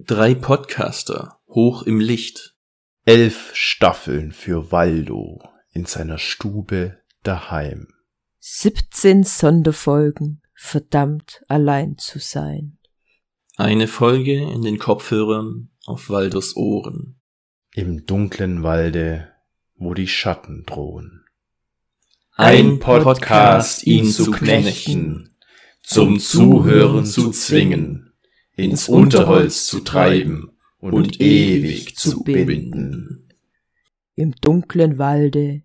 [0.00, 2.56] Drei Podcaster hoch im Licht.
[3.04, 7.86] Elf Staffeln für Waldo in seiner Stube daheim.
[8.40, 12.78] 17 Sonderfolgen, verdammt allein zu sein.
[13.56, 17.20] Eine Folge in den Kopfhörern auf Waldos Ohren.
[17.72, 19.32] Im dunklen Walde,
[19.76, 21.24] wo die Schatten drohen.
[22.32, 25.36] Ein Podcast, ihn zu knechten,
[25.84, 28.03] zum Zuhören zu zwingen,
[28.56, 33.28] ins Unterholz zu treiben und ewig zu binden.
[34.14, 35.62] Im dunklen Walde,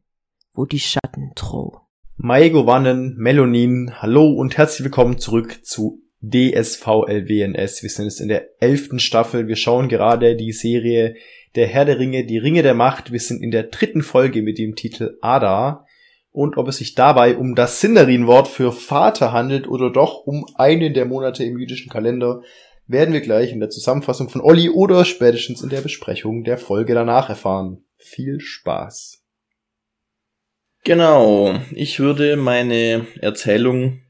[0.54, 1.82] wo die Schatten drohen.
[2.18, 7.84] Maigo Wannen, Melonin, hallo und herzlich willkommen zurück zu DSVLWNS.
[7.84, 9.48] Wir sind jetzt in der elften Staffel.
[9.48, 11.16] Wir schauen gerade die Serie
[11.56, 13.12] Der Herr der Ringe, die Ringe der Macht.
[13.12, 15.86] Wir sind in der dritten Folge mit dem Titel Ada.
[16.32, 20.94] Und ob es sich dabei um das Sindarin-Wort für Vater handelt oder doch um einen
[20.94, 22.42] der Monate im jüdischen Kalender,
[22.90, 26.96] werden wir gleich in der Zusammenfassung von Olli oder spätestens in der Besprechung der Folge
[26.96, 27.86] danach erfahren.
[27.98, 29.24] Viel Spaß!
[30.84, 34.02] Genau, ich würde meine Erzählung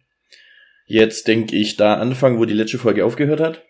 [0.86, 3.66] jetzt, denke ich, da anfangen, wo die letzte Folge aufgehört hat.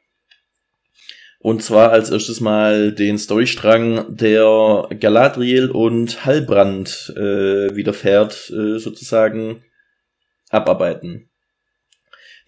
[1.39, 9.63] Und zwar als erstes mal den Storystrang, der Galadriel und Halbrand äh, widerfährt, äh, sozusagen
[10.49, 11.28] abarbeiten.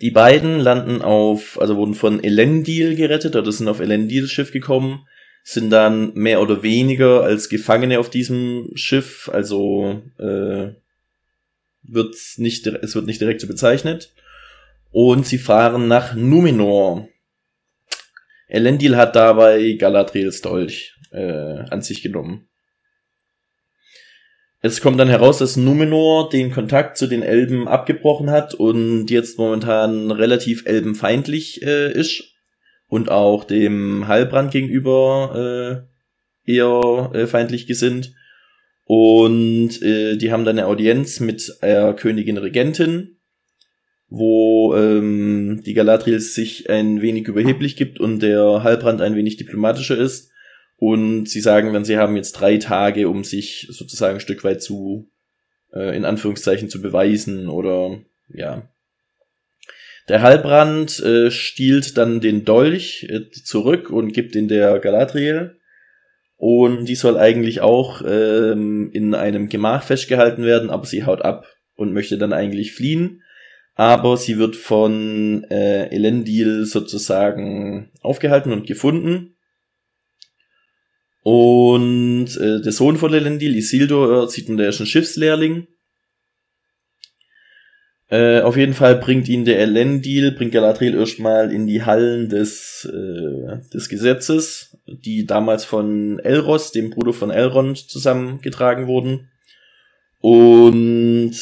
[0.01, 5.07] Die beiden landen auf, also wurden von Elendil gerettet, oder sind auf Elendils Schiff gekommen,
[5.43, 10.73] sind dann mehr oder weniger als Gefangene auf diesem Schiff, also äh,
[11.83, 14.13] wird's nicht, es wird nicht direkt so bezeichnet.
[14.91, 17.07] Und sie fahren nach Numenor.
[18.47, 22.49] Elendil hat dabei Galadriels Dolch äh, an sich genommen.
[24.63, 29.39] Es kommt dann heraus, dass Numenor den Kontakt zu den Elben abgebrochen hat und jetzt
[29.39, 32.35] momentan relativ elbenfeindlich äh, ist
[32.87, 35.87] und auch dem Heilbrand gegenüber
[36.45, 38.13] äh, eher äh, feindlich gesinnt.
[38.83, 43.17] Und äh, die haben dann eine Audienz mit der Königin Regentin,
[44.09, 49.97] wo ähm, die Galadriel sich ein wenig überheblich gibt und der Heilbrand ein wenig diplomatischer
[49.97, 50.31] ist.
[50.83, 54.63] Und sie sagen dann, sie haben jetzt drei Tage, um sich sozusagen ein Stück weit
[54.63, 55.11] zu,
[55.71, 57.99] äh, in Anführungszeichen, zu beweisen oder
[58.33, 58.67] ja,
[60.09, 65.59] der Halbrand äh, stiehlt dann den Dolch äh, zurück und gibt ihn der Galadriel.
[66.35, 71.45] Und die soll eigentlich auch ähm, in einem Gemach festgehalten werden, aber sie haut ab
[71.75, 73.21] und möchte dann eigentlich fliehen.
[73.75, 79.35] Aber sie wird von äh, Elendil sozusagen aufgehalten und gefunden.
[81.23, 85.67] Und äh, der Sohn von Elendil, Isildur, sieht man, der ist ein Schiffslehrling
[88.11, 92.85] äh, auf jeden Fall bringt ihn der Elendil, bringt Galadriel erstmal in die Hallen des,
[92.91, 99.29] äh, des Gesetzes, die damals von Elros, dem Bruder von Elrond, zusammengetragen wurden.
[100.19, 101.33] Und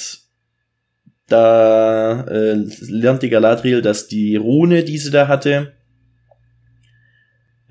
[1.27, 5.73] da äh, lernt die Galadriel, dass die Rune, die sie da hatte,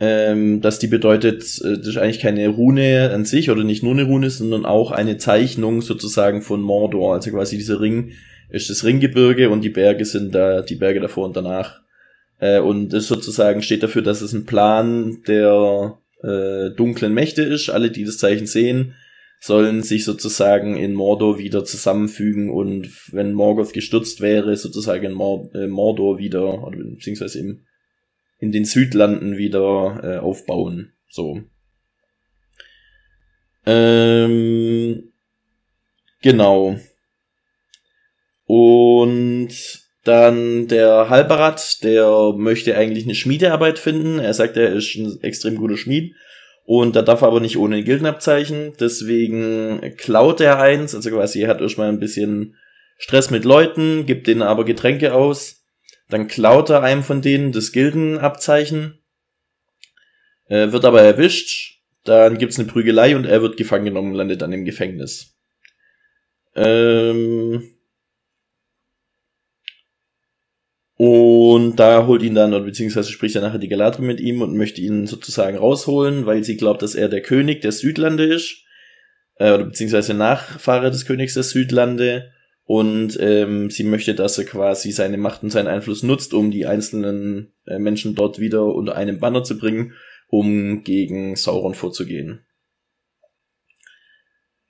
[0.00, 3.92] ähm, dass die bedeutet, äh, das ist eigentlich keine Rune an sich oder nicht nur
[3.92, 8.12] eine Rune, sondern auch eine Zeichnung sozusagen von Mordor, also quasi dieser Ring,
[8.50, 11.80] ist das Ringgebirge und die Berge sind da, die Berge davor und danach.
[12.38, 17.68] Äh, und das sozusagen steht dafür, dass es ein Plan der äh, dunklen Mächte ist.
[17.68, 18.94] Alle, die das Zeichen sehen,
[19.40, 25.66] sollen sich sozusagen in Mordor wieder zusammenfügen und wenn Morgoth gestürzt wäre, sozusagen in äh,
[25.68, 27.60] Mordor wieder, oder beziehungsweise im,
[28.38, 30.92] in den Südlanden wieder äh, aufbauen.
[31.08, 31.42] So.
[33.66, 35.12] Ähm,
[36.22, 36.78] genau.
[38.44, 39.50] Und
[40.04, 44.18] dann der Halberat, der möchte eigentlich eine Schmiedearbeit finden.
[44.18, 46.14] Er sagt, er ist ein extrem guter Schmied.
[46.64, 48.74] Und da darf er aber nicht ohne Gildenabzeichen.
[48.80, 50.94] Deswegen klaut er eins.
[50.94, 52.56] Also quasi, er hat erstmal ein bisschen
[52.98, 55.57] Stress mit Leuten, gibt denen aber Getränke aus.
[56.08, 59.02] Dann klaut er einem von denen das Gildenabzeichen.
[60.46, 61.82] Äh, wird aber erwischt.
[62.04, 65.36] Dann gibt's eine Prügelei und er wird gefangen genommen und landet dann im Gefängnis.
[66.54, 67.78] Ähm
[71.00, 74.80] Und da holt ihn dann, beziehungsweise spricht er nachher die Galadriel mit ihm und möchte
[74.80, 78.64] ihn sozusagen rausholen, weil sie glaubt, dass er der König der Südlande ist.
[79.36, 82.32] Äh, oder beziehungsweise Nachfahre des Königs der Südlande.
[82.68, 86.66] Und ähm, sie möchte, dass er quasi seine Macht und seinen Einfluss nutzt, um die
[86.66, 89.94] einzelnen äh, Menschen dort wieder unter einem Banner zu bringen,
[90.28, 92.44] um gegen Sauron vorzugehen.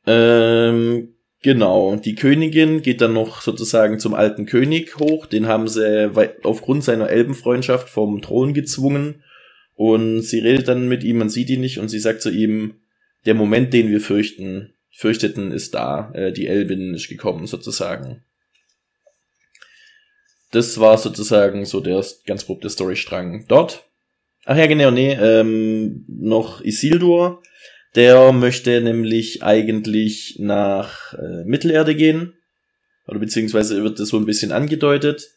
[0.06, 6.10] Ähm, Genau, die Königin geht dann noch sozusagen zum alten König hoch, den haben sie
[6.42, 9.22] aufgrund seiner Elbenfreundschaft vom Thron gezwungen.
[9.74, 11.78] Und sie redet dann mit ihm, man sieht ihn nicht.
[11.78, 12.80] Und sie sagt zu ihm,
[13.26, 16.10] der Moment, den wir fürchten, fürchteten, ist da.
[16.12, 18.24] Äh, die Elbin ist gekommen, sozusagen.
[20.50, 23.84] Das war sozusagen so der ganz grob Storystrang dort.
[24.44, 27.42] Ach ja, genau, nee, ähm, noch Isildur.
[27.94, 32.34] Der möchte nämlich eigentlich nach äh, Mittelerde gehen.
[33.06, 35.30] Oder beziehungsweise wird das so ein bisschen angedeutet.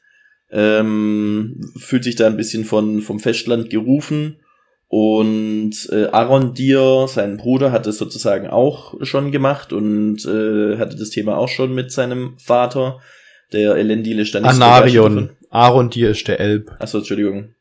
[0.50, 4.42] Ähm, fühlt sich da ein bisschen von, vom Festland gerufen
[4.94, 11.12] und äh, Arondir, sein Bruder, hat es sozusagen auch schon gemacht und äh, hatte das
[11.12, 13.00] Thema auch schon mit seinem Vater.
[13.54, 15.30] Der Elendil ist dann nicht Anarion.
[15.50, 16.76] Arondir ist der Elb.
[16.80, 17.56] Achso, Entschuldigung.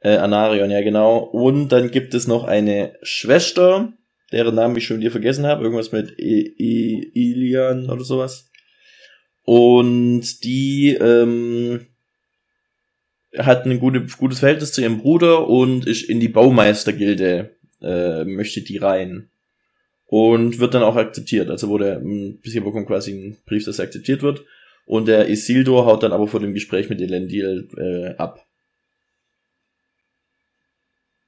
[0.00, 1.18] Äh, Anarion, ja genau.
[1.18, 3.92] Und dann gibt es noch eine Schwester,
[4.32, 5.64] deren Namen ich schon wieder vergessen habe.
[5.64, 8.50] Irgendwas mit e e Ilian oder sowas.
[9.42, 11.88] Und die ähm,
[13.38, 17.50] hat ein gute, gutes Verhältnis zu ihrem Bruder und ist in die Baumeistergilde,
[17.82, 19.28] äh, möchte die rein.
[20.08, 21.50] Und wird dann auch akzeptiert.
[21.50, 24.44] Also wurde ein bisschen bekommt quasi ein Brief, dass er akzeptiert wird.
[24.84, 28.46] Und der Isildur haut dann aber vor dem Gespräch mit Elendil äh, ab.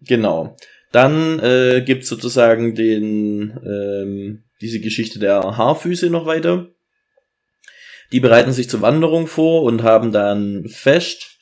[0.01, 0.57] Genau.
[0.93, 6.69] Dann äh, gibt sozusagen den ähm, diese Geschichte der Haarfüße noch weiter.
[8.13, 11.38] Die bereiten sich zur Wanderung vor und haben dann Fest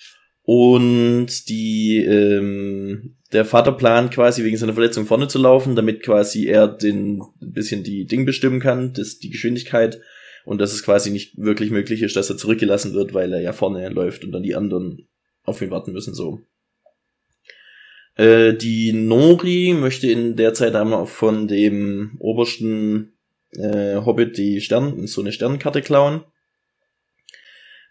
[0.47, 6.47] und die, ähm, der Vater plant quasi wegen seiner Verletzung vorne zu laufen, damit quasi
[6.47, 10.01] er den ein bisschen die Ding bestimmen kann, das, die Geschwindigkeit.
[10.45, 13.53] Und dass es quasi nicht wirklich möglich ist, dass er zurückgelassen wird, weil er ja
[13.53, 15.09] vorne läuft und dann die anderen
[15.43, 16.41] auf ihn warten müssen, so.
[18.15, 23.19] Äh, die Nori möchte in der Zeit einmal von dem obersten
[23.51, 26.23] äh, Hobbit die Stern, so eine Sternenkarte klauen.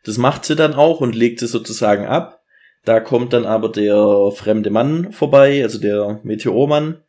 [0.06, 2.44] Das macht sie dann auch und legt sie sozusagen ab.
[2.86, 7.02] Da kommt dann aber der fremde Mann vorbei, also der Meteormann,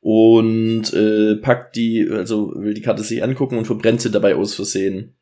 [0.00, 4.54] und äh, packt die, also will die Karte sich angucken und verbrennt sie dabei aus
[4.54, 5.14] Versehen.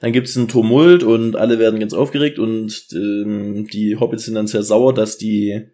[0.00, 4.46] Dann gibt's einen Tumult und alle werden ganz aufgeregt und ähm, die Hobbits sind dann
[4.46, 5.70] sehr sauer, dass die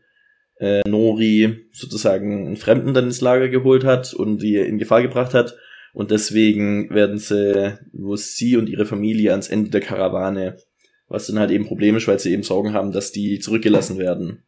[0.61, 5.35] äh, Nori sozusagen einen Fremden dann ins Lager geholt hat und die in Gefahr gebracht
[5.35, 5.56] hat.
[5.93, 10.56] Und deswegen werden sie, wo sie und ihre Familie ans Ende der Karawane
[11.12, 14.43] was dann halt eben Probleme ist, weil sie eben Sorgen haben, dass die zurückgelassen werden.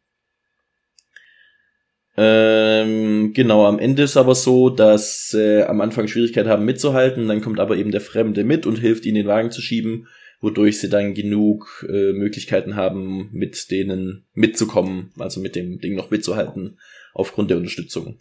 [2.17, 7.41] Ähm, genau, am Ende ist aber so, dass äh, am Anfang Schwierigkeit haben mitzuhalten, dann
[7.41, 10.07] kommt aber eben der Fremde mit und hilft ihnen den Wagen zu schieben,
[10.41, 16.09] wodurch sie dann genug äh, Möglichkeiten haben, mit denen mitzukommen, also mit dem Ding noch
[16.09, 16.79] mitzuhalten,
[17.13, 18.17] aufgrund der Unterstützung.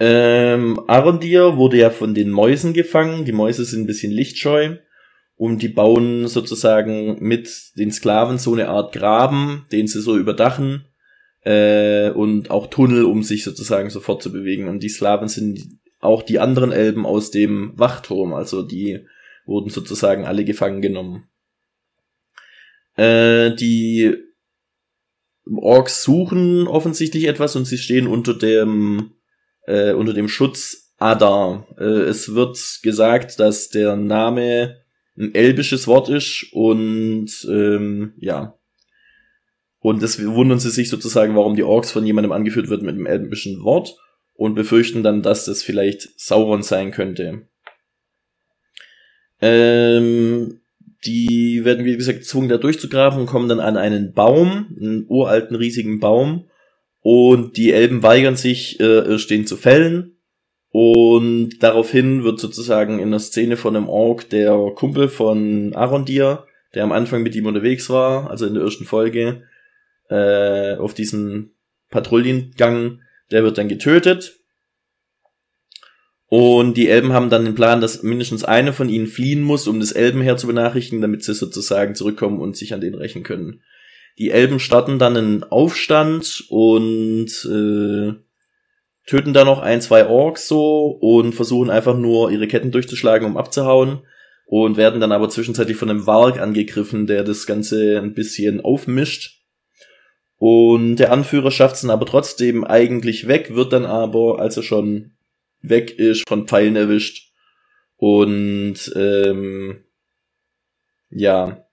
[0.00, 4.78] Ähm, Arondir wurde ja von den Mäusen gefangen, die Mäuse sind ein bisschen lichtscheu
[5.40, 10.84] und die bauen sozusagen mit den Sklaven so eine Art Graben, den sie so überdachen
[11.44, 14.68] äh, und auch Tunnel, um sich sozusagen sofort zu bewegen.
[14.68, 19.06] Und die Sklaven sind auch die anderen Elben aus dem Wachturm, also die
[19.46, 21.30] wurden sozusagen alle gefangen genommen.
[22.96, 24.14] Äh, die
[25.50, 29.14] Orks suchen offensichtlich etwas und sie stehen unter dem
[29.66, 31.66] äh, unter dem Schutz Adar.
[31.78, 34.79] Äh, es wird gesagt, dass der Name
[35.20, 38.56] ein elbisches Wort ist und ähm, ja.
[39.78, 43.06] Und das wundern sie sich sozusagen, warum die Orks von jemandem angeführt wird mit einem
[43.06, 43.96] elbischen Wort
[44.34, 47.46] und befürchten dann, dass das vielleicht Sauron sein könnte.
[49.40, 50.60] Ähm,
[51.04, 55.56] die werden, wie gesagt, gezwungen, da durchzugraben und kommen dann an einen Baum, einen uralten,
[55.56, 56.50] riesigen Baum.
[57.00, 60.19] Und die Elben weigern sich, äh, den zu fällen.
[60.72, 66.84] Und daraufhin wird sozusagen in der Szene von einem Ork der Kumpel von Arondir, der
[66.84, 69.42] am Anfang mit ihm unterwegs war, also in der ersten Folge,
[70.08, 71.56] äh, auf diesen
[71.90, 73.00] Patrouillengang,
[73.32, 74.36] der wird dann getötet.
[76.26, 79.80] Und die Elben haben dann den Plan, dass mindestens eine von ihnen fliehen muss, um
[79.80, 83.62] das Elbenheer zu benachrichtigen, damit sie sozusagen zurückkommen und sich an den rächen können.
[84.16, 88.14] Die Elben starten dann einen Aufstand und äh,
[89.10, 93.36] töten da noch ein, zwei Orks so und versuchen einfach nur ihre Ketten durchzuschlagen, um
[93.36, 94.02] abzuhauen
[94.46, 99.42] und werden dann aber zwischenzeitlich von einem Warg angegriffen, der das Ganze ein bisschen aufmischt.
[100.36, 104.62] Und der Anführer schafft es dann aber trotzdem eigentlich weg, wird dann aber, als er
[104.62, 105.10] schon
[105.60, 107.32] weg ist, von Pfeilen erwischt.
[107.96, 109.82] Und ähm,
[111.10, 111.64] ja,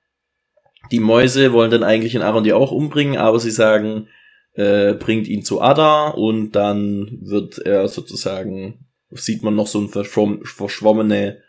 [0.91, 4.07] die Mäuse wollen dann eigentlich in Aaron die auch umbringen, aber sie sagen,
[4.57, 9.87] äh, bringt ihn zu Ada und dann wird er sozusagen, sieht man noch so eine
[9.87, 11.43] verschwomm verschwommene,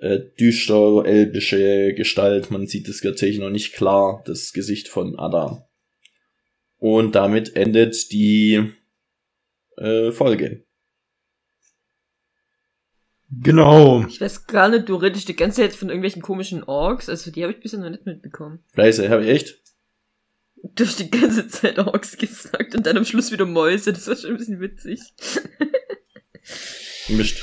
[0.00, 2.50] äh, düster elbische Gestalt.
[2.50, 5.68] Man sieht es tatsächlich noch nicht klar, das Gesicht von Ada.
[6.78, 8.72] Und damit endet die
[9.76, 10.64] äh, Folge.
[13.30, 14.04] Genau.
[14.08, 17.44] Ich weiß gar nicht, du redest die ganze Zeit von irgendwelchen komischen Orks, also die
[17.44, 18.58] habe ich bisher noch nicht mitbekommen.
[18.74, 19.61] Scheiße, habe ich echt?
[20.62, 24.16] Du hast die ganze Zeit Orks gesagt und dann am Schluss wieder Mäuse, das war
[24.16, 25.00] schon ein bisschen witzig.
[27.08, 27.42] Mischt.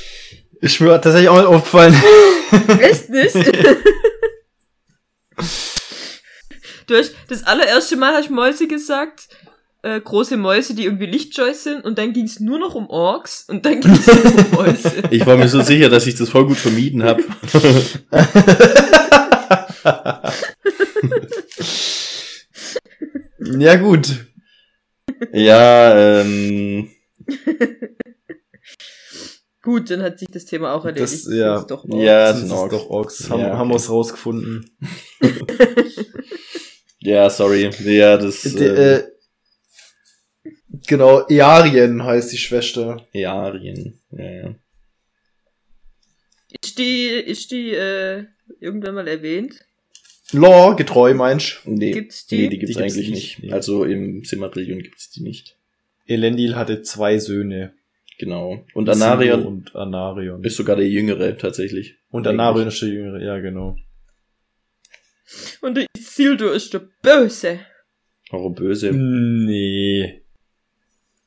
[0.60, 1.94] Ist mir tatsächlich auch nicht aufgefallen.
[2.80, 3.34] Echt nicht?
[6.86, 9.28] du hast das allererste Mal hast Mäuse gesagt,
[9.82, 13.44] äh, große Mäuse, die irgendwie lichtscheu sind, und dann ging es nur noch um Orks
[13.48, 15.02] und dann ging es nur um Mäuse.
[15.10, 17.22] Ich war mir so sicher, dass ich das voll gut vermieden habe.
[23.58, 24.26] ja, gut.
[25.32, 26.90] ja, ähm,
[29.62, 31.12] Gut, dann hat sich das Thema auch erledigt.
[31.12, 31.56] Das- ja.
[31.58, 32.72] Sind's doch Ja, Das sind ist Orks.
[32.74, 33.28] doch Orks.
[33.30, 33.56] Haben, Ja, okay.
[33.58, 34.70] haben wir es rausgefunden.
[37.00, 37.68] ja, sorry.
[37.84, 39.04] Ja, das D- äh, äh,
[40.86, 43.06] genau, Earien heißt die Schwester.
[43.12, 44.00] ja, Arien.
[44.12, 44.54] Ja, ja.
[46.62, 48.24] Ist die, ist die äh,
[48.60, 49.60] irgendwann mal erwähnt?
[50.32, 52.36] Law, getreu, meinst Nee, Gibt's die?
[52.42, 53.42] nee, die gibt's Die gibt's eigentlich nicht, nicht.
[53.50, 53.52] nee.
[53.52, 55.56] Also im Silmarillion gibt's die nicht.
[56.06, 57.74] Elendil hatte zwei Söhne.
[58.18, 58.64] Genau.
[58.74, 60.44] Und Anarion und Anarion.
[60.44, 61.96] ist sogar der Jüngere tatsächlich.
[62.10, 63.76] und Anarion ist der Jüngere, ja, genau.
[65.60, 67.60] Und der Isildur ist der Böse.
[68.32, 68.92] Oh, böse.
[68.92, 70.22] Nee.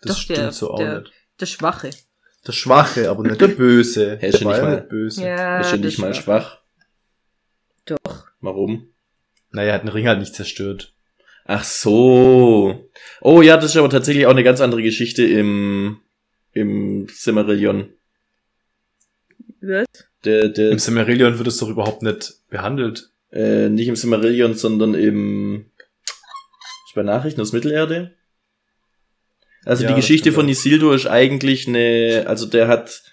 [0.02, 1.12] Das Doch, stimmt der- so auch der- nicht.
[1.40, 1.90] Der Schwache.
[2.46, 4.20] Der Schwache, aber nicht der Böse.
[4.22, 5.24] Er ist der ja nicht mal- nicht böse.
[5.26, 6.24] Ja, ist nicht mal Schwache.
[6.24, 6.60] schwach.
[7.86, 8.28] Doch.
[8.42, 8.93] Warum?
[9.54, 10.94] Naja, er hat den Ring halt nicht zerstört.
[11.46, 12.90] Ach so.
[13.22, 16.00] Oh ja, das ist aber tatsächlich auch eine ganz andere Geschichte im,
[16.54, 17.94] im Silmarillion.
[19.62, 19.86] Was?
[20.26, 23.10] Der, der, Im Silmarillion wird es doch überhaupt nicht behandelt.
[23.32, 25.66] äh, nicht im Silmarillion, sondern im,
[26.88, 28.14] ist bei Nachrichten aus Mittelerde?
[29.66, 30.50] Also Ja, die Geschichte von.
[30.50, 33.04] Isildur ist eigentlich eine, also der hat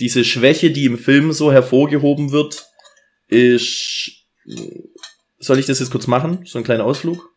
[0.00, 2.66] diese Schwäche, die im Film so hervorgehoben wird,
[3.28, 4.12] ist,
[5.40, 6.44] soll ich das jetzt kurz machen?
[6.44, 7.30] So ein kleiner Ausflug?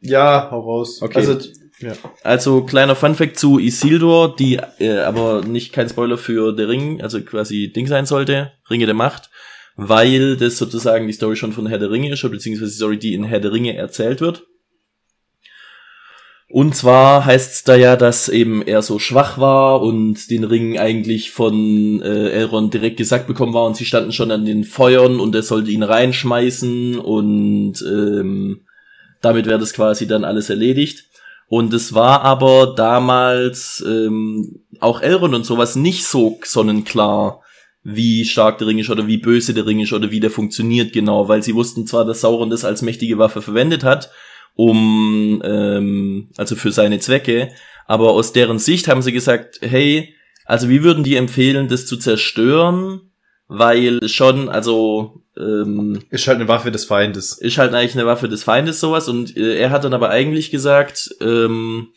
[0.00, 1.02] Ja, hau raus.
[1.02, 1.18] Okay.
[1.18, 1.38] Also,
[1.80, 1.92] ja.
[2.22, 7.20] Also kleiner Funfact zu Isildur, die äh, aber nicht kein Spoiler für der Ring, also
[7.20, 9.30] quasi Ding sein sollte, Ringe der Macht,
[9.76, 12.98] weil das sozusagen die Story schon von Herr der Ringe ist, oder beziehungsweise die Story,
[12.98, 14.44] die in Herr der Ringe erzählt wird.
[16.50, 20.78] Und zwar heißt es da ja, dass eben er so schwach war und den Ring
[20.78, 25.20] eigentlich von äh, Elrond direkt gesagt bekommen war und sie standen schon an den Feuern
[25.20, 28.62] und er sollte ihn reinschmeißen und ähm,
[29.20, 31.04] damit wäre das quasi dann alles erledigt.
[31.48, 37.42] Und es war aber damals ähm, auch Elrond und sowas nicht so sonnenklar,
[37.82, 40.92] wie stark der Ring ist oder wie böse der Ring ist oder wie der funktioniert
[40.92, 44.10] genau, weil sie wussten zwar, dass Sauron das als mächtige Waffe verwendet hat,
[44.58, 47.50] um ähm, also für seine Zwecke,
[47.86, 51.96] aber aus deren Sicht haben sie gesagt, hey, also wir würden dir empfehlen, das zu
[51.96, 53.12] zerstören,
[53.46, 57.38] weil schon, also ähm, Ist halt eine Waffe des Feindes.
[57.38, 60.50] ist halt eigentlich eine Waffe des Feindes sowas und äh, er hat dann aber eigentlich
[60.50, 61.92] gesagt, ähm,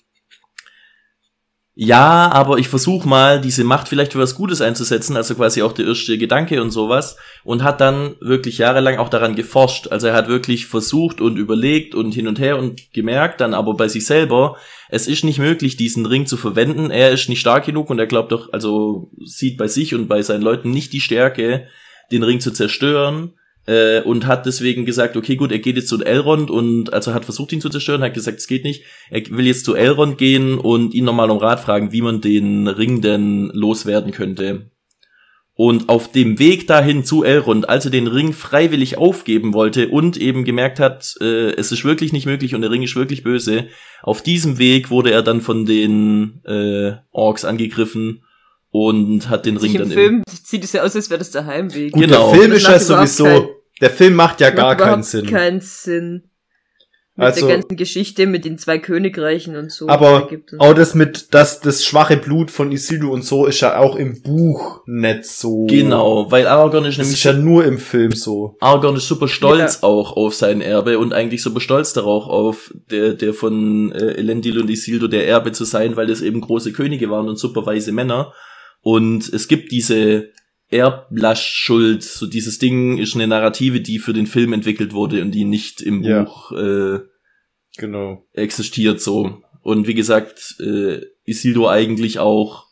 [1.73, 5.71] ja, aber ich versuche mal, diese Macht vielleicht für was Gutes einzusetzen, also quasi auch
[5.71, 9.87] der erste Gedanke und sowas, und hat dann wirklich jahrelang auch daran geforscht.
[9.87, 13.75] Also er hat wirklich versucht und überlegt und hin und her und gemerkt dann aber
[13.75, 14.57] bei sich selber,
[14.89, 16.91] es ist nicht möglich, diesen Ring zu verwenden.
[16.91, 20.21] Er ist nicht stark genug und er glaubt doch, also sieht bei sich und bei
[20.23, 21.67] seinen Leuten nicht die Stärke,
[22.11, 23.33] den Ring zu zerstören
[23.67, 27.25] äh, und hat deswegen gesagt, okay, gut, er geht jetzt zu Elrond und also hat
[27.25, 28.83] versucht, ihn zu zerstören, hat gesagt, es geht nicht.
[29.09, 32.67] Er will jetzt zu Elrond gehen und ihn nochmal um Rat fragen, wie man den
[32.67, 34.71] Ring denn loswerden könnte.
[35.53, 40.17] Und auf dem Weg dahin zu Elrond, als er den Ring freiwillig aufgeben wollte und
[40.17, 43.67] eben gemerkt hat, äh, es ist wirklich nicht möglich und der Ring ist wirklich böse,
[44.01, 48.23] auf diesem Weg wurde er dann von den äh, Orks angegriffen
[48.71, 51.31] und hat den Ring Sich dann Im Film sieht es ja aus, als wäre das
[51.31, 51.91] der Heimweg.
[51.91, 52.31] Gut, Genau.
[52.31, 53.47] der Film Das ist ja sowieso, keinen-
[53.81, 55.25] der Film macht ja Macht gar keinen Sinn.
[55.27, 56.23] keinen Sinn.
[57.17, 59.89] Mit Also- der ganzen Geschichte mit den zwei Königreichen und so.
[59.89, 63.77] Aber und auch das mit, dass das schwache Blut von Isildur und so ist ja
[63.77, 65.65] auch im Buch nicht so.
[65.65, 68.55] Genau, weil Aragorn ist Das nämlich ist ja nur im Film so.
[68.61, 73.13] Aragorn ist super stolz auch auf sein Erbe und eigentlich super stolz darauf, auf der,
[73.13, 77.09] der von äh, Elendil und Isildur der Erbe zu sein, weil das eben große Könige
[77.09, 78.31] waren und super weise Männer.
[78.81, 80.29] Und es gibt diese
[80.69, 85.43] Erblaschschuld, so dieses Ding ist eine Narrative, die für den Film entwickelt wurde und die
[85.45, 86.23] nicht im Ja.
[86.23, 86.99] Buch äh,
[87.77, 88.25] Genau.
[88.33, 89.41] existiert so.
[89.61, 92.65] Und wie gesagt, äh, Isildur eigentlich auch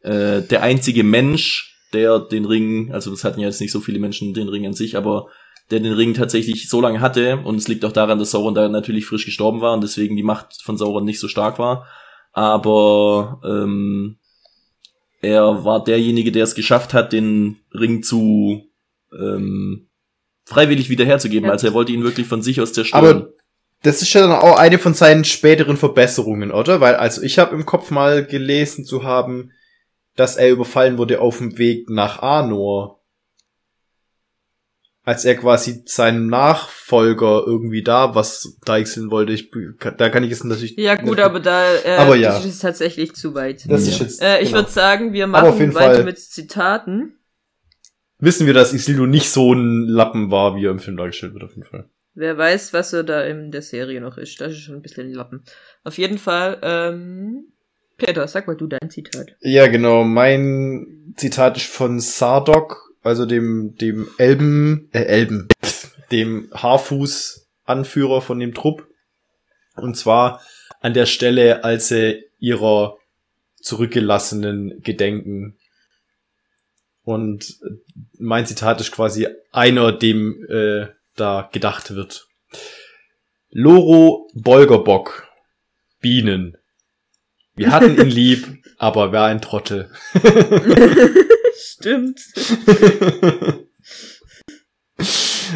[0.00, 3.98] äh, der einzige Mensch, der den Ring, also das hatten ja jetzt nicht so viele
[3.98, 5.28] Menschen den Ring an sich, aber
[5.70, 7.38] der den Ring tatsächlich so lange hatte.
[7.38, 10.22] Und es liegt auch daran, dass Sauron da natürlich frisch gestorben war und deswegen die
[10.22, 11.86] Macht von Sauron nicht so stark war.
[12.32, 14.18] Aber ähm,
[15.26, 18.62] er war derjenige, der es geschafft hat, den Ring zu
[19.12, 19.88] ähm,
[20.44, 21.46] freiwillig wiederherzugeben.
[21.46, 21.52] Ja.
[21.52, 23.04] Also er wollte ihn wirklich von sich aus zerstören.
[23.04, 23.28] Aber
[23.82, 26.80] das ist ja dann auch eine von seinen späteren Verbesserungen, oder?
[26.80, 29.50] Weil, also ich habe im Kopf mal gelesen zu haben,
[30.14, 33.00] dass er überfallen wurde auf dem Weg nach Arnor.
[35.06, 39.32] Als er quasi seinem Nachfolger irgendwie da was deichseln wollte.
[39.32, 39.50] Ich,
[39.96, 40.76] da kann ich es natürlich.
[40.76, 42.32] Ja, gut, aber da äh, Aber ja.
[42.32, 43.70] das ist tatsächlich zu weit.
[43.70, 43.92] Das Ja.
[43.92, 44.20] ist jetzt.
[44.22, 44.58] Äh, ich genau.
[44.62, 47.14] würde sagen, wir machen jeden weiter Fall- mit Zitaten.
[48.18, 51.44] Wissen wir, dass Isildur nicht so ein Lappen war, wie er im Film dargestellt wird,
[51.44, 51.88] auf jeden Fall.
[52.14, 54.40] Wer weiß, was er da in der Serie noch ist.
[54.40, 55.44] Das ist schon ein bisschen Lappen.
[55.84, 57.52] Auf jeden Fall, ähm,
[57.96, 59.36] Peter, sag mal du dein Zitat.
[59.40, 60.02] Ja, genau.
[60.02, 65.48] Mein Zitat ist von Sardok, also dem, dem Elben, äh, Elben,
[66.12, 68.86] dem Haarfuß-Anführer von dem Trupp.
[69.76, 70.40] Und zwar
[70.80, 72.96] an der Stelle, als sie ihrer
[73.60, 75.56] zurückgelassenen gedenken.
[77.02, 77.56] Und
[78.18, 82.26] mein Zitat ist quasi einer, dem äh, da gedacht wird.
[83.50, 85.26] Loro Bolgerbock.
[86.00, 86.56] Bienen.
[87.54, 89.90] Wir hatten ihn lieb, aber wer ein Trottel.
[91.56, 92.20] Stimmt.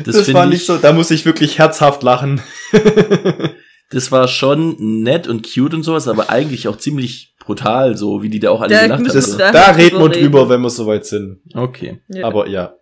[0.05, 2.41] Das Das, war ich- nicht so, da muss ich wirklich herzhaft lachen.
[3.91, 8.29] das war schon nett und cute und sowas, aber eigentlich auch ziemlich brutal, so wie
[8.29, 9.13] die da auch alle Da gelacht haben.
[9.13, 11.41] Das, da da reden wir drüber, wenn wir soweit sind.
[11.55, 12.01] Okay.
[12.09, 12.25] Ja.
[12.27, 12.75] Aber ja.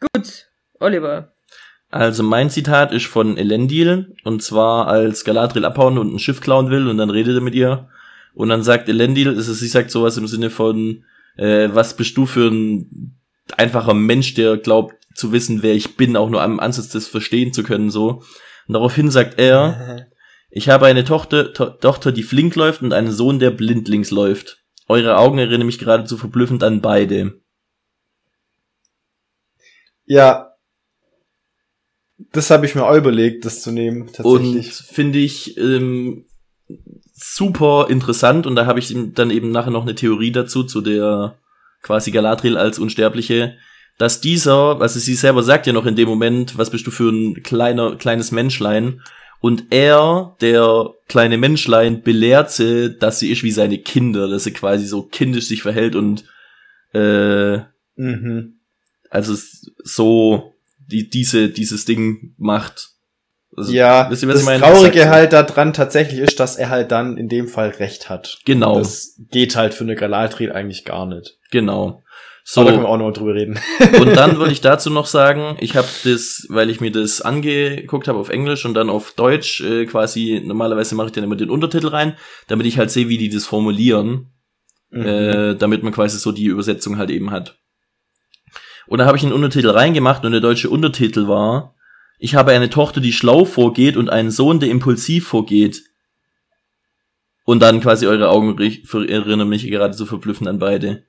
[0.00, 0.46] Gut,
[0.80, 1.32] Oliver.
[1.90, 6.70] Also mein Zitat ist von Elendil und zwar als Galadriel abhauen und ein Schiff klauen
[6.70, 7.88] will und dann redet er mit ihr
[8.32, 11.04] und dann sagt Elendil, also sie sagt sowas im Sinne von
[11.36, 13.18] äh, was bist du für ein
[13.56, 17.52] einfacher Mensch, der glaubt zu wissen, wer ich bin, auch nur am Ansatz des verstehen
[17.52, 18.22] zu können so.
[18.66, 20.06] Und daraufhin sagt er,
[20.50, 24.64] ich habe eine Tochter, to Tochter, die flink läuft und einen Sohn, der blindlings läuft.
[24.88, 27.40] Eure Augen erinnern mich geradezu verblüffend an beide.
[30.04, 30.48] Ja.
[32.30, 34.72] Das habe ich mir auch überlegt, das zu nehmen, Und tatsächlich.
[34.72, 36.26] finde ich ähm,
[37.12, 40.80] super interessant und da habe ich ihm dann eben nachher noch eine Theorie dazu, zu
[40.80, 41.36] der
[41.82, 43.56] quasi Galadriel als Unsterbliche,
[43.98, 47.10] dass dieser, also sie selber sagt ja noch in dem Moment, was bist du für
[47.10, 49.02] ein kleiner, kleines Menschlein
[49.40, 54.52] und er, der kleine Menschlein, belehrt sie, dass sie ist wie seine Kinder, dass sie
[54.52, 56.24] quasi so kindisch sich verhält und
[56.94, 57.58] äh,
[57.96, 58.60] mhm.
[59.10, 59.34] also
[59.82, 62.91] so die, diese, dieses Ding macht.
[63.56, 64.44] Also, Ja, ihr, was das?
[64.60, 68.38] Traurige Sagt- halt daran tatsächlich ist, dass er halt dann in dem Fall recht hat.
[68.46, 71.38] Genau, Das geht halt für eine Galadriel eigentlich gar nicht.
[71.50, 72.02] genau.
[72.44, 73.60] So, Aber da können wir auch noch mal drüber reden.
[74.00, 78.08] und dann würde ich dazu noch sagen, ich habe das, weil ich mir das angeguckt
[78.08, 81.50] habe auf Englisch und dann auf Deutsch äh, quasi, normalerweise mache ich dann immer den
[81.50, 82.16] Untertitel rein,
[82.48, 84.32] damit ich halt sehe, wie die das formulieren,
[84.90, 85.06] Mhm.
[85.06, 87.58] äh, damit man quasi so die Übersetzung halt eben hat.
[88.88, 91.76] Und da habe ich einen Untertitel reingemacht und der deutsche Untertitel war,
[92.22, 95.82] ich habe eine Tochter, die schlau vorgeht und einen Sohn, der impulsiv vorgeht.
[97.42, 101.02] Und dann quasi eure Augen erinnern mich gerade so verblüffend an beide.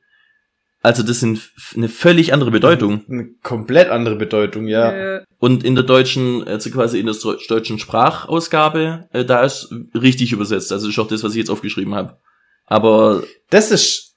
[0.82, 1.40] Also das sind
[1.76, 3.06] eine völlig andere Bedeutung.
[3.08, 4.92] Eine komplett andere Bedeutung, ja.
[4.92, 7.16] Äh, Und in der deutschen, also quasi in der
[7.48, 10.72] deutschen Sprachausgabe, äh, da ist richtig übersetzt.
[10.72, 12.18] Also das ist auch das, was ich jetzt aufgeschrieben habe.
[12.66, 13.22] Aber
[13.52, 14.16] Das ist,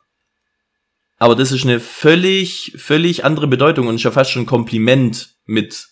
[1.19, 5.35] Aber das ist eine völlig, völlig andere Bedeutung und ist ja fast schon ein Kompliment
[5.45, 5.89] mit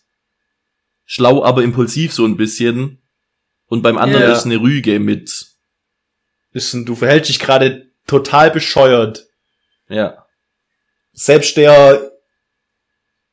[1.07, 2.99] schlau, aber impulsiv so ein bisschen.
[3.67, 4.33] Und beim anderen Ja.
[4.33, 5.47] ist eine Rüge mit,
[6.53, 9.27] ist ein, du verhältst dich gerade total bescheuert.
[9.89, 10.25] ja,
[11.13, 12.11] Selbst der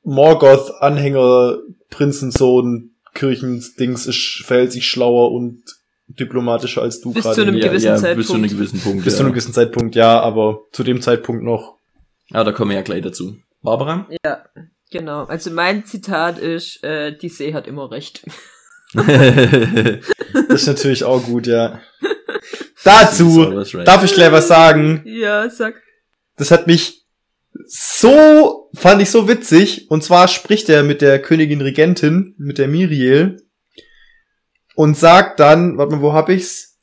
[0.04, 1.58] Morgoth-Anhänger,
[1.90, 5.62] Prinzensohn, Kirchensdings ist, verhält sich schlauer und
[6.08, 7.36] diplomatischer als du Bis gerade.
[7.36, 8.18] zu einem ja, gewissen ja, Zeitpunkt.
[8.18, 9.04] bis zu einem gewissen Punkt.
[9.04, 9.18] Bis ja.
[9.18, 11.78] zu einem gewissen Zeitpunkt, ja, aber zu dem Zeitpunkt noch.
[12.32, 13.38] Ah, da kommen wir ja gleich dazu.
[13.62, 14.08] Barbara?
[14.26, 14.44] ja,
[14.92, 15.24] genau.
[15.24, 18.24] Also mein Zitat ist, äh, die See hat immer recht.
[20.50, 21.82] Das ist natürlich auch gut, ja.
[22.84, 23.88] Dazu right.
[23.88, 25.02] darf ich gleich was sagen.
[25.06, 25.76] Ja, sag.
[26.36, 27.06] Das hat mich
[27.66, 29.90] so, fand ich so witzig.
[29.90, 33.38] Und zwar spricht er mit der Königin Regentin, mit der Miriel.
[34.76, 36.80] Und sagt dann, warte mal, wo hab ich's?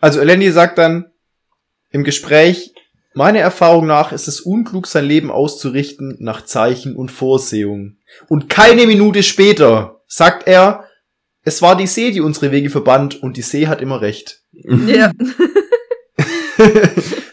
[0.00, 1.12] Also Eleni sagt dann
[1.90, 2.74] im Gespräch,
[3.14, 7.98] meiner Erfahrung nach ist es unklug, sein Leben auszurichten nach Zeichen und Vorsehungen.
[8.28, 10.84] Und keine Minute später sagt er,
[11.44, 14.40] es war die See, die unsere Wege verband und die See hat immer recht.
[14.52, 15.10] Ja.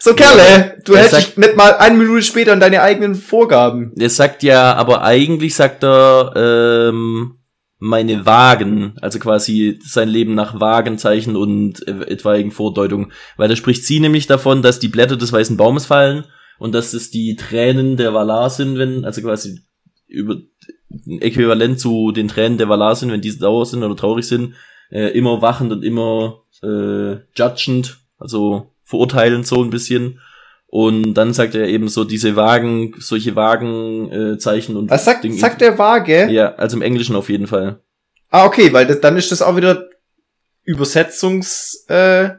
[0.00, 3.92] so Kerle, du er sagt- dich nicht mal eine Minute später an deine eigenen Vorgaben.
[3.98, 7.36] Er sagt ja, aber eigentlich sagt er, ähm,
[7.80, 13.12] meine Wagen, also quasi sein Leben nach Wagenzeichen und äh, etwaigen Vordeutungen.
[13.38, 16.24] Weil da spricht sie nämlich davon, dass die Blätter des weißen Baumes fallen
[16.58, 19.60] und dass es die Tränen der Valar sind, wenn, also quasi
[20.06, 20.36] über
[21.20, 24.54] äquivalent zu den Tränen der Valar sind, wenn diese sauer sind oder traurig sind,
[24.90, 30.20] äh, immer wachend und immer äh, judgend, also verurteilend so ein bisschen.
[30.72, 35.24] Und dann sagt er eben so diese Wagen, solche Wagenzeichen äh, Zeichen und Was sagt,
[35.24, 36.28] Ding- sagt der Vage?
[36.30, 37.80] ja, also im Englischen auf jeden Fall.
[38.28, 39.88] Ah, okay, weil das, dann ist das auch wieder
[40.62, 42.30] Übersetzungs, äh,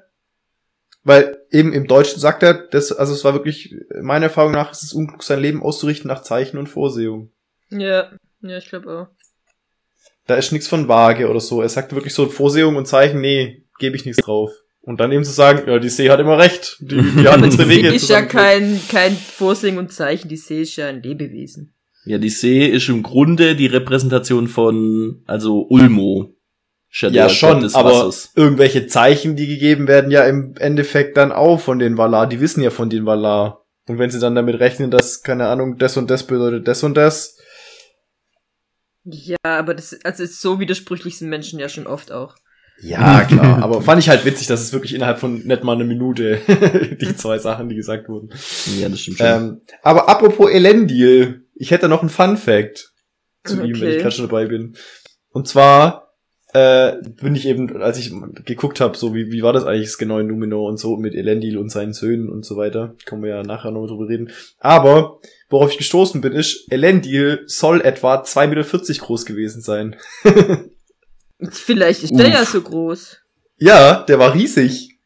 [1.04, 4.84] weil eben im Deutschen sagt er, das, also es war wirklich, meiner Erfahrung nach, ist
[4.84, 7.32] es unklug, sein Leben auszurichten nach Zeichen und Vorsehung.
[7.70, 9.08] Ja, ja, ich glaube auch.
[10.28, 11.62] Da ist nichts von vage oder so.
[11.62, 14.52] Er sagt wirklich so Vorsehung und Zeichen, nee, gebe ich nichts drauf.
[14.84, 16.78] Und dann eben zu sagen, ja, die See hat immer recht.
[16.80, 20.64] Die, die hat unsere Die Wege ist ja kein, kein Vorsingen und Zeichen, die See
[20.64, 21.76] ist ja ein Lebewesen.
[22.06, 26.36] Ja, die See ist im Grunde die Repräsentation von, also Ulmo.
[26.90, 28.32] Ist Ja, schon, des aber Wassers.
[28.36, 32.28] irgendwelche Zeichen, die gegeben werden, ja im Endeffekt dann auch von den Valar.
[32.28, 33.66] Die wissen ja von den Valar.
[33.88, 36.96] Und wenn sie dann damit rechnen, dass, keine Ahnung, das und das bedeutet das und
[36.96, 37.38] das.
[39.04, 42.36] Ja, aber das, also so widersprüchlich sind Menschen ja schon oft auch.
[42.82, 43.62] Ja, klar.
[43.64, 46.40] aber fand ich halt witzig, dass es wirklich innerhalb von nicht mal eine Minute
[47.02, 48.30] die zwei Sachen, die gesagt wurden.
[48.80, 49.28] Ja, das stimmt schon.
[49.28, 52.92] Ähm, aber apropos Elendil, ich hätte noch einen Fun Fact
[53.44, 53.96] zu ihm, wenn Okay.
[53.96, 54.76] ich gerade schon dabei bin.
[55.32, 56.14] Und zwar
[56.54, 58.12] äh, bin ich eben, als ich
[58.46, 61.16] geguckt habe, so wie, wie war das eigentlich das genau in Numenor und so mit
[61.16, 64.32] Elendil und seinen Söhnen und so weiter, können wir ja nachher noch drüber reden.
[64.60, 69.96] Aber worauf ich gestoßen bin, ist, Elendil soll etwa 2,40 Meter groß gewesen sein.
[71.50, 72.34] Vielleicht ist der Uff.
[72.34, 73.18] ja so groß.
[73.58, 74.98] Ja, der war riesig.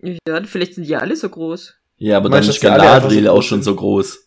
[0.00, 1.74] Ja, vielleicht sind die ja alle so groß.
[1.96, 4.18] ja, aber dann meinst du, ist Galadriel auch schon so groß.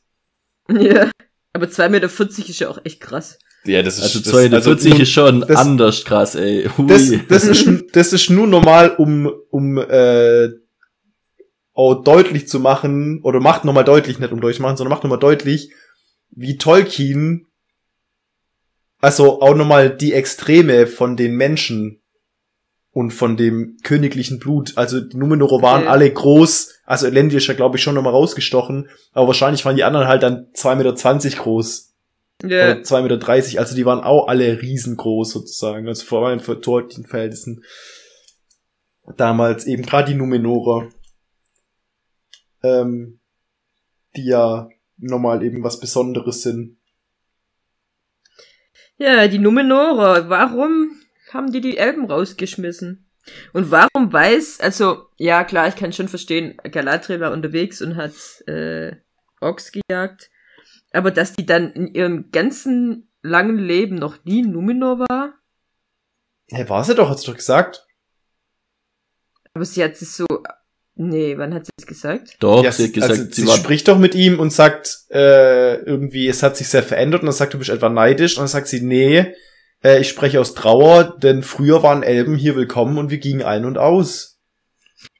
[0.71, 1.09] Ja.
[1.53, 2.09] Aber 2,40 Meter
[2.49, 3.37] ist ja auch echt krass.
[3.65, 6.69] Ja, das Also 240 ist schon das- anders krass, ey.
[6.77, 6.87] Hui.
[6.87, 10.49] das, das, ist, das ist nur normal, um, um äh,
[11.73, 15.03] auch deutlich zu machen, oder macht nochmal deutlich, nicht um deutlich zu machen, sondern macht
[15.03, 15.71] nochmal deutlich,
[16.31, 17.47] wie Tolkien,
[19.05, 22.01] also auch nochmal die Extreme von den Menschen
[22.89, 24.73] und von dem königlichen Blut.
[24.77, 25.89] Also die Numenorer waren Okay.
[25.89, 30.23] alle groß, also ja, glaube ich, schon nochmal rausgestochen, aber wahrscheinlich waren die anderen halt
[30.23, 31.93] dann 2,20 Meter groß.
[32.41, 32.47] Ja.
[32.47, 37.63] Oder 2,30 Meter, also die waren auch alle riesengroß sozusagen, also vor allem für Tolkien-Verhältnissen.
[39.17, 40.89] Damals eben gerade die Numenorer,
[42.63, 43.19] ähm,
[44.15, 46.74] die ja normal eben was Besonderes sind.
[48.97, 50.29] Ja, die Numenorer.
[50.29, 50.99] Warum
[51.31, 53.09] haben die die Elben rausgeschmissen?
[53.53, 58.13] Und warum weiß, also, ja klar, ich kann schon verstehen, Galadriel war unterwegs und hat
[58.47, 58.95] äh,
[59.41, 60.29] Orks gejagt.
[60.91, 65.33] Aber dass die dann in ihrem ganzen langen Leben noch nie Numenor war?
[66.49, 67.85] Hä, war sie doch, hat's doch gesagt.
[69.53, 70.25] Aber sie hat es so.
[70.97, 72.37] Nee, wann hat sie es gesagt?
[72.39, 74.99] Doch, ja, sie hat gesagt, also, sie, sie war spricht doch mit ihm und sagt,
[75.11, 78.41] äh, irgendwie, es hat sich sehr verändert und dann sagt, du bist etwa neidisch und
[78.41, 79.33] dann sagt sie, nee,
[79.83, 83.65] äh, ich spreche aus Trauer, denn früher waren Elben hier willkommen und wir gingen ein
[83.65, 84.39] und aus.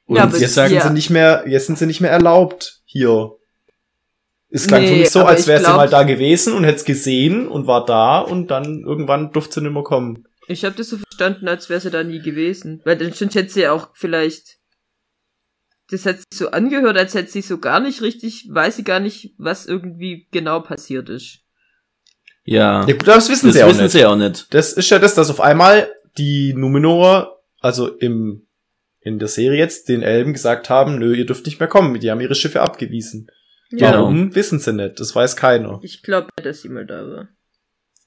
[0.06, 0.86] Und Ja, jetzt sind ja.
[0.86, 3.32] sie nicht mehr, jetzt sind sie nicht mehr erlaubt hier.
[4.48, 6.84] Es klang für Nee, mich so, als wäre sie mal da gewesen und hätte es
[6.84, 10.26] gesehen und war da und dann irgendwann durfte sie nicht mehr kommen.
[10.48, 12.80] Ich habe das so verstanden, als wäre sie da nie gewesen.
[12.84, 14.55] Weil dann sonst hätte sie ja auch vielleicht.
[15.90, 19.00] Das hat sich so angehört, als hätte sie so gar nicht richtig, weiß sie gar
[19.00, 21.40] nicht, was irgendwie genau passiert ist.
[22.44, 23.92] ja, Ja gut, das wissen das sie auch wissen nicht.
[23.92, 24.52] sie auch nicht.
[24.52, 28.46] Das ist ja das, dass auf einmal die Numenorer, also im,
[29.00, 31.98] in der Serie jetzt, den Elben gesagt haben, nö, ihr dürft nicht mehr kommen.
[32.00, 33.28] Die haben ihre Schiffe abgewiesen.
[33.70, 33.90] Ja.
[33.90, 34.04] Genau.
[34.04, 34.34] Warum?
[34.34, 34.98] Wissen sie nicht.
[34.98, 35.78] Das weiß keiner.
[35.82, 37.28] Ich glaube, dass sie mal da war.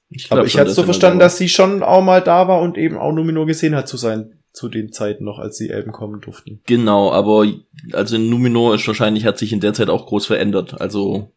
[0.08, 2.76] Ich glaub Aber ich hatte so verstanden, dass sie schon auch mal da war und
[2.76, 6.20] eben auch Numenor gesehen hat zu sein, zu den Zeiten noch, als die Elben kommen
[6.20, 6.60] durften.
[6.66, 7.46] Genau, aber
[7.92, 10.80] also Numenor ist wahrscheinlich, hat sich in der Zeit auch groß verändert.
[10.80, 11.32] Also,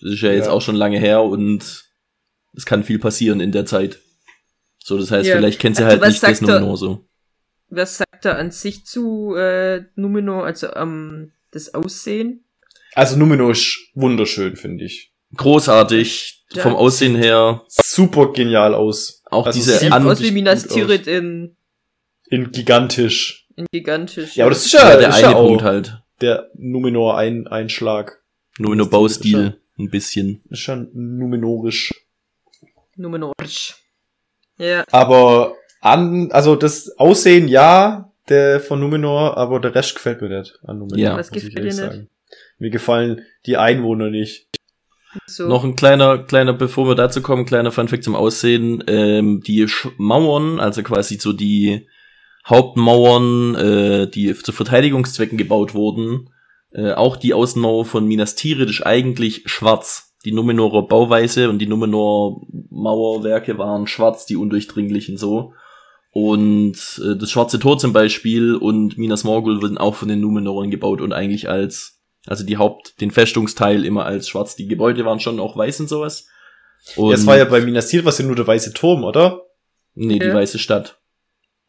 [0.00, 0.52] das ist ja jetzt Ja.
[0.52, 1.84] auch schon lange her und
[2.54, 4.00] es kann viel passieren in der Zeit.
[4.78, 5.36] So, das heißt, Ja.
[5.36, 7.06] vielleicht kennt sie Also, halt nicht das Numenor so.
[7.68, 12.44] Was sagt er an sich zu äh, Numenor, also am das Aussehen?
[12.94, 15.14] Also Numenor ist wunderschön, finde ich.
[15.36, 16.62] Großartig, Ja.
[16.62, 19.22] vom Aussehen her, Super genial aus.
[19.30, 20.66] auch Also diese es sieht an, aus wie Minas.
[20.66, 21.56] Tirith in,
[22.32, 23.46] In gigantisch.
[23.56, 24.36] in gigantisch.
[24.36, 26.02] Ja, aber das ist ja, ja, der ist eine ja auch Punkt halt.
[26.22, 28.22] der Numenor ein Einschlag.
[28.58, 30.42] Numenor Baustil, ein bisschen.
[30.48, 31.92] Ist schon numenorisch.
[32.96, 33.74] Numenorisch.
[34.56, 40.28] Ja, Aber an, also das Aussehen ja, der von Numenor, aber der Rest gefällt mir
[40.38, 40.98] nicht an Numenor.
[40.98, 41.16] Ja.
[41.18, 41.74] Was gefällt dir nicht?
[41.76, 42.08] sagen.
[42.58, 44.46] Mir gefallen die Einwohner nicht.
[45.26, 45.48] So.
[45.48, 48.82] Noch ein kleiner, kleiner, bevor wir dazu kommen, kleiner Funfact zum Aussehen.
[48.86, 51.86] Ähm, die Sch Mauern, also quasi so die
[52.48, 56.30] Hauptmauern, äh, die zu Verteidigungszwecken gebaut wurden,
[56.72, 60.14] äh, auch die Außenmauer von Minas Tirith ist eigentlich schwarz.
[60.24, 65.52] Die Numenorer Bauweise und die Numenor Mauerwerke waren schwarz, die undurchdringlichen so.
[66.10, 70.70] Und äh, das Schwarze Tor zum Beispiel und Minas Morgul wurden auch von den Numenorern
[70.70, 74.54] gebaut und eigentlich als, also die Haupt, den Festungsteil immer als schwarz.
[74.54, 76.28] Die Gebäude waren schon auch weiß und sowas.
[76.96, 79.42] Und Ja, es war ja bei Minas Tirith was ja nur der weiße Turm, oder?
[79.94, 80.34] Nee, die Ja.
[80.34, 81.00] weiße Stadt.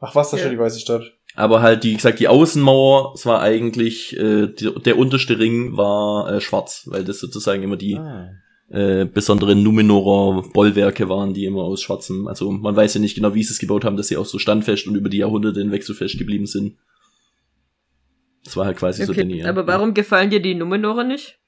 [0.05, 0.43] Ach, was da Ja.
[0.43, 1.03] schon die weiße Stadt?
[1.35, 6.31] Aber halt, wie gesagt, die Außenmauer, es war eigentlich, äh, die, der unterste Ring war
[6.31, 8.29] äh, schwarz, weil das sozusagen immer die Ah.
[8.69, 13.33] äh, besonderen Numenorer Bollwerke waren, die immer aus schwarzem, also man weiß ja nicht genau,
[13.33, 15.83] wie sie es gebaut haben, dass sie auch so standfest und über die Jahrhunderte hinweg
[15.83, 16.77] so fest geblieben sind.
[18.43, 19.33] Das war halt quasi so der okay.
[19.35, 19.47] Nähe.
[19.49, 21.39] Aber warum gefallen dir die Numenorer nicht?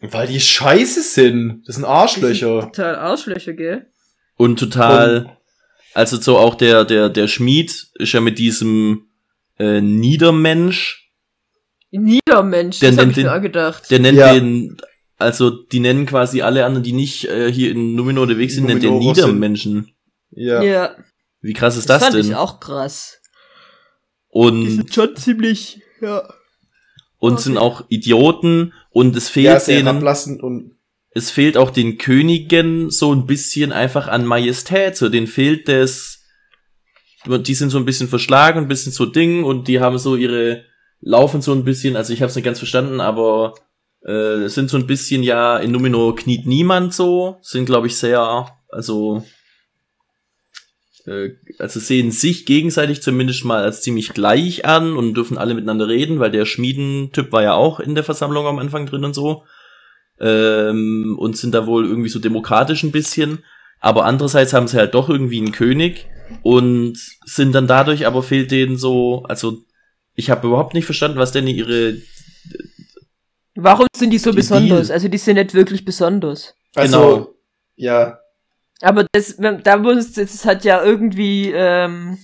[0.00, 1.62] Weil die scheiße sind.
[1.66, 2.60] Das sind Die Arschlöcher.
[2.62, 3.86] sind Total Arschlöcher, gell?
[4.36, 5.36] Und total,
[5.94, 9.08] also so auch der, der, der Schmied ist ja mit diesem
[9.58, 11.10] äh, Niedermensch,
[11.90, 13.90] Niedermensch, Der das hab nennt ich den- mir auch gedacht.
[13.90, 14.32] der nennt Ja.
[14.32, 14.76] den,
[15.18, 18.82] also die nennen quasi alle anderen, die nicht äh, hier in Numenor unterwegs sind, nennt
[18.82, 19.92] den Niedermenschen.
[20.30, 20.62] Ja.
[20.62, 20.96] ja,
[21.42, 22.30] Wie krass ist das, das, fand denn?
[22.30, 23.20] ich auch krass.
[24.34, 26.22] Die Und, sind schon ziemlich, ja.
[27.18, 27.42] und okay.
[27.42, 29.88] sind auch Idioten und es fehlt Ja, sehr denen,
[30.40, 30.76] und
[31.14, 36.24] es fehlt auch den Königen so ein bisschen einfach an Majestät, so denen fehlt das,
[37.26, 40.64] die sind so ein bisschen verschlagen, ein bisschen so Ding und die haben so ihre,
[41.00, 43.54] laufen so ein bisschen, also ich habe es nicht ganz verstanden, aber
[44.04, 48.48] äh, sind so ein bisschen ja, in Numenor kniet niemand so, sind glaube ich sehr,
[48.70, 49.22] also
[51.06, 55.88] äh, also sehen sich gegenseitig zumindest mal als ziemlich gleich an und dürfen alle miteinander
[55.88, 59.44] reden, weil der Schmiedentyp war ja auch in der Versammlung am Anfang drin und so
[60.20, 63.44] ähm, und sind da wohl irgendwie so demokratisch ein bisschen.
[63.80, 66.06] Aber andererseits haben sie halt doch irgendwie einen König
[66.42, 69.58] und sind dann dadurch, aber fehlt denen so, also
[70.14, 71.96] ich habe überhaupt nicht verstanden, was denn ihre
[73.54, 74.86] Warum sind die so Die besonders?
[74.88, 74.94] Deal.
[74.94, 76.54] Also die sind nicht wirklich besonders.
[76.74, 77.34] also Genau.
[77.76, 78.18] ja,
[78.80, 82.18] Aber das, da muss, das hat ja irgendwie ähm,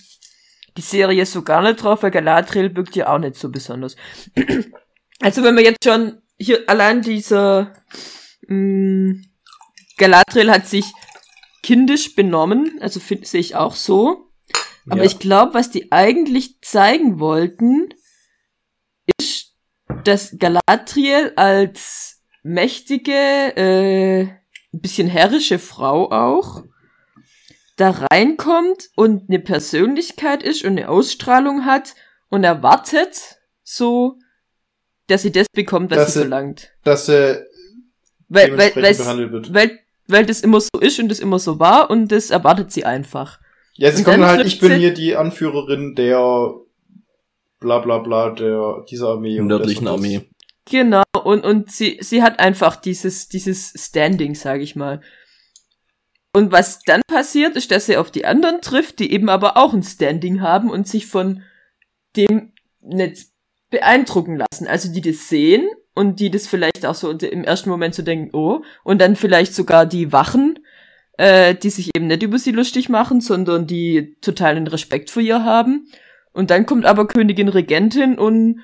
[0.77, 3.97] die Serie so gar nicht drauf, weil Galadriel wirkt ja auch nicht so besonders.
[5.21, 7.75] Also wenn man jetzt schon hier allein dieser
[8.47, 9.23] mh,
[9.97, 10.87] Galadriel hat sich
[11.63, 14.31] kindisch benommen, also find- sehe ich auch so.
[14.89, 15.05] Aber ja.
[15.05, 17.89] ich glaube, was die eigentlich zeigen wollten,
[19.19, 19.55] ist,
[20.05, 26.65] dass Galadriel als mächtige, äh, ein bisschen herrische Frau auch
[27.77, 31.95] da reinkommt und eine Persönlichkeit ist und eine Ausstrahlung hat
[32.29, 34.19] und erwartet so,
[35.09, 36.71] dass sie das bekommt, was Dass sie verlangt.
[36.85, 37.45] dass sie
[38.29, 39.53] Weil, weil, behandelt wird.
[39.55, 42.85] weil, weil das immer so ist und das immer so war und das erwartet sie
[42.85, 43.41] einfach.
[43.75, 46.53] Ja, sie Und kommt halt, ich bin hier die Anführerin der
[47.61, 49.95] bla bla bla der dieser Armee nördlichen und.
[49.95, 50.29] Armee.
[50.71, 55.01] Genau, und, und sie, sie hat einfach dieses, dieses Standing, sag ich mal.
[56.35, 59.73] Und was dann passiert, ist, dass sie auf die anderen trifft, die eben aber auch
[59.73, 61.43] ein Standing haben und sich von
[62.17, 63.29] dem nicht
[63.71, 64.67] beeindrucken lassen.
[64.67, 68.31] Also die das sehen und die das vielleicht auch so im ersten Moment so denken,
[68.33, 70.59] oh, und dann vielleicht sogar die Wachen,
[71.19, 75.45] äh, die sich eben nicht über sie lustig machen, sondern die totalen Respekt vor ihr
[75.45, 75.89] haben.
[76.33, 78.61] Und dann kommt aber Königin Regentin und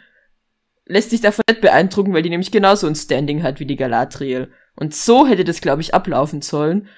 [0.87, 4.53] lässt sich davon nicht beeindrucken, weil die nämlich genauso ein Standing hat wie die Galadriel.
[4.77, 6.89] Und so hätte das, glaube ich, ablaufen sollen.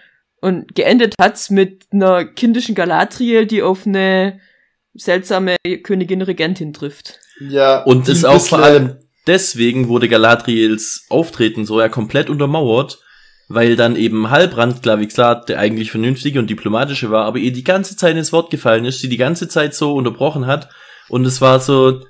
[0.41, 4.41] Und geendet hat's mit einer kindischen Galadriel, die auf eine
[4.95, 7.21] seltsame Königin Regentin trifft.
[7.41, 8.97] Ja, Und ist auch vor allem
[9.27, 13.01] deswegen wurde Galadriels Auftreten so ja komplett untermauert,
[13.49, 17.53] weil dann eben Halbrand, klar wie gesagt, der eigentlich vernünftige und diplomatische war, aber ihr
[17.53, 20.69] die ganze Zeit ins Wort gefallen ist, sie die ganze Zeit so unterbrochen hat
[21.09, 22.01] und es war so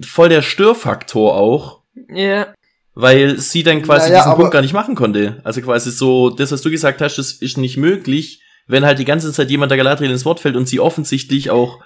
[0.00, 2.52] voll der Störfaktor auch, Ja,
[2.94, 5.40] weil sie dann quasi Naja, diesen Punkt gar nicht machen konnte.
[5.44, 9.04] Also quasi so, das, was du gesagt hast, das ist nicht möglich, wenn halt die
[9.04, 11.80] ganze Zeit jemand der Galadriel ins Wort fällt und sie offensichtlich auch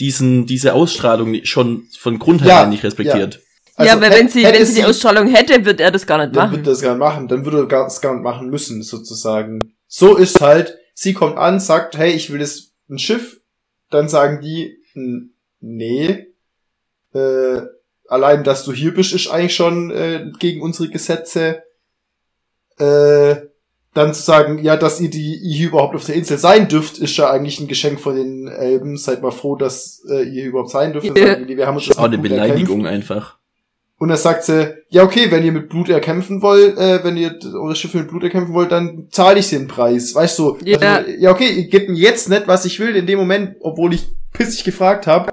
[0.00, 3.40] diesen, diese Ausstrahlung schon von Grund Ja, her nicht respektiert.
[3.76, 6.36] Also, ja, weil wenn sie, wenn sie die Ausstrahlung hätte, wird er das gar nicht
[6.36, 6.52] dann machen.
[6.58, 9.58] würde das gar nicht machen, dann würde er gar- das gar nicht machen müssen, sozusagen.
[9.88, 13.40] So ist halt, sie kommt an, sagt, hey, ich will das ein Schiff,
[13.90, 16.26] dann sagen die, "N- nee,
[17.14, 17.60] äh,
[18.08, 21.62] allein, dass du hier bist, ist eigentlich schon äh, gegen unsere Gesetze.
[22.78, 23.36] Äh,
[23.94, 26.98] dann zu sagen, ja, dass ihr die ihr hier überhaupt auf der Insel sein dürft,
[26.98, 28.96] ist ja eigentlich ein Geschenk von den Elben.
[28.96, 31.06] Seid mal froh, dass äh, ihr hier überhaupt sein dürft.
[31.06, 31.14] Ja.
[31.14, 32.54] wir haben uns Das ist auch eine Blut erkämpft.
[32.54, 33.38] Beleidigung einfach.
[33.98, 37.38] Und dann sagt sie, ja okay, wenn ihr mit Blut erkämpfen wollt, äh, wenn ihr
[37.54, 40.14] eure Schiffe mit Blut erkämpfen wollt, dann zahle ich den Preis.
[40.14, 40.58] Weißt du?
[40.64, 40.78] Ja.
[40.78, 43.94] Also, ja okay, ihr gebt mir jetzt nicht, was ich will, in dem Moment, obwohl
[43.94, 45.32] ich pissig gefragt habe.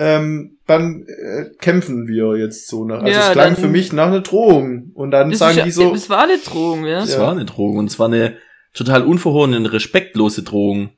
[0.00, 2.84] Ähm, dann äh, kämpfen wir jetzt so.
[2.84, 2.94] Ne?
[2.94, 4.92] Also Ja, es klang für mich nach einer Drohung.
[4.94, 7.00] Und dann sagen ist, die so, das war eine Drohung, ja.
[7.00, 7.20] Das Ja.
[7.20, 8.36] war eine Drohung und es war eine
[8.74, 10.90] total unverhohene, und respektlose Drohung.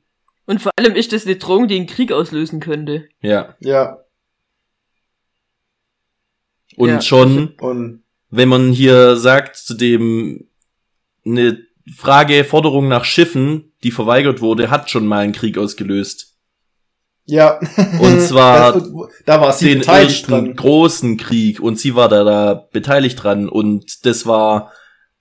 [0.45, 3.07] Und vor allem ist das eine Drohung, die einen Krieg auslösen könnte.
[3.21, 3.55] Ja.
[3.59, 3.97] ja,
[6.77, 7.01] Und Ja.
[7.01, 10.47] schon, und wenn man hier sagt, zu dem
[11.25, 11.59] eine
[11.95, 16.30] Frage, Forderung nach Schiffen, die verweigert wurde, hat schon mal einen Krieg ausgelöst.
[17.31, 17.59] Ja.
[17.99, 18.89] Und zwar Das-
[19.25, 24.05] da war sie den ersten großen Krieg und sie war da, da beteiligt dran und
[24.05, 24.71] das war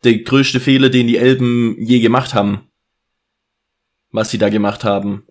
[0.04, 2.68] der größte Fehler, den die Elben je gemacht haben.
[4.12, 5.24] Was sie da gemacht haben.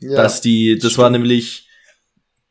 [0.00, 0.14] Ja.
[0.22, 1.66] dass die, das war nämlich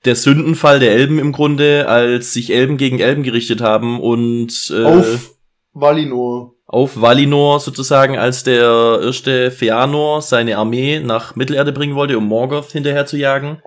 [0.04, 4.84] der Sündenfall der Elben im Grunde, als sich Elben gegen Elben gerichtet haben und äh,
[4.84, 5.34] auf
[5.72, 6.57] Valinor.
[6.67, 12.71] Auf Valinor sozusagen, als der erste Feanor seine Armee nach Mittelerde bringen wollte, um Morgoth
[12.73, 13.62] hinterher zu jagen,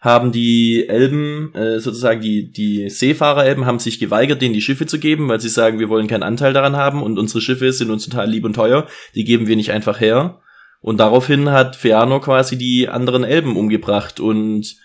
[0.00, 4.98] haben die Elben, äh, sozusagen die, die Seefahrer-Elben, haben sich geweigert, denen die Schiffe zu
[4.98, 8.04] geben, weil sie sagen, wir wollen keinen Anteil daran haben und unsere Schiffe sind uns
[8.04, 10.40] total lieb und teuer, die geben wir nicht einfach her.
[10.80, 14.76] Und daraufhin hat Feanor quasi die anderen Elben umgebracht und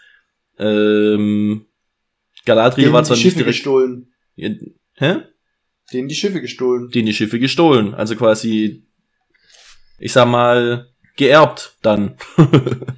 [0.60, 1.66] ähm,
[2.46, 3.56] Galadriel war die zwar nicht Schiffe direkt...
[3.56, 4.14] gestohlen.
[4.36, 5.16] Hä?
[5.94, 6.90] Denen die Schiffe gestohlen.
[6.90, 7.94] denen die Schiffe gestohlen.
[7.94, 8.86] Also quasi,
[10.00, 12.16] ich sag mal, geerbt dann.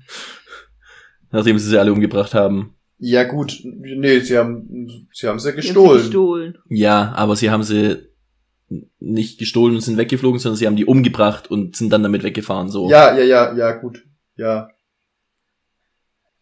[1.31, 2.75] Nachdem sie sie alle umgebracht haben.
[2.97, 6.01] Ja gut, nee, sie haben sie haben sie Die haben sie gestohlen.
[6.01, 6.57] gestohlen.
[6.67, 8.09] Ja, aber sie haben sie
[8.99, 12.69] nicht gestohlen und sind weggeflogen, sondern sie haben die umgebracht und sind dann damit weggefahren.
[12.69, 12.89] So.
[12.89, 14.03] Ja, ja, ja, ja, gut.
[14.35, 14.69] Ja,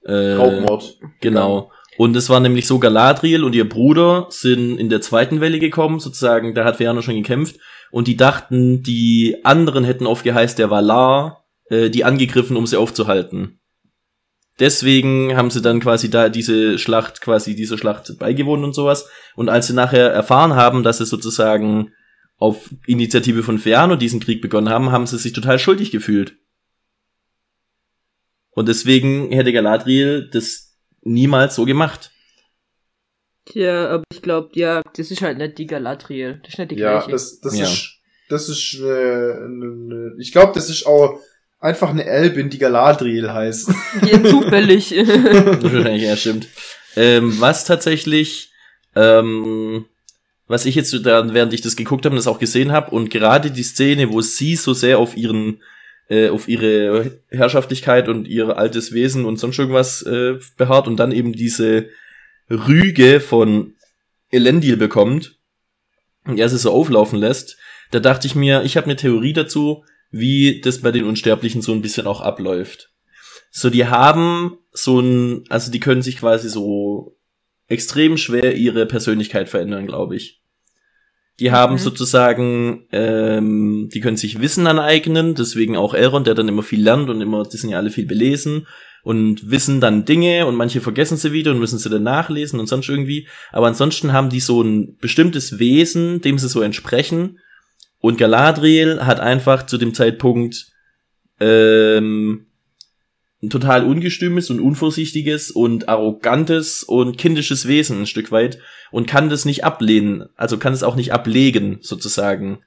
[0.08, 0.98] äh, Raubmord.
[1.22, 1.72] Genau.
[1.98, 6.00] Und es war nämlich so, Galadriel und ihr Bruder sind in der zweiten Welle gekommen,
[6.00, 7.58] sozusagen, da hat Fëanor schon gekämpft,
[7.92, 12.78] und die dachten, die anderen hätten auf Geheiß der Valar äh, die angegriffen, um sie
[12.78, 13.60] aufzuhalten.
[14.60, 19.10] Deswegen haben sie dann quasi da diese Schlacht, quasi dieser Schlacht beigewohnt und sowas.
[19.36, 21.94] Und als sie nachher erfahren haben, dass sie sozusagen
[22.38, 26.38] auf Initiative von Fëanor diesen Krieg begonnen haben, haben sie sich total schuldig gefühlt.
[28.52, 30.67] Und deswegen hätte Galadriel das
[31.08, 32.12] niemals so gemacht.
[33.46, 36.42] Tja, aber ich glaube, ja, das ist halt nicht die Galadriel.
[36.44, 37.12] Das ist nicht die Ja, gleiche.
[37.12, 37.64] das, das Ja.
[37.66, 37.94] ist,
[38.30, 38.84] das ist, äh,
[39.48, 41.20] ne, ne, ich glaube, das ist auch
[41.60, 43.72] einfach eine Elbin, die Galadriel heißt.
[44.04, 44.92] Hier zufällig.
[44.92, 46.48] Wahrscheinlich, ja, stimmt.
[46.98, 48.52] Ähm, was tatsächlich,
[48.96, 49.86] ähm,
[50.48, 53.50] was ich jetzt da, während ich das geguckt habe, das auch gesehen habe, und gerade
[53.52, 55.62] die Szene, wo sie so sehr auf ihren,
[56.10, 61.12] äh, auf ihre Herrschaftlichkeit und ihr altes Wesen und sonst irgendwas äh, beharrt und dann
[61.12, 61.90] eben diese
[62.50, 63.74] Rüge von
[64.30, 65.38] Elendil bekommt
[66.26, 67.58] und er sie so auflaufen lässt,
[67.92, 71.74] da dachte ich mir, ich habe eine Theorie dazu, wie das bei den Unsterblichen so
[71.74, 72.92] ein bisschen auch abläuft.
[73.50, 77.18] So, die haben so ein, also die können sich quasi so
[77.68, 80.42] extrem schwer ihre Persönlichkeit verändern, glaube ich.
[81.40, 81.80] Die haben Mhm.
[81.80, 87.10] sozusagen, ähm, die können sich Wissen aneignen, deswegen auch Elrond, der dann immer viel lernt
[87.10, 88.66] und immer, die sind ja alle viel belesen
[89.04, 92.68] und wissen dann Dinge und manche vergessen sie wieder und müssen sie dann nachlesen und
[92.68, 93.28] sonst irgendwie.
[93.52, 97.40] Aber ansonsten haben die so ein bestimmtes Wesen, dem sie so entsprechen.
[98.00, 100.68] Und Galadriel hat einfach zu dem Zeitpunkt
[101.40, 102.48] ähm,
[103.50, 108.60] total ungestümes und unvorsichtiges und arrogantes und kindisches Wesen ein Stück weit
[108.92, 112.60] und kann das nicht ablehnen, also kann es auch nicht ablegen, sozusagen.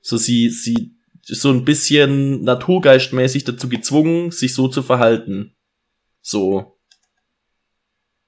[0.00, 0.92] So sie, sie
[1.26, 5.54] ist so ein bisschen naturgeistmäßig dazu gezwungen, sich so zu verhalten.
[6.20, 6.76] So.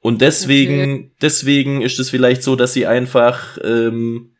[0.00, 4.32] Und deswegen, deswegen ist es vielleicht so, dass sie einfach ähm,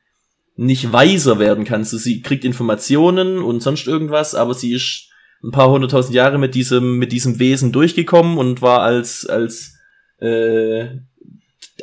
[0.55, 1.85] nicht weiser werden kann.
[1.85, 5.11] So, sie kriegt Informationen und sonst irgendwas, aber sie ist
[5.43, 9.79] ein paar hunderttausend Jahre mit diesem, mit diesem Wesen durchgekommen und war als, als
[10.19, 10.87] äh,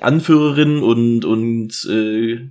[0.01, 2.49] Anführerin und, und äh,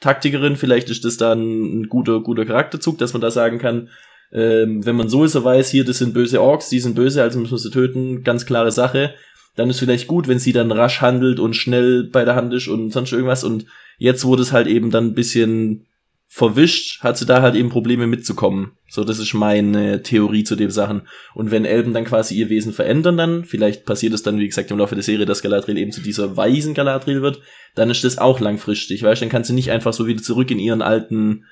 [0.00, 3.88] Taktikerin, vielleicht ist das dann ein guter, guter Charakterzug, dass man da sagen kann,
[4.32, 7.52] ähm, wenn man sowieso weiß, hier, das sind böse Orks, die sind böse, also müssen
[7.52, 9.14] wir sie töten, ganz klare Sache,
[9.56, 12.68] dann ist vielleicht gut, wenn sie dann rasch handelt und schnell bei der Hand ist
[12.68, 13.42] und sonst irgendwas.
[13.42, 13.64] Und
[13.96, 15.85] jetzt wurde es halt eben dann ein bisschen
[16.28, 18.72] verwischt, hat sie da halt eben Probleme mitzukommen.
[18.88, 21.08] So, das ist meine Theorie zu den Sachen.
[21.34, 24.70] Und wenn Elben dann quasi ihr Wesen verändern dann, vielleicht passiert es dann, wie gesagt,
[24.70, 27.40] im Laufe der Serie, dass Galadriel eben zu dieser weisen Galadriel wird,
[27.74, 30.58] dann ist das auch langfristig, weißt, dann kann sie nicht einfach so wieder zurück in
[30.58, 31.44] ihren alten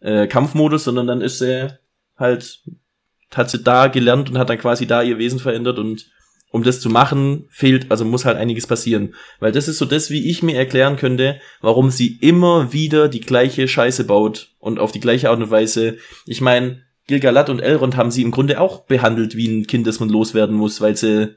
[0.00, 1.68] äh, Kampfmodus, sondern dann ist sie
[2.16, 2.62] halt,
[3.34, 6.06] hat sie da gelernt und hat dann quasi da ihr Wesen verändert und
[6.50, 9.14] um das zu machen, fehlt, also muss halt einiges passieren.
[9.38, 13.20] Weil das ist so das, wie ich mir erklären könnte, warum sie immer wieder die
[13.20, 15.98] gleiche Scheiße baut und auf die gleiche Art und Weise.
[16.26, 20.00] Ich meine, Gilgalad und Elrond haben sie im Grunde auch behandelt wie ein Kind, das
[20.00, 21.36] man loswerden muss, weil sie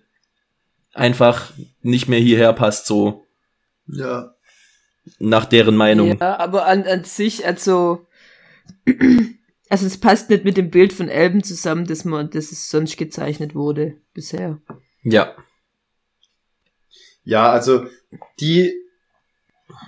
[0.94, 1.52] einfach
[1.82, 3.26] nicht mehr hierher passt, so
[3.88, 4.34] Ja.
[5.20, 6.18] nach deren Meinung.
[6.20, 8.06] Ja, aber an, an sich, also,
[9.70, 12.98] also es passt nicht mit dem Bild von Elben zusammen, das man, das es sonst
[12.98, 14.60] gezeichnet wurde bisher.
[15.04, 15.36] Ja.
[17.24, 17.88] Ja, also
[18.40, 18.74] die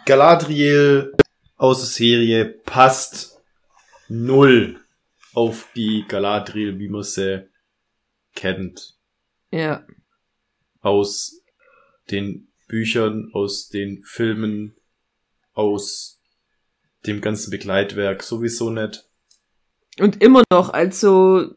[0.06, 1.14] Galadriel
[1.58, 3.42] aus der Serie passt
[4.08, 4.80] null
[5.34, 7.50] auf die Galadriel, wie man sie
[8.36, 8.96] kennt.
[9.52, 9.86] Ja.
[10.82, 11.42] Aus
[12.12, 14.76] den Büchern, aus den Filmen,
[15.54, 16.22] aus
[17.06, 19.08] dem ganzen Begleitwerk sowieso nicht.
[20.00, 21.56] Und immer noch, also,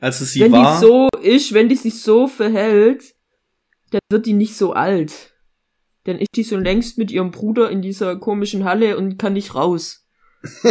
[0.00, 0.74] Also sie wenn war.
[0.80, 3.14] die so ist, wenn die sich so verhält,
[3.90, 5.34] dann wird die nicht so alt.
[6.04, 9.54] Dann ist die so längst mit ihrem Bruder in dieser komischen Halle und kann nicht
[9.54, 10.06] raus.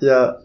[0.00, 0.38] ja.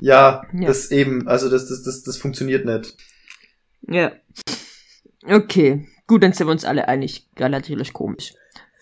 [0.00, 0.66] Ja, Ja.
[0.66, 2.96] das eben, also das, das, das, das funktioniert nicht.
[3.82, 4.12] Ja.
[5.28, 5.86] Okay.
[6.08, 7.28] Gut, dann sind wir uns alle einig.
[7.36, 8.34] Galadriel ist komisch.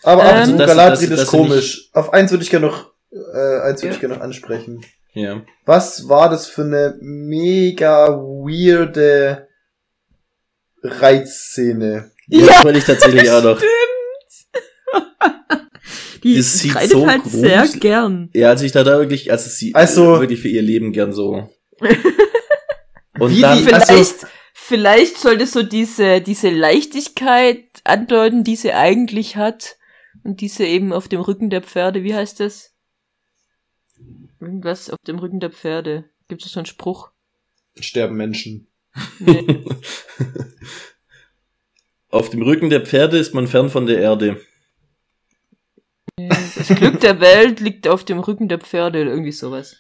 [0.03, 1.91] Aber Ähm, dass- Galadriel ist komisch.
[1.93, 3.95] Auf eins würde ich gerne noch, äh, eins würde Ja.
[3.95, 4.81] ich gerne noch ansprechen.
[5.13, 5.43] Ja.
[5.67, 9.49] Was war das für eine mega weirde
[10.83, 12.11] Reizszene?
[12.29, 13.61] Ja, das wollte ich tatsächlich auch noch.
[16.23, 18.29] Die Das sieht reitet so halt sehr gruselig- gern.
[18.35, 21.49] Ja, also ich da da wirklich, also sie Also- wirklich für ihr Leben gern so.
[23.19, 28.73] Und Wie dann, die- Vielleicht, Also- vielleicht sollte so diese, diese Leichtigkeit andeuten, die sie
[28.75, 29.77] eigentlich hat.
[30.23, 32.75] Und diese eben auf dem Rücken der Pferde, wie heißt das?
[34.41, 36.05] Irgendwas auf dem Rücken der Pferde.
[36.29, 37.11] Gibt es so einen Spruch?
[37.79, 38.69] Sterben Menschen.
[39.19, 39.65] Nee.
[42.09, 44.41] auf dem Rücken der Pferde ist man fern von der Erde.
[46.17, 49.77] Das Glück der Welt liegt auf dem Rücken der Pferde oder irgendwie sowas.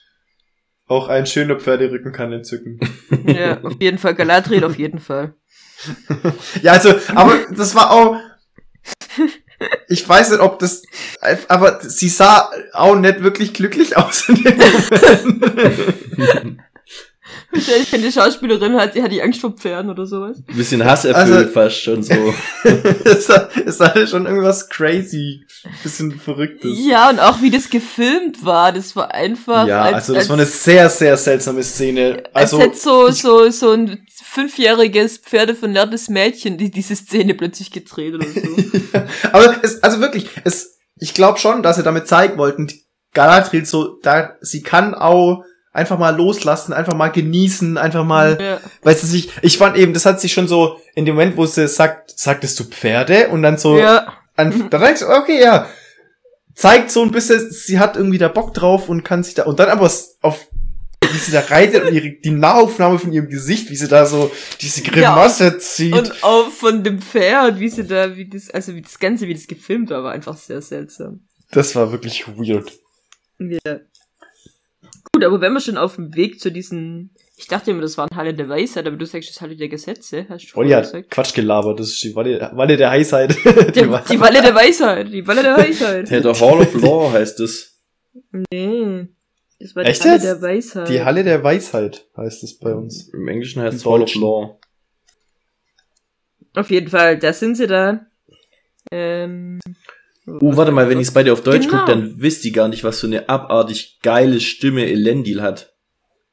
[0.87, 2.81] Auch ein schöner Pferderücken kann entzücken.
[3.27, 4.15] Ja, auf jeden Fall.
[4.15, 5.35] Galadriel auf jeden Fall.
[6.63, 8.17] Ja, also, aber das war auch.
[9.89, 10.83] Ich weiß nicht, ob das.
[11.49, 16.61] Aber sie sah auch nicht wirklich glücklich aus in dem Moment.
[17.53, 20.39] Wahrscheinlich wenn die Schauspielerin hat, die hat die Angst vor Pferden oder sowas.
[20.49, 22.13] Ein bisschen hasserfüllt Also- fast schon so.
[23.05, 25.45] es war- es war schon irgendwas crazy.
[25.83, 26.79] Bisschen verrücktes.
[26.79, 29.67] Ja, und auch wie das gefilmt war, das war einfach.
[29.67, 32.23] Ja, als, also das als, war eine sehr, sehr seltsame Szene.
[32.33, 38.15] als Also, hätte so, so, so ein fünfjähriges pferdeverlerntes Mädchen die diese Szene plötzlich gedreht
[38.15, 38.41] oder so.
[39.33, 42.69] aber es, also wirklich, es, ich glaube schon, dass sie damit zeigen wollten,
[43.13, 45.43] Galadriel so, da, sie kann auch
[45.73, 48.61] einfach mal loslassen, einfach mal genießen, einfach mal, ja.
[48.83, 51.47] weißt du, sich, ich fand eben, das hat sich schon so, in dem Moment, wo
[51.47, 53.29] sie sagt, sagtest du Pferde?
[53.29, 55.69] Und dann so, ja, an, da denkst du, okay, ja,
[56.55, 59.61] zeigt so ein bisschen, sie hat irgendwie da Bock drauf und kann sich da, und
[59.61, 59.91] dann aber
[60.23, 60.49] auf,
[61.13, 64.31] wie sie da reitet und ihre, die Nahaufnahme von ihrem Gesicht, wie sie da so
[64.61, 65.95] diese Grimasse zieht.
[65.95, 69.35] und auch von dem Pferd, wie sie da, wie das, also wie das Ganze, wie
[69.35, 71.21] das gefilmt war, war einfach sehr seltsam.
[71.53, 72.73] das war wirklich weird.
[73.39, 73.81] Ja.
[75.13, 78.09] Gut, aber wenn wir schon auf dem Weg zu diesen, ich dachte immer, das waren
[78.15, 80.85] Halle der Weisheit, aber du sagst, das ist Halle der Gesetze, hast du Olli hat
[80.85, 81.11] gesagt.
[81.11, 83.35] Quatsch gelabert, das ist die Walle, Walle der Heisheit.
[83.45, 86.11] Die, die Walle der Weisheit, die Walle der Weisheit.
[86.11, 87.81] Ja, der Hall of Law heißt es.
[88.51, 89.09] Nee.
[89.59, 90.25] Das war Echt die Halle jetzt?
[90.25, 90.89] der Weisheit.
[90.89, 93.09] Die Halle der Weisheit heißt es bei uns.
[93.13, 94.15] Im Englischen heißt es Hall of.
[94.15, 94.59] Law.
[96.55, 98.07] Auf jeden Fall, da sind sie da.
[98.91, 99.61] Ähm,
[100.27, 101.81] Uh, warte mal, wenn ich es bei dir auf Deutsch Genau.
[101.81, 105.75] gucke, dann wisst ihr gar nicht, was für eine abartig geile Stimme Elendil hat.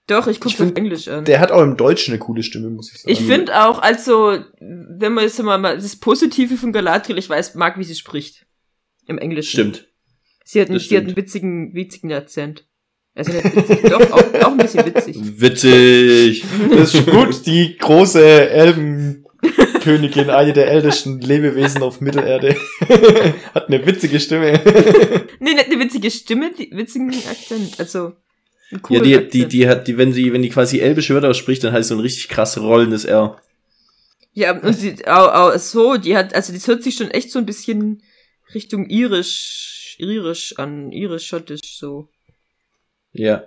[0.07, 1.25] Doch, ich guck's Ich find, auf Englisch an.
[1.25, 3.11] Der hat auch im Deutschen eine coole Stimme, muss ich sagen.
[3.11, 7.55] ich finde auch, also, wenn man jetzt mal, mal das Positive von Galadriel, ich weiß,
[7.55, 8.45] mag, wie sie spricht.
[9.07, 9.51] Im Englischen.
[9.51, 9.87] Stimmt.
[10.45, 12.65] Sie hat, einen, sie hat einen witzigen, witzigen Akzent.
[13.15, 15.17] Also witzig, doch, auch, auch ein bisschen witzig.
[15.19, 16.45] Witzig.
[16.69, 18.21] Das ist gut, die große
[19.87, 22.55] Elbenkönigin, eine der ältesten Lebewesen auf Mittelerde,
[23.53, 24.59] hat eine witzige Stimme.
[25.39, 27.79] Nee, nicht eine witzige Stimme, die witzigen Akzent.
[27.79, 28.13] Also,
[28.71, 29.33] einen Ja, die, Akzent.
[29.33, 31.95] die, die hat, die, wenn sie, wenn die quasi elbische Wörter ausspricht, dann heißt so
[31.95, 33.39] ein richtig krass rollendes R.
[34.33, 37.39] Ja, und sie, auch, auch so, die hat, also das hört sich schon echt so
[37.39, 38.03] ein bisschen
[38.53, 42.09] Richtung irisch, irisch an, irisch-schottisch so.
[43.13, 43.45] Ja.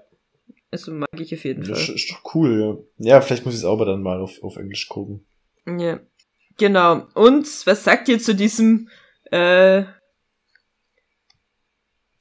[0.71, 1.95] Also mag ich auf jeden Das ist, Fall.
[1.97, 3.15] ist doch cool, ja.
[3.15, 5.25] Ja, vielleicht muss ich es aber dann mal auf, auf Englisch gucken.
[5.67, 6.01] Ja.
[6.61, 7.07] Genau.
[7.15, 8.89] Und was sagt ihr zu diesem,
[9.33, 9.83] äh,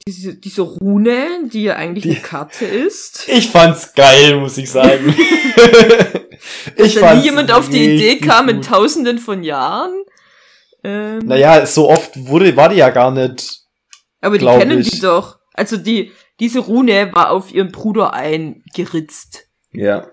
[0.08, 3.26] diese, diese Rune, die ja eigentlich Die- eine Karte ist.
[3.28, 5.14] Ich fand's geil, muss ich sagen.
[6.78, 8.66] Dass da nie jemand auf die Idee kam in gut.
[8.68, 9.94] tausenden von Jahren.
[10.86, 13.60] Ähm, Naja, so oft wurde, war die ja gar nicht.
[14.22, 14.92] aber die kennen ich.
[14.92, 15.38] die doch.
[15.54, 19.48] Also die, diese Rune war auf ihren Bruder eingeritzt.
[19.74, 20.08] Ja.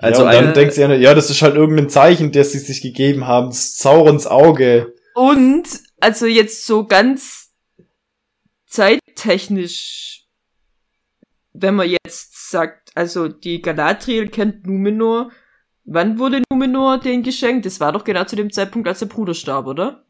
[0.00, 2.60] Also ja, und dann denkst du ja, ja, das ist halt irgendein Zeichen, das sie
[2.60, 3.50] sich gegeben haben.
[3.52, 4.94] Saurons Auge.
[5.14, 5.64] Und,
[6.00, 7.52] also jetzt so ganz
[8.66, 10.24] zeittechnisch,
[11.52, 15.30] wenn man jetzt sagt, also die Galadriel kennt Numenor.
[15.84, 17.66] Wann wurde Numenor denen geschenkt?
[17.66, 20.04] Das war doch genau zu dem Zeitpunkt, als der Bruder starb, oder?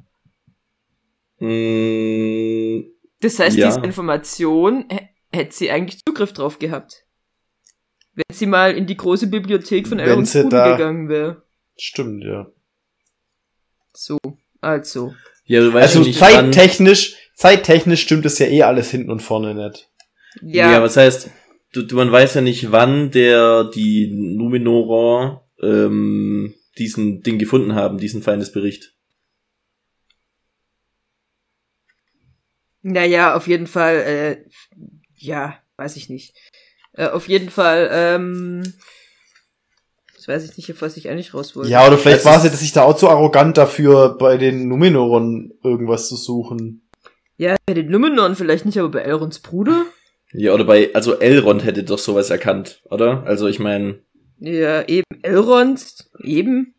[1.38, 2.82] mh,
[3.20, 3.68] Das heißt, Ja.
[3.68, 7.04] diese Information hä- hätte sie eigentlich Zugriff drauf gehabt.
[8.18, 11.42] Wenn sie mal in die große Bibliothek von Bruder da- gegangen wäre.
[11.76, 12.50] Stimmt, ja.
[13.94, 14.18] So,
[14.60, 15.14] also.
[15.44, 19.12] ja, du weißt Also ja nicht, wann, zeittechnisch, zeittechnisch stimmt es ja eh alles hinten
[19.12, 19.88] und vorne nicht.
[20.42, 20.72] ja.
[20.72, 21.30] Ja, was heißt,
[21.72, 27.98] du, du, man weiß ja nicht, wann der, die Numenorer, ähm, diesen Ding gefunden haben,
[27.98, 28.94] diesen Feindesbericht.
[32.82, 34.44] naja, auf jeden Fall, äh,
[35.16, 36.34] ja, weiß ich nicht.
[36.98, 38.74] Äh, auf jeden Fall, ähm,
[40.16, 41.70] das weiß ich nicht, auf was ich eigentlich raus wollte.
[41.70, 45.52] Ja, oder vielleicht war es- sie sich da auch zu arrogant dafür, bei den Numenoren
[45.62, 46.88] irgendwas zu suchen.
[47.36, 49.84] Ja, bei den Numenoren vielleicht nicht, aber bei Elrons Bruder?
[50.32, 53.22] Ja, oder bei, also Elrond hätte doch sowas erkannt, oder?
[53.24, 54.00] Also ich meine,
[54.40, 55.04] Ja, eben.
[55.22, 55.84] Elrond,
[56.24, 56.74] eben.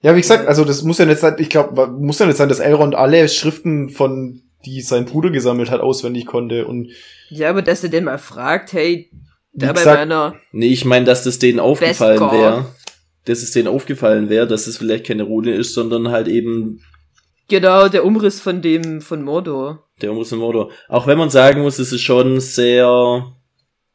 [0.00, 2.48] Ja, wie gesagt, also das muss ja nicht sein, ich glaube, muss ja nicht sein,
[2.48, 6.90] dass Elrond alle Schriften von, die sein Bruder gesammelt hat, auswendig konnte und
[7.28, 9.10] Ja, aber dass er den mal fragt, hey,
[9.52, 12.66] da bei meiner, nee, ich meine, dass das denen aufgefallen wäre.
[13.24, 16.80] Dass es denen aufgefallen wäre, dass es vielleicht keine Rune ist, sondern halt eben
[17.48, 19.88] genau, der Umriss von dem, von Mordor.
[20.00, 20.70] der Umriss von Mordor.
[20.88, 23.26] Auch wenn man sagen muss, es ist schon sehr,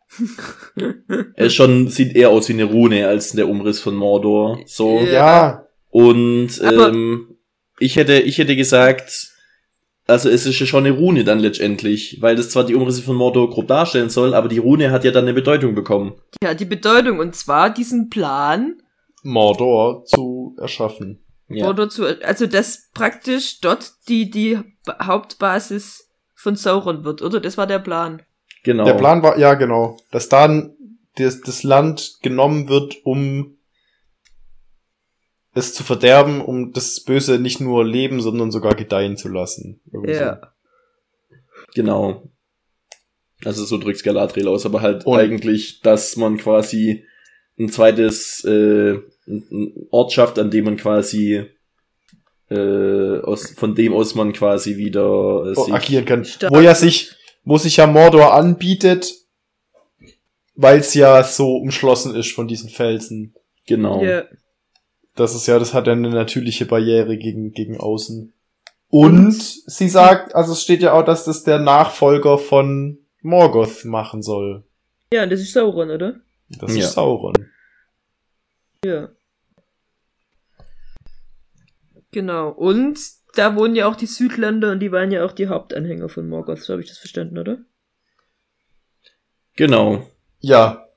[1.36, 4.59] es schon, sieht eher aus wie eine Rune als der Umriss von Mordor.
[4.66, 4.99] So.
[5.01, 5.66] Ja.
[5.89, 7.38] Und Aber- ähm,
[7.80, 9.30] ich hätte, ich hätte gesagt,
[10.08, 13.16] also es ist ja schon eine Rune dann letztendlich, weil das zwar die Umrisse von
[13.16, 16.14] Mordor grob darstellen soll, aber die Rune hat ja dann eine Bedeutung bekommen.
[16.43, 18.82] Ja, die Bedeutung, und zwar diesen Plan,
[19.24, 21.24] Mordor zu erschaffen.
[21.47, 21.66] Ja.
[21.66, 27.39] Mordor zu, also dass praktisch dort die, die Ba- Hauptbasis von Sauron wird, oder?
[27.39, 28.22] Das war der Plan.
[28.64, 28.86] Genau.
[28.86, 30.76] Der Plan war, ja genau, dass dann
[31.18, 33.55] das, das Land genommen wird, um
[35.56, 39.82] es zu verderben, um das Böse nicht nur leben, sondern sogar gedeihen zu lassen.
[39.91, 40.53] Irgendwie Ja.
[41.74, 42.24] Genau.
[43.43, 47.06] Also so drückt's Galadriel aus, aber halt Und- eigentlich, dass man quasi
[47.58, 48.99] ein zweites äh,
[49.91, 51.45] Ort schafft, an dem man quasi
[52.49, 56.26] äh, aus, von dem aus man quasi wieder äh, sich, agieren kann.
[56.26, 56.53] Stark.
[56.53, 59.14] Wo ja sich, wo sich ja Mordor anbietet,
[60.56, 63.34] weil es ja so umschlossen ist von diesen Felsen.
[63.66, 64.03] genau.
[64.03, 64.26] Ja.
[65.16, 68.34] Das ist ja, das hat ja eine natürliche Barriere gegen, gegen außen.
[68.89, 74.22] Und sie sagt, also es steht ja auch, dass das der Nachfolger von Morgoth machen
[74.22, 74.63] soll.
[75.11, 76.16] Ja, das ist Sauron, oder?
[76.49, 76.84] Das Ja.
[76.84, 77.34] ist Sauron.
[78.84, 79.09] Ja.
[82.11, 82.49] Genau.
[82.49, 82.99] Und
[83.36, 86.59] da wohnen ja auch die Südländer und die waren ja auch die Hauptanhänger von Morgoth,
[86.61, 87.57] so habe ich das verstanden, oder?
[89.55, 90.07] Genau.
[90.39, 90.88] Ja.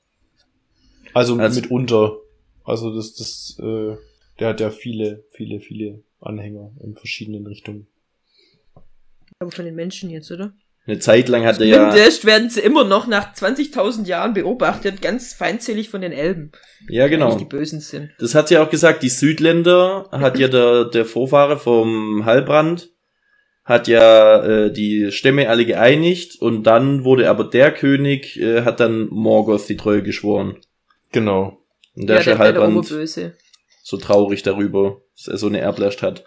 [1.14, 2.16] Also, Also- mitunter.
[2.64, 3.96] Also das, das, äh,
[4.38, 7.86] der hat ja viele, viele, viele Anhänger in verschiedenen Richtungen.
[9.38, 10.52] Aber von den Menschen jetzt, oder?
[10.86, 15.34] Eine Zeit lang hatte ja, Zumindest werden sie immer noch nach 20.000 Jahren beobachtet, ganz
[15.34, 16.50] feindselig von den Elben.
[16.88, 17.36] ja Die genau.
[17.36, 18.10] die Bösen sind.
[18.18, 22.90] Das hat sie ja auch gesagt, die Südländer hat ja der, der Vorfahre vom Halbrand,
[23.64, 28.80] hat ja äh, die Stämme alle geeinigt und dann wurde aber der König, äh, hat
[28.80, 30.56] dann Morgoth die Treue geschworen.
[31.12, 31.58] Genau.
[31.94, 33.34] Und der ja, ist ja der Halbrand Oberböse.
[33.88, 36.24] So traurig darüber, dass er so eine Erblast hat.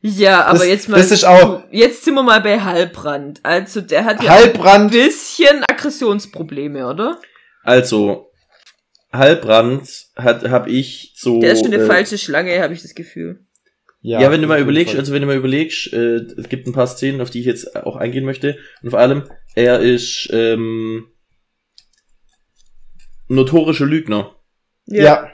[0.00, 0.96] Ja, aber Das- jetzt mal.
[0.96, 3.40] das ist auch- Jetzt sind wir mal bei Halbrand.
[3.42, 7.20] Also, der hat ja ein bisschen Aggressionsprobleme, oder?
[7.62, 8.30] Also,
[9.12, 11.40] Halbrand hat, hab ich so.
[11.40, 13.44] Der ist schon eine äh, falsche Schlange, habe ich das Gefühl.
[14.00, 15.00] Ja, wenn du mal überlegst, Fall.
[15.00, 17.76] also wenn du mal überlegst, äh, es gibt ein paar Szenen, auf die ich jetzt
[17.76, 18.56] auch eingehen möchte.
[18.82, 21.06] Und vor allem, er ist ähm,
[23.28, 24.34] notorischer Lügner.
[24.86, 25.28] ja.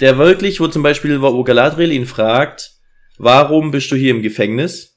[0.00, 2.72] Der wirklich, wo zum Beispiel, wo Galadriel ihn fragt,
[3.18, 4.96] warum bist du hier im Gefängnis?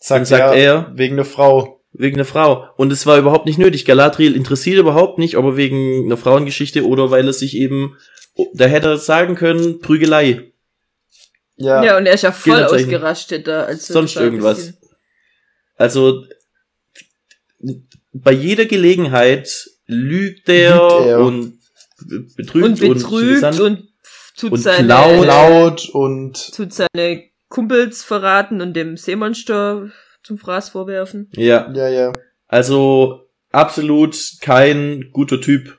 [0.00, 1.80] sagt, sagt er, er- wegen einer Frau.
[1.92, 2.66] Wegen einer Frau.
[2.76, 3.84] Und es war überhaupt nicht nötig.
[3.84, 7.96] Galadriel interessiert überhaupt nicht, ob er wegen einer Frauengeschichte oder weil er sich eben,
[8.54, 10.52] da hätte er sagen können, Prügelei.
[11.56, 11.84] Ja.
[11.84, 13.64] Ja, und er ist ja voll ausgerastet da.
[13.64, 14.56] Also Sonst irgendwas.
[14.58, 14.78] bisschen-
[15.76, 16.24] Also,
[18.12, 21.20] bei jeder Gelegenheit lügt er, Lügt er.
[21.20, 21.58] und
[22.36, 23.00] betrügt Und und, betrügt
[23.40, 23.60] suffisant.
[23.60, 23.88] und
[24.36, 25.26] tut und seine, klaut.
[25.26, 29.90] Laut und tut seine Kumpels verraten und dem Seemonster
[30.22, 31.28] zum Fraß vorwerfen.
[31.32, 32.12] ja, ja, ja.
[32.48, 35.78] also absolut kein guter Typ.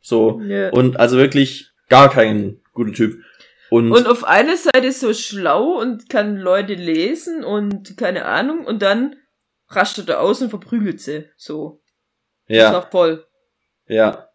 [0.00, 0.40] So.
[0.42, 0.70] Ja.
[0.70, 3.22] Und also wirklich gar kein guter Typ.
[3.70, 8.82] Und, Und auf einer Seite so schlau und kann Leute lesen und keine Ahnung und
[8.82, 9.14] dann
[9.68, 11.28] rastet er aus und verprügelt sie.
[11.36, 11.80] So.
[12.48, 13.26] Das ja, war voll.
[13.86, 14.29] ja.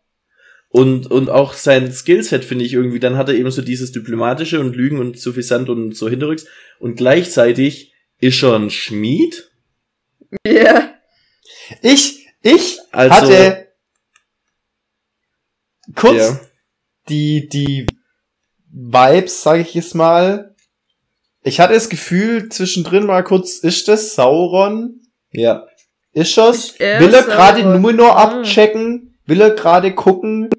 [0.77, 4.59] Und, und auch sein Skillset finde ich irgendwie, dann hat er eben so dieses Diplomatische
[4.59, 6.45] und Lügen und Suffisant und so hinterrücks.
[6.79, 9.51] Und gleichzeitig ist er ein Schmied.
[10.45, 10.93] Ja.
[11.81, 13.67] Ich, ich Also- hatte
[15.95, 16.39] kurz Ja.
[17.09, 17.87] die, die
[18.71, 20.55] Vibes, sage ich jetzt mal.
[21.43, 24.99] Ich hatte das Gefühl, zwischendrin mal kurz, ist das Sauron?
[25.31, 25.67] Ja.
[26.11, 26.77] Ist das?
[26.79, 28.23] Will er gerade nur Ah.
[28.39, 29.17] abchecken?
[29.25, 30.49] Will er gerade gucken,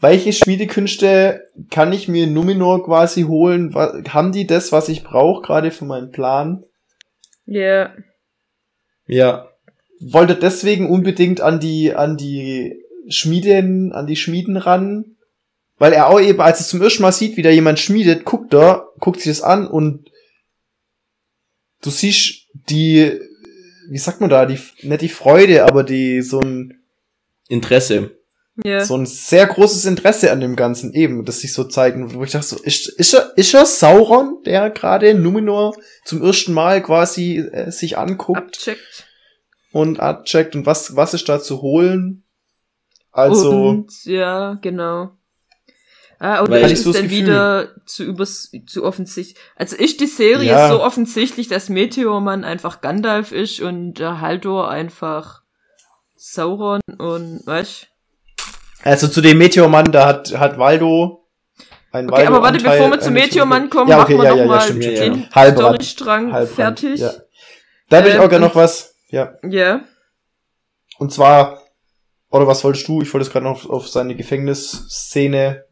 [0.00, 3.74] welche Schmiedekünste kann ich mir Numenor quasi holen?
[3.74, 6.64] Haben die das, was ich brauche, gerade für meinen Plan?
[7.46, 7.94] Ja.
[9.06, 9.48] Ja.
[10.00, 15.16] Wollte deswegen unbedingt an die, an die Schmieden, an die Schmieden ran?
[15.78, 18.52] Weil er auch eben, als er zum ersten Mal sieht, wie da jemand schmiedet, guckt
[18.54, 20.10] er, guckt sich das an und
[21.82, 23.18] du siehst die,
[23.88, 26.80] wie sagt man da, die, nicht die Freude, aber die, so ein,
[27.48, 28.15] Interesse.
[28.64, 28.84] Ja.
[28.84, 32.30] so ein sehr großes Interesse an dem Ganzen eben, das sich so zeigen, wo ich
[32.30, 37.38] dachte so, ist, ist er, ist er Sauron, der gerade Numenor zum ersten Mal quasi
[37.38, 39.06] äh, sich anguckt Abcheckt.
[39.72, 42.22] und abcheckt und was, was ist da zu holen?
[43.12, 45.10] Also, Und, ja, genau.
[46.18, 47.18] Ah, oder ist es so dann Gefühl.
[47.26, 49.38] wieder zu übers, zu offensichtlich?
[49.54, 50.68] Also ist die Serie Ja.
[50.70, 55.42] so offensichtlich, dass Meteormann einfach Gandalf ist und Haldor einfach
[56.14, 57.88] Sauron und, weißt
[58.86, 61.22] also zu dem Meteormann, da hat, hat Waldo
[61.92, 64.30] ein Okay, aber warte, Waldo-Anteil, bevor wir zum Meteormann kommen, ja, machen okay, wir ja,
[64.30, 65.30] noch ja, ja, mal stimmt, den ja.
[65.32, 67.00] Halbrand, Storystrang Halbrand, fertig.
[67.00, 67.12] Ja.
[67.88, 69.34] Da habe ich Ähm, auch gerne noch und- was, ja.
[69.48, 69.84] Ja.
[70.98, 71.62] Und zwar,
[72.30, 73.00] oder was wolltest du?
[73.02, 75.64] Ich wollte es gerade noch auf, auf seine Gefängnisszene.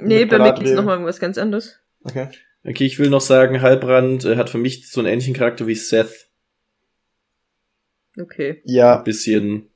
[0.00, 0.74] Nee, bei mir gibt's Galadriel.
[0.74, 1.78] noch mal irgendwas ganz anderes.
[2.04, 2.28] Okay.
[2.64, 5.74] Okay, ich will noch sagen, Halbrand äh, hat für mich so einen ähnlichen Charakter wie
[5.74, 6.28] Seth.
[8.20, 8.62] Okay.
[8.64, 9.70] Ja, Ein bisschen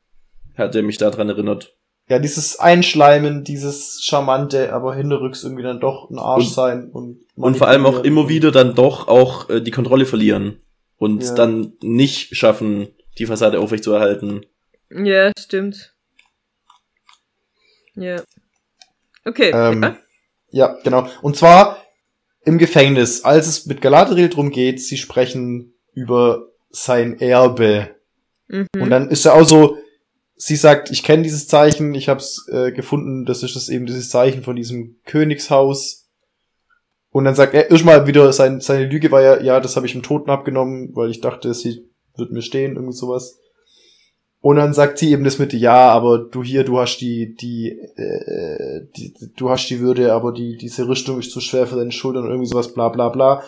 [0.56, 1.75] hat er mich daran erinnert.
[2.08, 7.20] Ja, dieses Einschleimen, dieses charmante, aber hinterrücks irgendwie dann doch ein Arsch Und- sein und
[7.34, 10.60] Und vor allem auch immer wieder dann doch auch äh, die Kontrolle verlieren.
[10.98, 11.34] Und Ja.
[11.34, 12.88] dann nicht schaffen,
[13.18, 14.46] die Fassade aufrechtzuerhalten.
[14.90, 15.94] Ja, stimmt.
[17.94, 18.22] Ja.
[19.24, 19.50] Okay.
[19.52, 19.96] Ähm, ja.
[20.52, 21.08] Ja, genau.
[21.22, 21.78] Und zwar
[22.44, 27.90] im Gefängnis, als es mit Galadriel drum geht, sie sprechen über sein Erbe.
[28.48, 28.68] Mhm.
[28.78, 29.76] Und dann ist er auch so,
[30.36, 33.86] sie sagt, ich kenne dieses Zeichen, ich habe es äh, gefunden, das ist das eben
[33.86, 36.08] dieses Zeichen von diesem Königshaus.
[37.10, 39.94] Und dann sagt er erstmal wieder, sein, seine Lüge war ja, ja, das habe ich
[39.94, 43.38] im Toten abgenommen, weil ich dachte, sie wird mir stehen, irgendwie sowas.
[44.40, 47.70] Und dann sagt sie eben das mit, ja, aber du hier, du hast die, die,
[47.70, 51.90] äh, die, du hast die Würde, aber die, diese Rüstung ist zu schwer für deine
[51.90, 53.42] Schultern und irgendwie sowas, bla bla bla.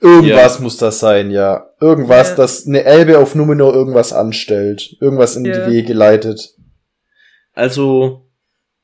[0.00, 1.70] Irgendwas muss das sein, ja.
[1.80, 2.36] Irgendwas, Ja.
[2.36, 4.96] dass eine Elbe auf Numenor irgendwas anstellt.
[5.00, 5.64] Irgendwas in Ja.
[5.66, 6.54] die Wege leitet.
[7.52, 8.28] Also,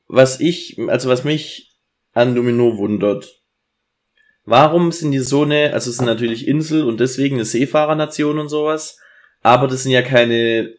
[0.07, 1.73] was ich, also was mich
[2.13, 3.41] an Numenor wundert.
[4.43, 8.49] Warum sind die so eine, also es sind natürlich Insel und deswegen eine Seefahrernation und
[8.49, 8.99] sowas,
[9.41, 10.75] aber das sind ja keine,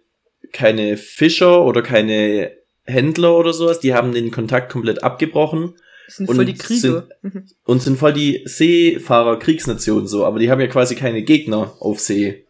[0.53, 2.53] keine Fischer oder keine
[2.87, 5.75] Händler oder sowas, die haben den Kontakt komplett abgebrochen
[6.07, 7.09] Das sind Und voll die Krieger.
[7.23, 7.47] Mhm.
[7.65, 12.47] und sind voll die Seefahrer-Kriegsnation so, aber die haben ja quasi keine Gegner auf See.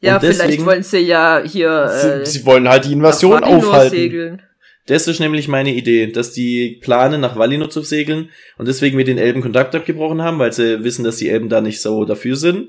[0.00, 3.42] Ja, Und vielleicht deswegen- wollen sie ja hier äh, sie, sie wollen halt die Invasion
[3.44, 3.90] aufhalten.
[3.96, 4.42] segeln.
[4.86, 9.06] Das ist nämlich meine Idee, dass die planen, nach Valinor zu segeln und deswegen mit
[9.08, 12.36] den Elben Kontakt abgebrochen haben, weil sie wissen, dass die Elben da nicht so dafür
[12.36, 12.68] sind.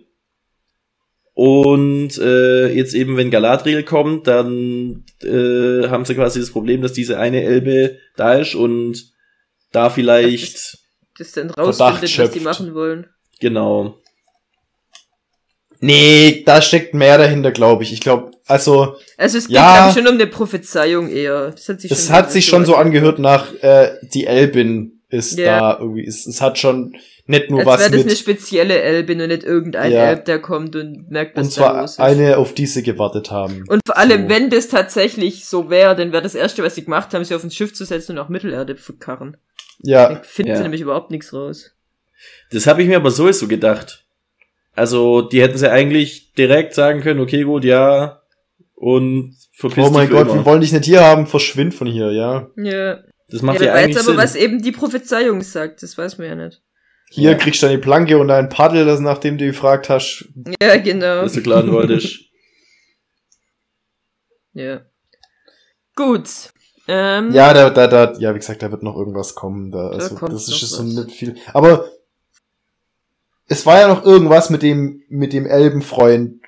[1.41, 6.91] Und äh, jetzt eben, wenn Galadriel kommt, dann äh, haben sie quasi das Problem, dass
[6.91, 9.05] diese eine Elbe da ist und
[9.71, 10.79] da vielleicht,
[11.17, 13.07] Das dann rausfindet, was die machen wollen.
[13.39, 13.95] genau.
[15.79, 17.93] Nee, da steckt mehr dahinter, glaube ich.
[17.93, 19.75] Ich glaube, also, Also es geht Ja.
[19.77, 21.51] glaub ich, schon um eine Prophezeiung eher.
[21.51, 25.37] Das hat sich es schon hat sich schon so angehört nach, äh, die Elbin ist
[25.39, 25.59] Ja.
[25.59, 26.05] da irgendwie.
[26.05, 26.97] Es, es hat schon
[27.29, 30.05] nicht nur Als was wäre das eine spezielle Elbin und nicht irgendein Ja.
[30.09, 31.99] Elb, der kommt und merkt, was und da zwar los ist.
[31.99, 33.63] eine, auf die sie gewartet haben.
[33.67, 34.29] und vor allem, So.
[34.29, 37.43] wenn das tatsächlich so wäre, dann wäre das Erste, was sie gemacht haben, sie auf
[37.43, 39.37] ein Schiff zu setzen und auf Mittelerde zu karren.
[39.81, 40.57] Ja, Dann finden Ja.
[40.57, 41.71] sie nämlich überhaupt nichts raus.
[42.51, 44.03] Das habe ich mir aber sowieso gedacht.
[44.75, 48.21] Also, die hätten sie eigentlich direkt sagen können, okay, gut, ja,
[48.75, 50.35] und verpiss oh mein Gott, immer.
[50.35, 52.47] wir wollen dich nicht hier haben, verschwind von hier, ja.
[52.55, 52.99] Ja.
[53.29, 54.17] Das Ja, macht ja, weiß eigentlich aber, Sinn.
[54.17, 56.61] was eben die Prophezeiung sagt, das weiß man ja nicht.
[57.11, 57.37] Hier Ja.
[57.37, 60.27] kriegst du deine Planke und dein Paddel, das nachdem du gefragt hast.
[60.61, 61.23] Ja, genau.
[61.23, 62.19] was du klauen wolltest.
[64.53, 64.81] Ja.
[65.95, 66.27] Gut.
[66.87, 69.71] Ähm, Ja, da, da, da, ja, wie gesagt, da wird noch irgendwas kommen.
[69.71, 71.35] Da, also, kommt das ist so nicht viel.
[71.53, 71.87] Aber
[73.47, 76.41] es war ja noch irgendwas mit dem, mit dem Elbenfreund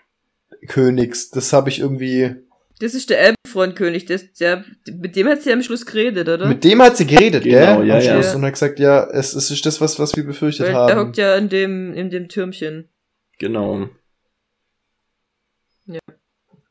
[0.67, 1.29] Königs.
[1.29, 2.35] Das habe ich irgendwie.
[2.81, 6.47] Das ist der Elbenfreundkönig, das, der, mit dem hat sie am Schluss geredet, oder?
[6.47, 7.87] Mit dem hat sie geredet, Genau, gell?
[7.87, 8.25] ja, Am Schluss.
[8.27, 8.35] ja.
[8.35, 11.07] Und hat gesagt, ja, es, es ist das, was, was wir befürchtet Weil der haben.
[11.07, 12.89] hockt ja in dem, in dem Türmchen.
[13.39, 13.87] Genau.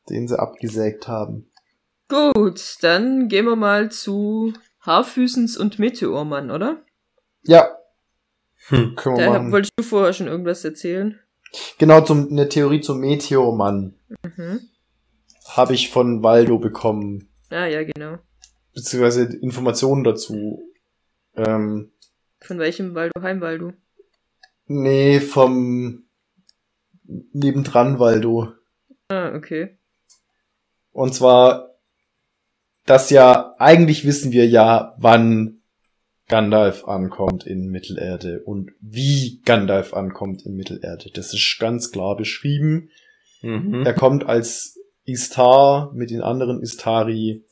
[0.09, 1.49] Den sie abgesägt haben.
[2.09, 6.81] Gut, dann gehen wir mal zu Haarfüßens und Meteormann, oder?
[7.43, 7.69] Ja.
[8.67, 8.95] Hm.
[8.95, 9.51] Können wir Da machen.
[9.51, 11.19] wolltest du vorher schon irgendwas erzählen.
[11.77, 14.59] Genau, zum, eine Theorie zum Meteormann Mhm.
[15.55, 17.29] Habe ich von Waldo bekommen.
[17.49, 18.17] Ah, ja, genau.
[18.73, 20.63] Beziehungsweise Informationen dazu.
[21.35, 21.91] Ähm,
[22.39, 23.21] Von welchem Waldo?
[23.21, 23.73] Heimwaldo?
[24.67, 26.05] nee, vom
[27.33, 28.53] nebendran Waldo.
[29.09, 29.77] Ah, okay.
[30.91, 31.75] Und zwar,
[32.85, 35.61] dass ja, eigentlich wissen wir ja, wann
[36.27, 41.11] Gandalf ankommt in Mittelerde und wie Gandalf ankommt in Mittelerde.
[41.13, 42.89] Das ist ganz klar beschrieben.
[43.41, 43.83] Mhm.
[43.85, 44.79] Er kommt als
[45.11, 47.45] Istar mit den anderen Istari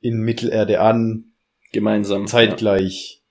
[0.00, 1.32] in Mittelerde an,
[1.72, 2.26] Gemeinsam.
[2.26, 3.22] zeitgleich,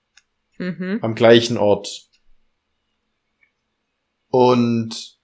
[0.57, 0.99] Mhm.
[1.01, 2.07] am gleichen Ort.
[4.29, 5.17] Und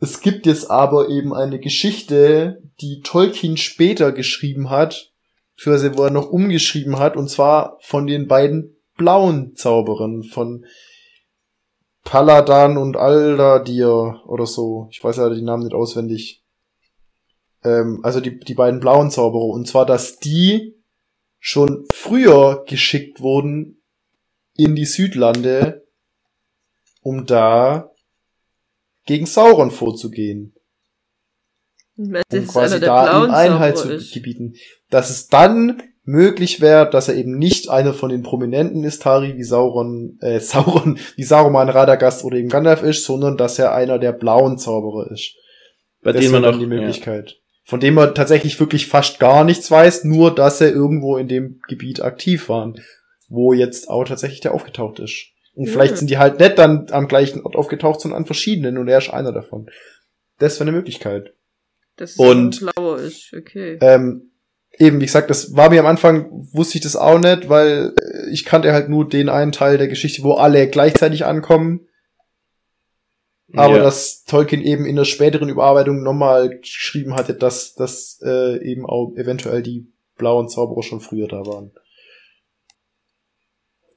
[0.00, 5.12] es gibt jetzt aber eben eine Geschichte, die Tolkien später geschrieben hat,
[5.56, 10.66] beziehungsweise wo er noch umgeschrieben hat, und zwar von den beiden blauen Zauberern, von
[12.02, 14.88] Paladan und Aldadir oder so.
[14.90, 16.43] Ich weiß ja die Namen nicht auswendig.
[17.64, 19.46] Ähm, also die, die beiden blauen Zauberer.
[19.46, 20.76] Und zwar, dass die
[21.38, 23.82] schon früher geschickt wurden
[24.54, 25.86] in die Südlande,
[27.00, 27.90] um da
[29.06, 30.54] gegen Sauron vorzugehen
[31.96, 34.12] um Das ist quasi da ihm blauen Einhalt zu ist.
[34.12, 34.54] gebieten.
[34.90, 39.44] Dass es dann möglich wäre, dass er eben nicht einer von den prominenten Istari wie
[39.44, 44.12] Sauron, äh, Sauron, wie Saruman, Radagast oder eben Gandalf ist, sondern dass er einer der
[44.12, 45.36] blauen Zauberer ist.
[46.02, 47.40] Bei denen man auch, die Möglichkeit.
[47.66, 51.60] Von dem man tatsächlich wirklich fast gar nichts weiß, nur dass er irgendwo in dem
[51.66, 52.74] Gebiet aktiv war,
[53.28, 55.28] wo jetzt auch tatsächlich der aufgetaucht ist.
[55.54, 55.72] Und Ja.
[55.72, 58.98] vielleicht sind die halt nicht dann am gleichen Ort aufgetaucht, sondern an verschiedenen und er
[58.98, 59.70] ist einer davon.
[60.38, 61.32] Das wäre eine Möglichkeit.
[61.96, 63.78] Dass Und- blauer ist, okay.
[63.80, 64.32] Ähm,
[64.78, 68.30] eben, wie gesagt, das war mir am Anfang, wusste ich das auch nicht, weil äh,
[68.30, 71.86] ich kannte halt nur den einen Teil der Geschichte, wo alle gleichzeitig ankommen.
[73.56, 73.82] Aber ja.
[73.82, 79.12] dass Tolkien eben in der späteren Überarbeitung nochmal geschrieben hatte, dass, dass äh, eben auch
[79.16, 79.86] eventuell die
[80.16, 81.72] blauen Zauberer schon früher da waren.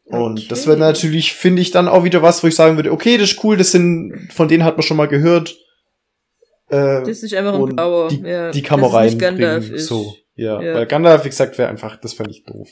[0.05, 0.45] Und Okay.
[0.49, 3.31] das wäre natürlich, finde ich, dann auch wieder was, wo ich sagen würde, okay, das
[3.31, 5.57] ist cool, das sind, von denen hat man schon mal gehört.
[6.69, 8.07] Äh, Das ist einfach ein blauer.
[8.09, 9.77] die, ja, die kann man reinbringen.
[9.77, 10.61] So, ja.
[10.61, 10.75] Ja.
[10.75, 12.69] Weil Gandalf, wie gesagt, wäre einfach, das fände ich doof.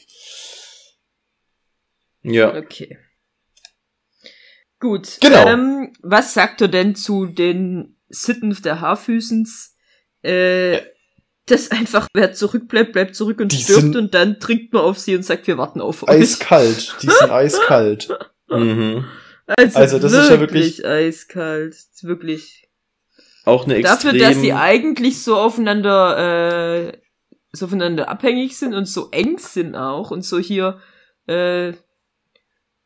[2.24, 2.56] ja.
[2.56, 2.98] Okay.
[4.86, 5.18] Gut.
[5.20, 5.48] Genau.
[5.48, 9.76] Ähm, was sagt er denn zu den Sitten der Haarfüßens?
[10.22, 10.82] Äh,
[11.48, 15.16] dass einfach wer zurückbleibt, bleibt zurück und Die stirbt und dann trinkt man auf sie
[15.16, 16.10] und sagt, wir warten auf euch.
[16.10, 16.96] Eiskalt.
[17.02, 18.10] Die sind eiskalt.
[18.48, 19.06] Mhm.
[19.48, 21.74] Also, Also, das ist ja wirklich- eiskalt.
[21.74, 22.70] Das ist wirklich.
[23.44, 23.96] Auch eine extrem...
[24.14, 26.98] Dafür, dass sie eigentlich so aufeinander, äh,
[27.52, 30.80] so voneinander abhängig sind und so eng sind auch und so hier,
[31.26, 31.74] äh,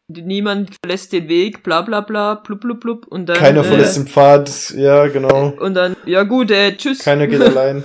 [0.09, 3.37] niemand verlässt den Weg, bla bla bla, blub blub blub und dann.
[3.37, 4.73] Keiner äh, verlässt den Pfad.
[4.75, 5.53] Ja, genau.
[5.59, 6.99] Und dann, ja gut, äh, tschüss.
[6.99, 7.83] Keiner geht allein.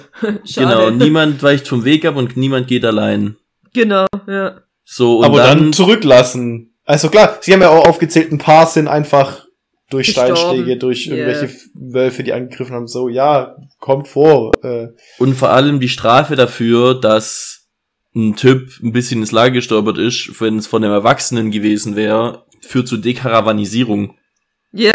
[0.55, 3.37] Genau, niemand weicht vom Weg ab und niemand geht allein.
[3.73, 4.61] Genau, ja.
[4.85, 6.75] So, und Aber dann, dann, zurücklassen.
[6.85, 9.45] Also klar, sie haben ja auch aufgezählt, ein paar sind einfach
[9.91, 10.37] durch Gestorben.
[10.37, 11.17] Steinschläge, durch Yeah.
[11.17, 12.87] irgendwelche Wölfe, die angegriffen haben.
[12.87, 14.53] So, ja, kommt vor.
[14.63, 17.64] Äh, und vor allem die Strafe dafür, dass
[18.15, 22.47] ein Typ ein bisschen ins Lager gestolpert ist, wenn es von einem Erwachsenen gewesen wäre,
[22.61, 24.17] führt zu Dekaravanisierung.
[24.73, 24.93] Ja.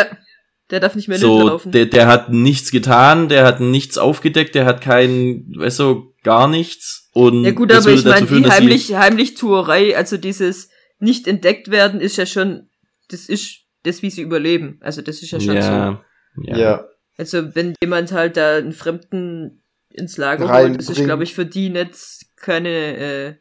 [0.72, 1.72] Der darf nicht mehr So, hinterlaufen.
[1.72, 6.48] der, der hat nichts getan, der hat nichts aufgedeckt, der hat kein, weißt du, gar
[6.48, 7.10] nichts.
[7.14, 10.18] Und Ja gut, das aber würde ich meine, dazu führen, die heimlich, heimlich Tuerei, also
[10.18, 12.70] dieses nicht entdeckt werden, ist ja schon,
[13.10, 14.78] das ist das, wie sie überleben.
[14.82, 15.54] Also das ist ja schon so.
[15.56, 16.04] ja,
[16.44, 16.58] ja.
[16.58, 16.86] ja.
[17.18, 21.46] Also wenn jemand halt da einen Fremden ins Lager holt, das ist, glaube ich, für
[21.46, 21.96] die nicht
[22.42, 23.36] keine, äh,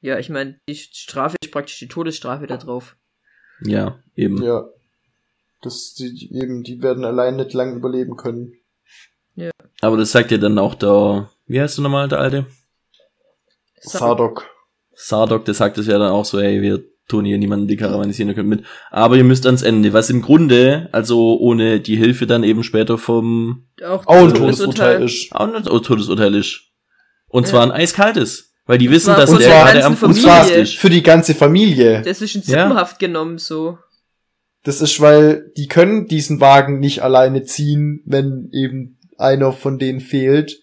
[0.00, 2.96] ja, ich meine, die Strafe ist praktisch die Todesstrafe da drauf.
[3.60, 4.42] ja, eben.
[4.42, 4.68] Ja.
[5.62, 8.54] Das, die, eben, die werden allein nicht lang überleben können.
[9.82, 12.46] Aber das sagt ja dann auch der, wie heißt du nochmal, der Alte?
[13.80, 14.48] Sardok.
[14.94, 18.36] Sardok, der sagt es ja dann auch so, ey, wir tun hier niemanden dekaravanisieren, ihr
[18.36, 18.64] könnt mit.
[18.92, 22.96] Aber ihr müsst ans Ende, was im Grunde, also ohne die Hilfe dann eben später
[22.96, 25.02] vom, Auch, Auch ein Todesurteil.
[25.02, 25.34] Ist.
[25.34, 26.71] auch nicht oh, Todesurteil ist.
[27.32, 27.50] Und Ja.
[27.50, 28.52] zwar ein eiskaltes.
[28.66, 30.76] Weil die Und wissen, dass der gerade am Fuß Und ist.
[30.76, 32.02] für die ganze Familie.
[32.02, 32.62] Das ist in Ja.
[32.62, 33.78] Sippenhaft genommen, so.
[34.62, 40.00] Das ist, weil die können diesen Wagen nicht alleine ziehen, wenn eben einer von denen
[40.00, 40.62] fehlt.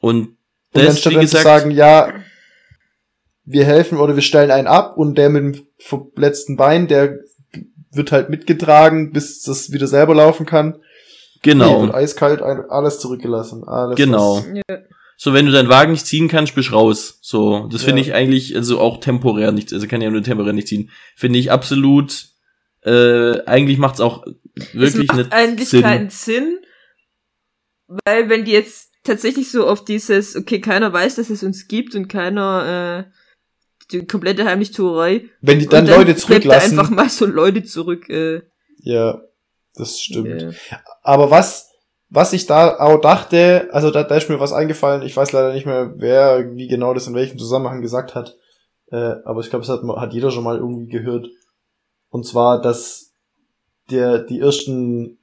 [0.00, 0.36] Und Und
[0.72, 2.12] das, anstatt wie dann zu gesagt, sagen, ja,
[3.44, 7.18] wir helfen oder wir stellen einen ab und der mit dem verletzten Bein, der
[7.92, 10.80] wird halt mitgetragen, bis das wieder selber laufen kann.
[11.46, 11.82] Nee, genau.
[11.82, 13.64] wird eiskalt alles zurückgelassen.
[13.64, 14.44] Alles, Genau.
[14.68, 14.78] Ja.
[15.18, 17.18] So, wenn du deinen Wagen nicht ziehen kannst, bist raus.
[17.22, 18.08] So, das finde Ja.
[18.08, 20.90] ich eigentlich, also auch temporär nicht, also kann ja nur temporär nicht ziehen.
[21.16, 22.26] Finde ich absolut,
[22.82, 24.26] äh, eigentlich macht's auch
[24.74, 25.82] wirklich es macht nicht eigentlich Sinn.
[25.82, 26.58] keinen Sinn,
[28.04, 31.94] weil wenn die jetzt tatsächlich so auf dieses, okay, keiner weiß, dass es uns gibt
[31.94, 33.12] und keiner, äh,
[33.92, 35.30] die komplette Heimlichtuerei.
[35.40, 36.78] Wenn die und dann, Leute bleibt da zurücklassen.
[36.78, 38.42] einfach mal so Leute zurück, äh,
[38.80, 39.20] Ja,
[39.76, 40.42] das stimmt.
[40.42, 40.52] äh,
[41.02, 41.70] Aber was,
[42.08, 45.52] was ich da auch dachte, also da, da ist mir was eingefallen, ich weiß leider
[45.52, 48.36] nicht mehr, wer wie genau das in welchem Zusammenhang gesagt hat,
[48.90, 51.28] äh, aber ich glaube, es hat, hat jeder schon mal irgendwie gehört.
[52.08, 53.12] Und zwar, dass
[53.90, 55.18] der, die ersten,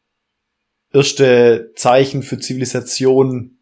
[0.91, 3.57] erste Zeichen für Zivilisation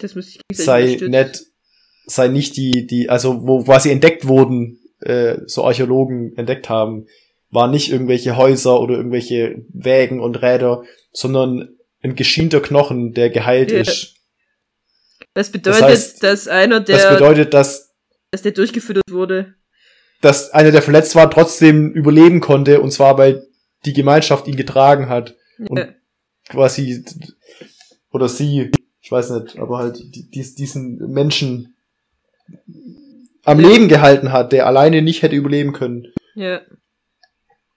[0.00, 1.42] das muss ich sei nicht,
[2.06, 7.06] sei nicht die, die, also wo quasi entdeckt wurden, äh, so Archäologen entdeckt haben,
[7.50, 11.70] waren nicht irgendwelche Häuser oder irgendwelche Wägen und Räder, sondern
[12.02, 13.80] ein geschienter Knochen, der geheilt Ja.
[13.80, 14.14] ist.
[15.34, 17.92] Das bedeutet, heißt, dass einer, Das der, bedeutet, dass,
[18.30, 19.54] dass der durchgefüttert wurde.
[20.22, 23.46] dass einer, der verletzt war, trotzdem überleben konnte, und zwar, weil
[23.84, 25.36] die Gemeinschaft ihn getragen hat.
[25.58, 25.88] Und Ja.
[26.48, 27.04] quasi,
[28.12, 28.70] oder sie,
[29.00, 31.74] ich weiß nicht, aber halt die, dies- diesen Menschen
[33.44, 33.68] am Ja.
[33.68, 36.12] Leben gehalten hat, der alleine nicht hätte überleben können.
[36.34, 36.60] ja.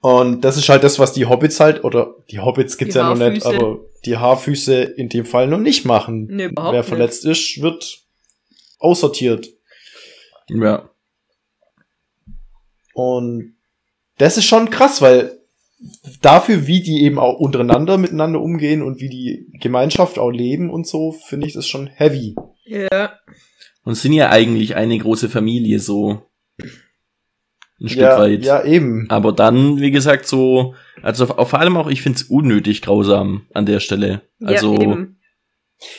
[0.03, 3.15] Und das ist halt das, was die Hobbits halt, oder die Hobbits gibt's Die ja
[3.15, 6.27] noch nicht, aber die Haarfüße in dem Fall noch nicht machen.
[6.29, 6.89] Nee, überhaupt Wer nicht.
[6.89, 8.01] verletzt ist, wird
[8.79, 9.47] aussortiert.
[10.49, 10.89] Ja.
[12.93, 13.55] Und
[14.17, 15.39] das ist schon krass, weil
[16.21, 20.85] dafür, wie die eben auch untereinander miteinander umgehen und wie die Gemeinschaft auch leben und
[20.85, 22.35] so, finde ich das schon heavy.
[22.65, 23.19] Ja.
[23.85, 26.23] Und sind ja eigentlich eine große Familie, so.
[27.83, 28.43] Ein Stück ja, weit.
[28.45, 29.05] ja, eben.
[29.09, 33.65] Aber dann, wie gesagt, so, also vor vor allem auch, ich find's unnötig grausam an
[33.65, 34.21] der Stelle.
[34.41, 35.19] Also, ja, eben.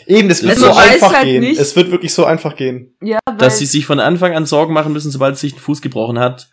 [0.06, 1.40] Eben, das wird Also so einfach halt gehen.
[1.42, 2.96] nicht- Es wird wirklich so einfach gehen.
[3.02, 5.82] Ja, weil, dass sie sich von Anfang an Sorgen machen müssen, sobald sich ein Fuß
[5.82, 6.48] gebrochen hat,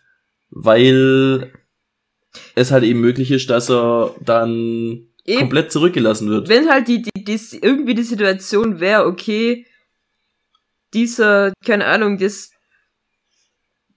[0.50, 1.50] weil
[2.54, 6.50] es halt eben möglich ist, dass er dann eben, komplett zurückgelassen wird.
[6.50, 9.64] wenn halt die, die, die irgendwie die Situation wäre, okay,
[10.92, 12.50] dieser, keine Ahnung, das,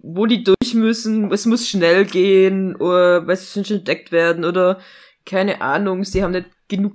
[0.06, 4.80] wo die durch müssen, es muss schnell gehen, oder was schon entdeckt werden, oder
[5.26, 6.93] keine Ahnung, sie haben nicht genug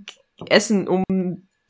[0.49, 1.05] Essen, um,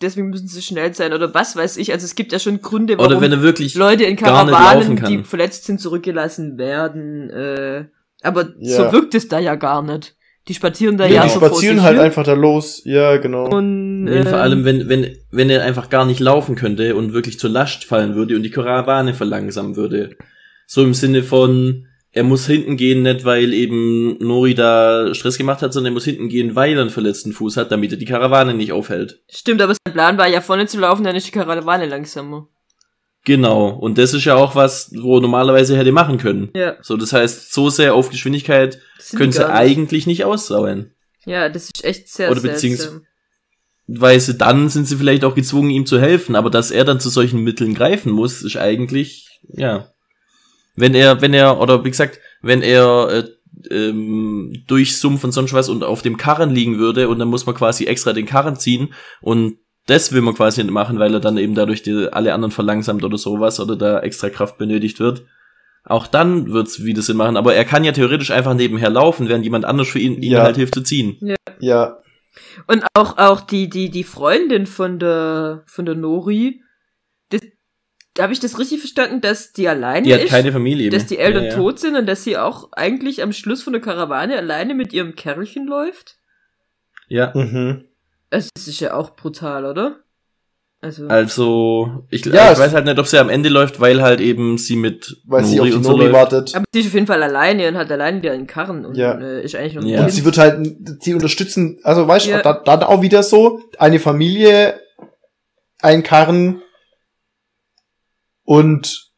[0.02, 2.98] deswegen müssen sie schnell sein, oder was weiß ich, also es gibt ja schon Gründe,
[2.98, 7.86] warum Oder wenn er wirklich Leute in Karawanen, die verletzt sind, zurückgelassen werden, äh,
[8.22, 8.76] Aber Ja.
[8.76, 10.14] so wirkt es da ja gar nicht.
[10.48, 12.82] Die spazieren da Nee, ja die so vor spazieren sich halt hin einfach da los.
[12.84, 13.48] Ja, genau.
[13.48, 17.12] Und, Nee, vor ähm, allem, wenn, wenn, wenn er einfach gar nicht laufen könnte und
[17.12, 20.16] wirklich zur Last fallen würde und die Karawane verlangsamen würde.
[20.72, 25.62] So im Sinne von, er muss hinten gehen, nicht weil eben Nori da Stress gemacht
[25.62, 28.04] hat, sondern er muss hinten gehen, weil er einen verletzten Fuß hat, damit er die
[28.04, 29.20] Karawane nicht aufhält.
[29.28, 32.46] Stimmt, aber sein Plan war ja vorne zu laufen, dann ist die Karawane langsamer.
[33.24, 33.70] Genau.
[33.70, 36.50] Und das ist ja auch was, wo er normalerweise hätte machen können.
[36.54, 36.76] Ja.
[36.82, 38.78] So, das heißt, so sehr auf Geschwindigkeit
[39.16, 39.50] können sie nicht.
[39.50, 40.92] eigentlich nicht aussauen.
[41.26, 42.70] Ja, das ist echt sehr Oder seltsam.
[42.70, 43.02] beziehungs-
[43.88, 47.00] Weil sie dann sind sie vielleicht auch gezwungen, ihm zu helfen, aber dass er dann
[47.00, 49.88] zu solchen Mitteln greifen muss, ist eigentlich, ja.
[50.80, 55.52] Wenn er, wenn er, oder wie gesagt, wenn er äh, ähm, durch Sumpf und sonst
[55.52, 58.56] was und auf dem Karren liegen würde und dann muss man quasi extra den Karren
[58.56, 62.32] ziehen und das will man quasi nicht machen, weil er dann eben dadurch die, alle
[62.34, 65.22] anderen verlangsamt oder sowas oder da extra Kraft benötigt wird.
[65.84, 69.44] Auch dann wird's wieder Sinn machen, aber er kann ja theoretisch einfach nebenher laufen, während
[69.44, 70.42] jemand anders für ihn, ihn Ja.
[70.42, 71.18] halt hilft zu ziehen.
[71.58, 71.98] Ja,
[72.66, 76.62] Und auch, auch die, die, die Freundin von der, von der Nori,
[78.22, 80.30] habe ich das richtig verstanden, dass die alleine Die hat ist?
[80.30, 81.08] keine Familie dass mehr.
[81.08, 81.56] die Eltern Ja, ja.
[81.56, 85.14] tot sind und dass sie auch eigentlich am Schluss von der Karawane alleine mit ihrem
[85.14, 86.16] Kerlchen läuft?
[87.08, 87.32] Ja.
[87.34, 87.84] mhm.
[88.30, 89.96] Also, das ist ja auch brutal, oder?
[90.82, 94.00] Also, Also, ich, Ja, ich es- weiß halt nicht, ob sie am Ende läuft, weil
[94.00, 96.12] halt eben sie mit weil sie auf die und Nori läuft.
[96.14, 96.54] wartet.
[96.56, 99.12] aber sie ist auf jeden Fall alleine und hat alleine wieder einen Karren und Ja.
[99.20, 100.04] äh, ist eigentlich noch ein Ja.
[100.04, 100.66] Und sie wird halt,
[101.02, 102.42] sie unterstützen, also weißt du, Ja.
[102.42, 104.80] da, dann auch wieder so, eine Familie,
[105.82, 106.62] ein Karren
[108.50, 109.12] und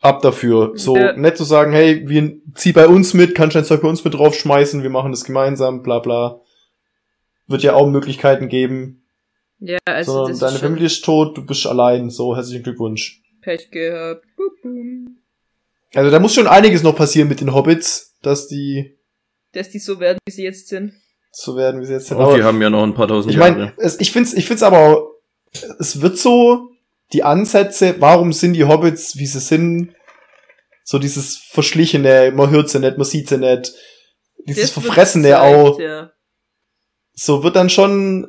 [0.00, 0.72] ab dafür.
[0.74, 1.14] So, Ja.
[1.16, 4.12] nett zu sagen, hey, wir zieh bei uns mit, kannst dein Zeug bei uns mit
[4.12, 6.40] draufschmeißen, wir machen das gemeinsam, bla bla.
[7.46, 9.06] Wird ja auch Möglichkeiten geben.
[9.60, 12.62] ja, also Sondern das deine ist schon Familie ist tot, du bist allein, so, herzlichen
[12.62, 13.22] Glückwunsch.
[13.40, 14.24] Pech gehabt.
[15.94, 18.98] Also da muss schon einiges noch passieren mit den Hobbits, dass die
[19.52, 20.92] Dass die so werden, wie sie jetzt sind.
[21.32, 22.18] so werden, wie sie jetzt sind.
[22.18, 23.52] Oh, Aber- die haben ja noch ein paar tausend Ich Jahre.
[23.76, 25.10] meine, ich find's, ich find's aber auch,
[25.78, 26.69] es wird so,
[27.12, 29.94] die Ansätze, warum sind die Hobbits, wie sie sind,
[30.84, 33.72] so dieses Verschlichene, man hört sie nicht, man sieht sie nicht,
[34.46, 36.12] dieses Das Verfressene auch, Ja.
[37.12, 38.28] so wird dann schon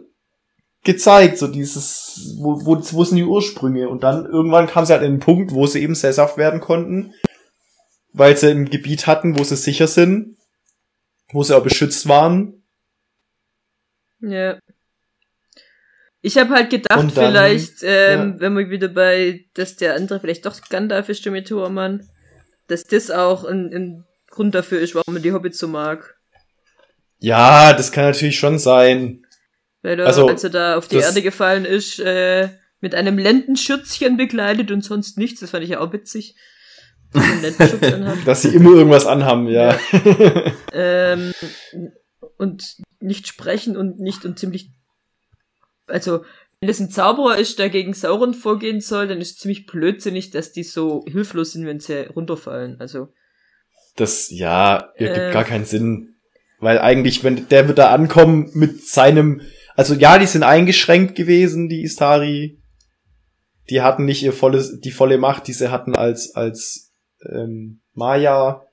[0.84, 3.88] gezeigt, so dieses, wo, wo, wo sind die Ursprünge?
[3.88, 7.14] Und dann irgendwann kam sie halt in den Punkt, wo sie eben sesshaft werden konnten,
[8.14, 10.38] weil sie ein Gebiet hatten, wo sie sicher sind,
[11.32, 12.64] wo sie auch beschützt waren.
[14.20, 14.60] Ja.
[16.22, 18.40] Ich habe halt gedacht, dann- vielleicht, ähm, ja.
[18.40, 22.08] wenn wir wieder bei, dass der andere vielleicht doch Gandalf ist, der Meteormann,
[22.68, 26.16] dass das auch ein, ein Grund dafür ist, warum man die Hobbits so mag.
[27.20, 29.26] Ja, das kann natürlich schon sein.
[29.82, 32.50] Weil er, Also, als er da auf die Erde gefallen ist, äh,
[32.80, 36.36] mit einem Lendenschürzchen bekleidet und sonst nichts, das fand ich ja auch witzig.
[38.26, 39.78] Dass sie immer irgendwas anhaben, ja.
[40.74, 41.34] ähm,
[42.38, 44.72] und nicht sprechen und nicht und ziemlich,
[45.92, 46.24] also
[46.60, 50.30] wenn das ein Zauberer ist, der gegen Sauron vorgehen soll, dann ist es ziemlich blödsinnig,
[50.30, 52.80] dass die so hilflos sind, wenn sie runterfallen.
[52.80, 53.10] Also
[53.96, 55.34] Das, ja, ergibt Äh.
[55.34, 56.16] gar keinen Sinn.
[56.60, 59.42] Weil eigentlich, wenn der wird da ankommen mit seinem,
[59.76, 62.60] also ja, die sind eingeschränkt gewesen, die Istari.
[63.72, 66.92] Die hatten nicht ihr volles, die volle Macht, die sie hatten als, als
[67.28, 68.64] ähm, Maya.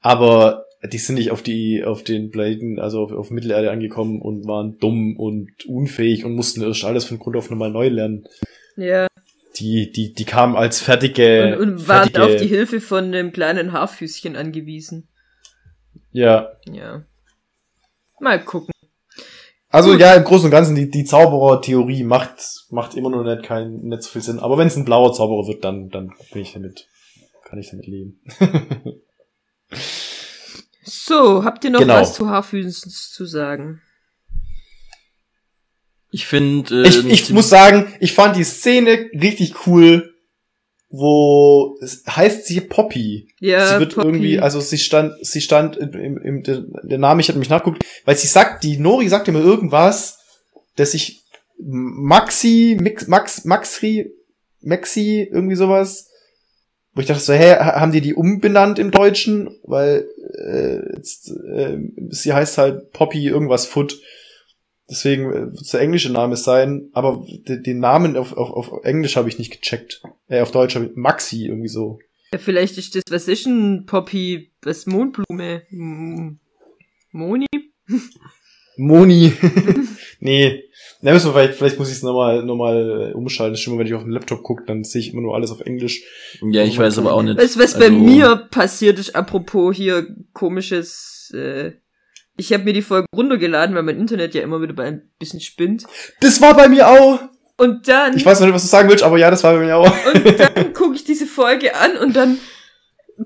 [0.00, 4.46] Aber die sind nicht auf die, auf den Planeten, also auf, auf Mittelerde angekommen und
[4.46, 8.26] waren dumm und unfähig und mussten erst alles von Grund auf nochmal neu lernen.
[8.76, 9.06] ja,
[9.56, 13.72] Die, die, die kamen als fertige, und, und waren auf die Hilfe von einem kleinen
[13.72, 15.08] Haarfüßchen angewiesen.
[16.12, 17.04] ja, Ja.
[18.20, 18.72] Mal gucken.
[19.68, 23.80] Also ja, im Großen und Ganzen, die, die Zauberer-Theorie macht, macht immer noch nicht, kein,
[23.82, 24.38] nicht so viel Sinn.
[24.38, 26.88] Aber wenn es ein blauer Zauberer wird, dann, dann bin ich damit,
[27.44, 28.20] kann ich damit leben.
[30.88, 31.94] So, habt ihr noch Genau.
[32.00, 33.82] was zu Haarfüßen zu sagen?
[36.10, 40.14] Ich finde, äh, ich ich muss sagen, ich fand die Szene richtig cool,
[40.88, 43.28] wo es heißt sie Poppy.
[43.40, 44.06] Ja, sie wird Poppy.
[44.06, 47.84] irgendwie, also sie stand, sie stand im, im, im der, Name, ich hatte mich nachguckt,
[48.04, 50.18] weil sie sagt, die Nori sagt immer irgendwas,
[50.76, 51.24] dass ich
[51.58, 54.12] Maxi, Mix, Max, Maxri,
[54.60, 56.08] Maxi, irgendwie sowas.
[56.92, 59.58] Wo ich dachte so, hä, ha- haben die die umbenannt im Deutschen?
[59.64, 61.78] Weil äh, jetzt, äh,
[62.10, 64.00] sie heißt halt Poppy irgendwas Foot.
[64.88, 69.16] Deswegen äh, wird der englische Name sein, aber de- den Namen auf, auf, auf Englisch
[69.16, 70.02] habe ich nicht gecheckt.
[70.28, 71.98] Äh, auf Deutsch habe ich Maxi irgendwie so.
[72.32, 75.62] Ja, vielleicht ist das, was ist ein Poppy, was Mondblume?
[77.12, 77.46] Moni?
[78.76, 79.32] Moni.
[80.20, 80.62] nee.
[81.02, 83.54] Na, müssen wir vielleicht, vielleicht muss ich es nochmal noch mal umschalten.
[83.54, 85.60] Das mal, wenn ich auf den Laptop gucke, dann sehe ich immer nur alles auf
[85.60, 86.02] Englisch.
[86.50, 87.38] Ja, ich weiß aber auch nicht.
[87.38, 91.72] Weißt du, was bei Also, mir passiert ist, apropos hier komisches, äh,
[92.38, 95.40] ich habe mir die Folge runtergeladen, weil mein Internet ja immer wieder bei ein bisschen
[95.40, 95.84] spinnt.
[96.20, 97.20] Das war bei mir auch.
[97.58, 99.64] Und dann, Ich weiß noch nicht, was du sagen willst, aber ja, das war bei
[99.64, 99.92] mir auch.
[100.14, 102.38] und dann gucke ich diese Folge an und dann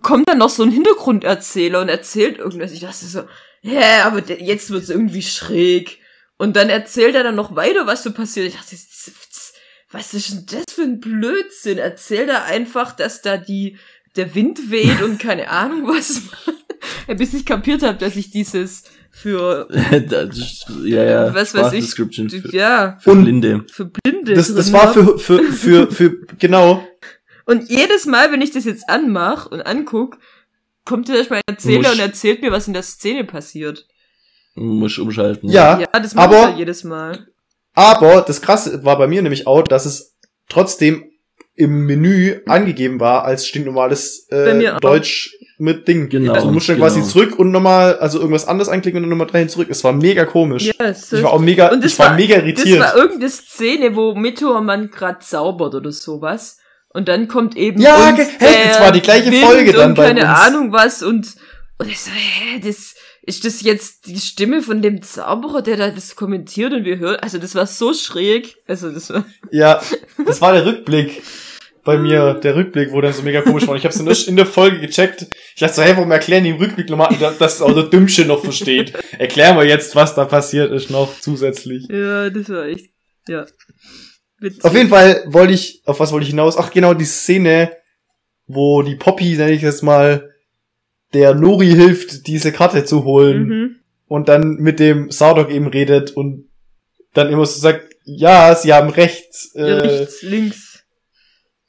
[0.03, 2.73] kommt dann noch so ein Hintergrunderzähler und erzählt irgendwas.
[2.73, 3.23] Ich dachte so,
[3.63, 5.99] hä, aber jetzt wird's irgendwie schräg.
[6.41, 8.47] Und dann erzählt er dann noch weiter, was so passiert.
[8.47, 8.75] Ich dachte,
[9.91, 11.77] was ist denn das für ein Blödsinn?
[11.77, 13.77] Erzählt er einfach, dass da die,
[14.17, 16.23] der Wind weht und keine Ahnung was.
[17.19, 19.69] Bis ich kapiert habe, dass ich dieses für,
[20.09, 21.35] das ja, ja.
[21.35, 22.09] was weiß ich, Für,
[22.57, 23.67] ja, für Blinde.
[23.71, 24.33] für Blinde.
[24.33, 26.89] Das, das war für, für, für, für, genau.
[27.45, 30.17] Und jedes Mal, wenn ich das jetzt anmache und anguck,
[30.87, 33.87] kommt der mein Erzähler Muss- und erzählt mir, was in der Szene passiert.
[34.55, 35.49] Muss umschalten.
[35.51, 37.27] Ja, Ja, das macht aber- er jedes Mal.
[37.75, 40.17] aber das krasse war bei mir nämlich auch, dass es
[40.49, 41.05] trotzdem
[41.55, 44.73] im Menü angegeben war als stinknormales äh.
[44.81, 46.09] Deutsch mit Ding.
[46.09, 46.87] Genau, Also du musst dann genau.
[46.89, 49.69] quasi zurück und nochmal, also irgendwas anderes anklicken und dann nochmal dahin zurück.
[49.71, 50.71] Es war mega komisch.
[50.81, 52.81] Ja, so ich war auch mega, Und das ich war, war- mega das irritiert.
[52.81, 56.57] war irgendeine Szene, wo Meteormann grad zaubert oder sowas.
[56.89, 59.95] Und dann kommt eben Ja, uns hey, das der war die gleiche Folge dann und
[59.97, 60.31] bei keine uns.
[60.41, 61.27] Ahnung was und
[61.79, 65.91] und ich so, hä, das ist das jetzt die Stimme von dem Zauberer, der da
[65.91, 69.83] das kommentiert und wir hören, also das war so schräg, also das war Ja,
[70.27, 71.23] das war der Rückblick
[71.85, 73.75] bei mir, der Rückblick, wo dann so mega komisch war.
[73.75, 75.27] Ich habe es nur in der Folge gecheckt.
[75.55, 78.27] Ich dachte so, hey, warum erklären die im Rückblick nochmal, dass das auch der Dümmste
[78.27, 78.93] noch versteht?
[79.19, 81.89] Erklären wir jetzt, was da passiert ist noch zusätzlich.
[81.89, 82.91] ja, das war echt
[83.29, 83.47] ja.
[84.39, 84.65] Witzig.
[84.65, 86.57] Auf jeden Fall wollte ich, auf was wollte ich hinaus?
[86.57, 87.77] Ach genau, die Szene,
[88.47, 90.30] wo die Poppy, nenne ich es mal,
[91.13, 93.77] der Nori hilft, diese Karte zu holen Mhm.
[94.07, 96.49] und dann mit dem Sardok eben redet und
[97.15, 100.85] dann immer so sagt, ja, sie haben recht, Ja, äh, rechts, links.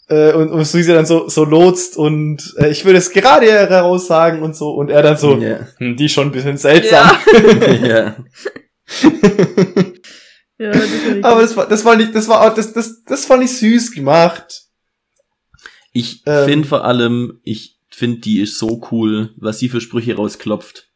[0.07, 4.07] äh, und, und Susi dann so, so lotst und äh, ich würde es gerade heraus
[4.07, 5.67] sagen und so und er dann so, Ja.
[5.77, 7.09] hm, die ist schon ein bisschen seltsam.
[7.83, 8.15] ja.
[10.57, 10.71] Ja.
[11.23, 13.93] Aber das war, das war nicht, das war, auch- das, das, das fand ich süß
[13.93, 14.65] gemacht.
[15.91, 16.45] Ich Ähm.
[16.45, 20.87] finde vor allem, ich finde, die ist so cool, was sie für Sprüche rausklopft.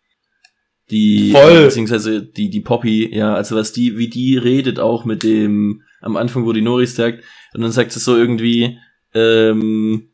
[0.90, 1.66] Die, Voll.
[1.66, 6.18] beziehungsweise die, die Poppy, ja, also was die, wie die redet auch mit dem, am
[6.18, 8.80] Anfang, wo die Noris sagt, und dann sagt sie so irgendwie,
[9.14, 10.10] ähm,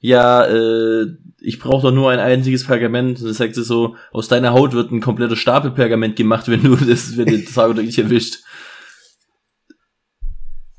[0.00, 1.06] ja, äh,
[1.40, 3.18] ich brauche doch nur ein einziges Pergament.
[3.18, 6.62] Und dann sagt sie so, aus deiner Haut wird ein kompletter Stapel Pergament gemacht, wenn
[6.62, 8.38] du das, wenn du das Tag oder nicht erwischt.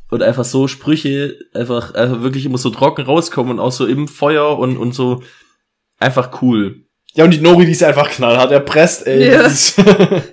[0.09, 4.07] Und einfach so Sprüche, einfach, einfach wirklich immer so trocken rauskommen und auch so im
[4.07, 5.21] Feuer und, und so
[5.99, 6.85] einfach cool.
[7.13, 9.31] Ja, und die Nori, die ist einfach knallhart erpresst, ey.
[9.31, 9.51] Ja.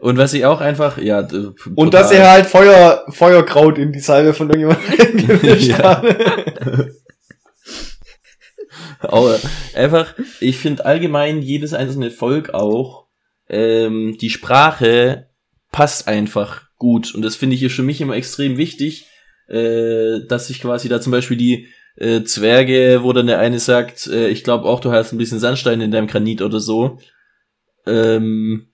[0.00, 4.00] Und was ich auch einfach, ja, d- Und dass er halt Feuer, Feuerkraut in die
[4.00, 6.02] Salbe von irgendjemandem gemischt hat.
[9.00, 9.38] Aber
[9.74, 13.08] einfach, ich finde allgemein jedes einzelne Volk auch,
[13.48, 15.28] ähm, die Sprache
[15.70, 17.14] passt einfach gut.
[17.14, 19.06] Und das finde ich ist für mich immer extrem wichtig,
[19.46, 24.08] äh, dass sich quasi da zum Beispiel die äh, Zwerge, wo dann der eine sagt,
[24.08, 26.98] äh, ich glaube auch, du hast ein bisschen Sandstein in deinem Granit oder so,
[27.86, 28.68] ähm,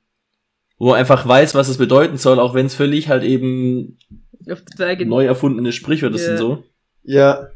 [0.78, 3.98] wo er einfach weiß, was es bedeuten soll, auch wenn es völlig halt eben
[5.04, 6.24] neu erfundene Sprichwörter Ja.
[6.24, 6.64] sind so.
[7.02, 7.48] Ja.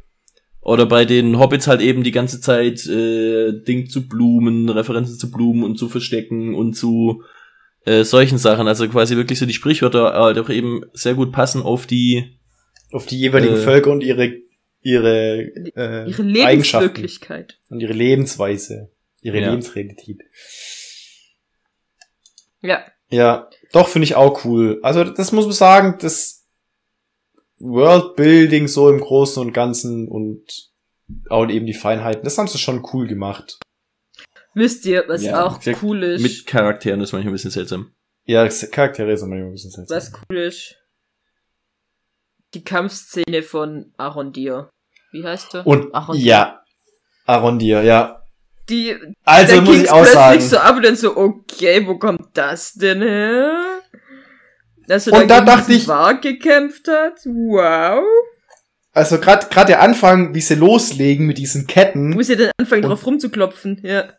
[0.62, 5.30] Oder bei den Hobbits halt eben die ganze Zeit äh, Ding zu Blumen, Referenzen zu
[5.30, 7.22] Blumen und zu Verstecken und zu
[7.84, 8.68] äh, solchen Sachen.
[8.68, 12.38] Also quasi wirklich so die Sprichwörter halt auch eben sehr gut passen auf die.
[12.92, 13.58] Auf die jeweiligen Äh.
[13.58, 14.32] Völker und ihre,
[14.82, 15.40] ihre,
[15.76, 16.86] äh, Ihre Eigenschaften.
[16.86, 17.58] Lebenswirklichkeit.
[17.68, 18.90] Und ihre Lebensweise.
[19.22, 19.50] Ihre Ja.
[19.50, 20.22] Lebensrealität.
[22.62, 22.84] Ja.
[23.10, 24.78] Ja, doch, finde ich auch cool.
[24.82, 26.46] Also, das muss man sagen, das
[27.58, 30.70] Worldbuilding so im Großen und Ganzen und
[31.28, 33.58] auch eben die Feinheiten, das haben sie schon cool gemacht.
[34.54, 36.22] Wisst ihr, was Ja, auch sehr- cool ist?
[36.22, 37.92] Mit Charakteren ist manchmal ein bisschen seltsam.
[38.24, 39.96] Ja, das Charaktere sind manchmal ein bisschen seltsam.
[39.96, 40.76] was cool ist?
[42.54, 44.70] Die Kampfszene von Arondir.
[45.12, 45.66] Wie heißt der?
[45.66, 46.24] Und, Arondir.
[46.24, 46.62] ja,
[47.26, 48.22] Arondir, ja.
[48.68, 50.40] Die, Also da muss ich auch plötzlich sagen.
[50.40, 53.80] so ab und dann so, okay, wo kommt das denn her?
[54.86, 57.18] Dass er Und da dachte ich- Wag gekämpft hat.
[57.24, 58.04] Wow.
[58.92, 62.10] Also gerade gerade der Anfang, wie sie loslegen mit diesen Ketten.
[62.10, 64.12] Muss ja dann anfangen, drauf rumzuklopfen, ja.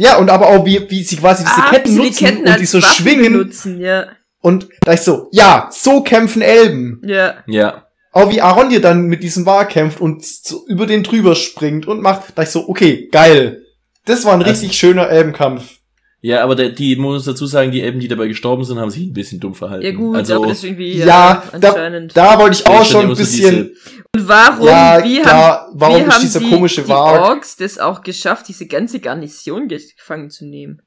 [0.00, 2.78] Ja, und aber auch wie, wie sie quasi diese Ah, Ketten nutzen und die so
[2.82, 3.32] Waffen schwingen.
[3.34, 4.06] benutzen, ja.
[4.40, 7.02] Und da ich so, ja, so kämpfen Elben.
[7.04, 7.34] Ja.
[7.46, 7.84] Ja.
[8.12, 12.00] Auch wie Arondir dann mit diesem War kämpft und so über den drüber springt und
[12.00, 13.62] macht, da ich so, okay, geil.
[14.06, 15.79] Das war ein Also- richtig schöner Elbenkampf.
[16.22, 19.06] Ja, aber der, die muss dazu sagen, die Elben, die dabei gestorben sind, haben sich
[19.06, 19.86] ein bisschen dumm verhalten.
[19.86, 22.16] Ja gut, also, aber das ist irgendwie Ja, äh, da, anscheinend.
[22.16, 23.74] da wollte ich auch schon ein bisschen,
[24.14, 27.78] Und warum, Ja, wie haben, warum wie ist haben dieser die, komische die Orks das
[27.78, 30.82] auch geschafft, diese ganze Garnison gefangen zu nehmen?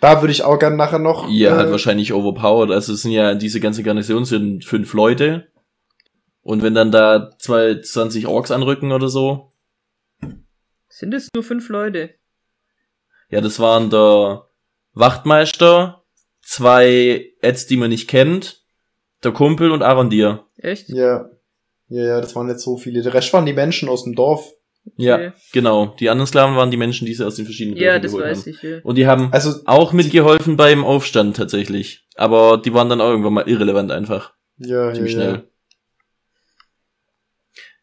[0.00, 2.70] da würde ich auch gerne nachher noch, Ja, äh, halt wahrscheinlich overpowered.
[2.70, 5.48] Also es sind ja, diese ganze Garnison sind fünf Leute.
[6.42, 9.50] Und wenn dann da zwei, 20 Orks anrücken oder so,
[10.88, 12.10] Sind es nur fünf Leute?
[13.30, 14.46] Ja, das waren der
[14.92, 16.04] Wachtmeister,
[16.42, 18.62] zwei Ads, die man nicht kennt,
[19.22, 20.44] der Kumpel und Arondir.
[20.58, 20.88] Echt?
[20.88, 21.28] ja,
[21.88, 23.02] ja, ja, das waren nicht so viele.
[23.02, 24.50] Der Rest waren die Menschen aus dem Dorf.
[24.96, 25.32] Ja, Okay.
[25.52, 25.94] genau.
[25.98, 28.26] Die anderen Sklaven waren die Menschen, die sie aus den verschiedenen Ja, Dörfern das geholt
[28.30, 28.50] weiß haben.
[28.50, 28.78] ich, ja.
[28.82, 32.06] Und die haben Also, auch mitgeholfen beim Aufstand tatsächlich.
[32.16, 34.34] Aber die waren dann auch irgendwann mal irrelevant einfach.
[34.58, 35.18] ja, ja, Ziemlich ja.
[35.20, 35.48] schnell.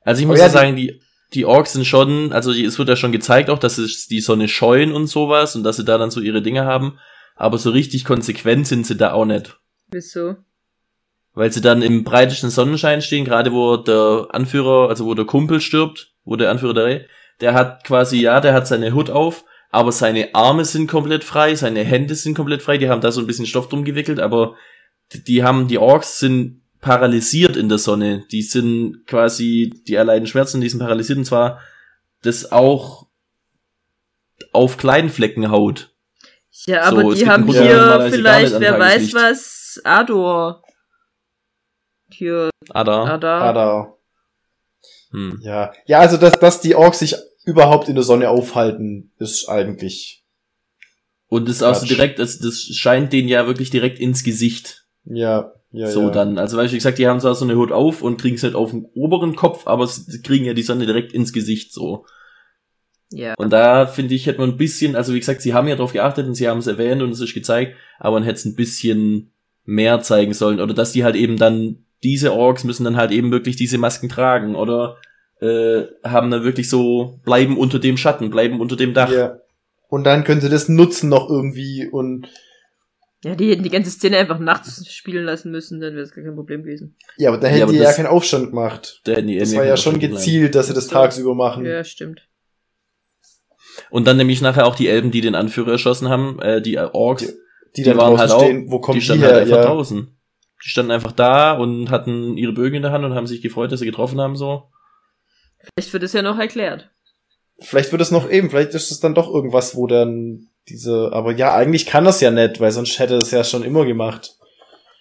[0.01, 1.00] Also ich muss ja, ja sagen, die,
[1.33, 4.21] die Orks sind schon, also die, es wird ja schon gezeigt auch, dass sie die
[4.21, 6.99] Sonne scheuen und sowas und dass sie da dann so ihre Dinge haben.
[7.35, 9.57] Aber so richtig konsequent sind sie da auch nicht.
[9.91, 10.35] Wieso?
[11.33, 15.61] Weil sie dann im breitesten Sonnenschein stehen, gerade wo der Anführer, also wo der Kumpel
[15.61, 17.05] stirbt, wo der Anführer der
[17.39, 21.55] der hat quasi, ja, der hat seine Hut auf, aber seine Arme sind komplett frei,
[21.55, 24.55] seine Hände sind komplett frei, die haben da so ein bisschen Stoff drum gewickelt, aber
[25.11, 28.25] die, die haben, die Orks sind paralysiert in der Sonne.
[28.31, 31.59] Die sind quasi, die erleiden Schmerzen, die sind paralysiert und zwar
[32.23, 33.07] das auch
[34.51, 35.93] auf kleinen Flecken Haut.
[36.65, 40.63] Ja, So, aber es die haben Grund, hier ist vielleicht, wer weiß was, Ador.
[42.09, 43.05] Hier, Ada.
[43.05, 43.41] Ada.
[43.41, 43.93] Ah, da.
[45.11, 45.39] Hm.
[45.41, 45.71] Ja.
[45.85, 50.23] Ja, also, dass, dass die Orks sich überhaupt in der Sonne aufhalten, ist eigentlich,
[51.27, 54.85] Und das ist auch so direkt, das, das scheint denen ja wirklich direkt ins Gesicht.
[55.05, 56.09] ja, ja, so ja.
[56.09, 56.37] dann.
[56.37, 58.55] Also weil ich gesagt, die haben zwar so eine Hut auf und kriegen es halt
[58.55, 62.05] auf den oberen Kopf, aber sie kriegen ja die Sonne direkt ins Gesicht so.
[63.11, 63.33] Ja.
[63.35, 65.93] Und da finde ich, hätte man ein bisschen, also wie gesagt, sie haben ja drauf
[65.93, 68.55] geachtet und sie haben es erwähnt und es ist gezeigt, aber man hätte es ein
[68.55, 69.33] bisschen
[69.65, 70.61] mehr zeigen sollen.
[70.61, 74.09] Oder dass die halt eben dann, diese Orks müssen dann halt eben wirklich diese Masken
[74.09, 74.97] tragen oder
[75.41, 79.11] äh, haben dann wirklich so, bleiben unter dem Schatten, bleiben unter dem Dach.
[79.11, 79.37] Ja.
[79.89, 82.29] Und dann können sie das nutzen noch irgendwie und
[83.23, 86.23] Ja, die hätten die ganze Szene einfach nachts spielen lassen müssen, dann wäre es gar
[86.25, 86.95] kein Problem gewesen.
[87.17, 89.01] ja, aber da Ja, hätten aber die ja keinen Aufstand gemacht.
[89.03, 91.65] Da hätten die Das war ja schon gezielt, dass sie das tagsüber machen.
[91.65, 92.27] Ja, stimmt.
[93.89, 97.27] Und dann nämlich nachher auch die Elben, die den Anführer erschossen haben, äh, die Orks,
[97.27, 97.33] Die,
[97.77, 99.33] die dann waren halt auch- stehen, wo kommen die die, standen her?
[99.33, 99.65] halt einfach ja.
[99.65, 100.17] draußen.
[100.63, 103.71] Die standen einfach da und hatten ihre Bögen in der Hand und haben sich gefreut,
[103.71, 104.63] dass sie getroffen haben, so.
[105.75, 106.89] Vielleicht wird es ja noch erklärt.
[107.59, 111.33] Vielleicht wird es noch eben, vielleicht ist es dann doch irgendwas, wo dann diese, aber
[111.33, 114.37] ja, eigentlich kann das ja nicht, weil sonst hätte es ja schon immer gemacht.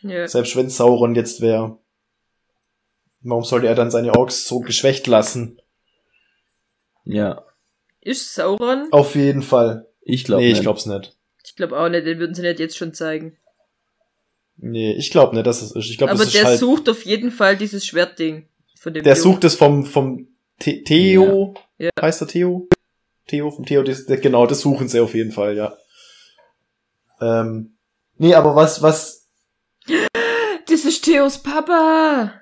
[0.03, 0.27] Ja.
[0.27, 1.78] Selbst wenn Sauron jetzt wäre.
[3.23, 5.61] Warum sollte er dann seine Orks so geschwächt lassen?
[7.05, 7.45] Ja,
[8.01, 8.89] Ist Sauron?
[8.93, 9.87] Auf jeden Fall.
[10.03, 10.62] ich glaube nee, ich nicht.
[10.62, 11.16] glaub's nicht.
[11.45, 13.37] Ich glaube auch nicht, den würden sie nicht jetzt schon zeigen.
[14.57, 15.91] Nee, ich glaub nicht, dass es ist.
[15.91, 18.47] Ich glaube, Aber das ist der halt, sucht auf jeden Fall dieses Schwertding.
[18.78, 19.23] Von dem der Jungen.
[19.23, 20.28] sucht es vom, vom
[20.62, 21.55] The Theo.
[21.78, 21.91] Ja.
[22.01, 22.69] Heißt der Theo?
[23.31, 25.77] Theo, vom Theo, das, genau, das suchen sie auf jeden Fall, ja.
[27.20, 27.77] Ähm,
[28.16, 29.28] nee, aber was, was,
[30.66, 32.32] Das ist Theos Papa!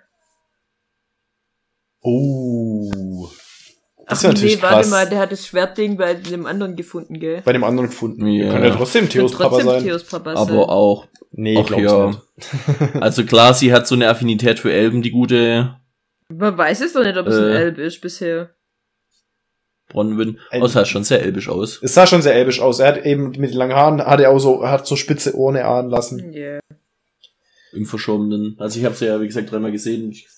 [2.01, 3.29] oh,
[4.07, 4.91] das ist Ach natürlich nee, warte krass.
[4.91, 7.43] mal, der hat das Schwertding bei dem anderen gefunden, gell?
[7.45, 8.27] Bei dem anderen gefunden.
[8.27, 8.51] Ja.
[8.51, 9.83] Kann ja trotzdem Theos Wird Papa trotzdem sein.
[9.83, 10.57] Theos Papa Aber sein.
[10.57, 12.07] auch, Nee, Ach glaub's ja.
[12.07, 12.95] nicht.
[13.03, 15.77] also klar, sie hat so eine Affinität für Elben, die gute
[16.29, 17.57] Man weiß es doch nicht, ob es ein Äh.
[17.57, 18.51] Elb ist bisher.
[19.89, 20.39] Bronwyn.
[20.53, 21.81] Oh, es sah schon sehr elbisch aus.
[21.83, 22.79] Es sah schon sehr elbisch aus.
[22.79, 25.35] Er hat eben mit den langen Haaren, hat er auch so, er hat so spitze
[25.37, 26.33] Ohren erahnen lassen.
[26.33, 26.61] Ja.
[27.73, 28.57] Im Verschobenen.
[28.59, 30.11] Also ich habe sie ja, wie gesagt, dreimal gesehen.
[30.11, 30.29] Ich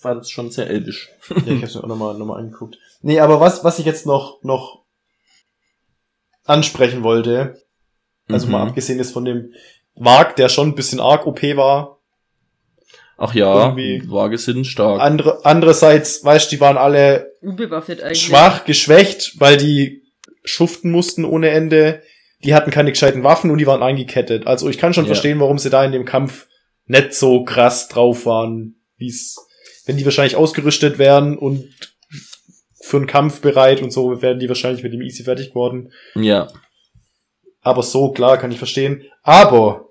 [0.00, 1.10] fand es schon sehr elbisch.
[1.30, 2.78] Ja, ich hab's mir auch nochmal noch mal angeguckt.
[3.02, 4.82] Nee, aber was, was ich jetzt noch, noch
[6.44, 7.62] ansprechen wollte,
[8.28, 8.52] also Mhm.
[8.52, 9.52] mal abgesehen ist von dem
[9.94, 11.97] Wag, der schon ein bisschen arg OP war.
[13.20, 15.00] Ach ja, Irgendwie- Waage sind stark.
[15.00, 18.22] Andere, andererseits, weißt du, die waren alle Unbewaffnet eigentlich.
[18.22, 20.04] schwach, geschwächt, weil die
[20.44, 22.02] schuften mussten ohne Ende.
[22.44, 24.46] Die hatten keine gescheiten Waffen und die waren eingekettet.
[24.46, 25.08] Also ich kann schon Ja.
[25.08, 26.46] verstehen, warum sie da in dem Kampf
[26.86, 29.36] nicht so krass drauf waren, wie's,
[29.84, 31.64] wenn die wahrscheinlich ausgerüstet wären und
[32.80, 35.92] für einen Kampf bereit und so, wären die wahrscheinlich mit dem Easy fertig geworden.
[36.14, 36.48] Ja.
[37.62, 39.02] Aber so, klar, kann ich verstehen.
[39.24, 39.87] Aber,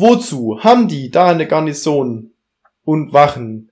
[0.00, 2.32] wozu haben die da eine Garnison
[2.84, 3.70] und Wachen,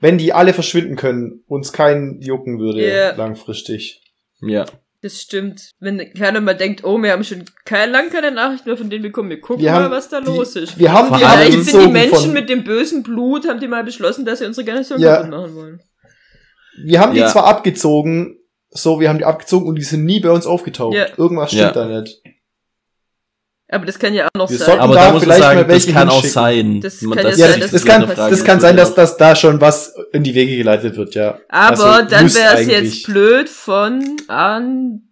[0.00, 3.14] wenn die alle verschwinden können, uns keinen jucken würde, Ja.
[3.16, 4.02] langfristig?
[4.40, 4.64] Ja.
[5.00, 5.70] Das stimmt.
[5.80, 9.02] Wenn keiner mal denkt, oh, wir haben schon kein, lang keine Nachrichten mehr von denen
[9.02, 10.78] bekommen, wir gucken Wir mal, was da die- los ist.
[10.78, 13.66] Wir haben die Vielleicht sind die abgezogen Menschen von, mit dem bösen Blut, haben die
[13.66, 15.16] mal beschlossen, dass sie unsere Garnison Ja.
[15.16, 15.82] kaputt machen wollen.
[16.84, 17.28] wir haben die Ja.
[17.28, 18.38] zwar abgezogen
[18.74, 20.96] so, wir haben die abgezogen und die sind nie bei uns aufgetaucht.
[20.96, 21.06] Ja.
[21.18, 21.86] Irgendwas stimmt Ja.
[21.88, 22.22] da nicht.
[23.72, 24.78] Aber das kann ja auch noch Wir sein.
[24.78, 26.80] Aber da da muss ich vielleicht sagen, mal das welche kann auch sein.
[26.82, 29.16] Das kann ja das- sein, Ja, dass das, das kann, das kann sein, dass, dass
[29.16, 31.38] da schon was in die Wege geleitet wird, ja.
[31.48, 35.08] Aber Also, dann wäre es jetzt blöd von an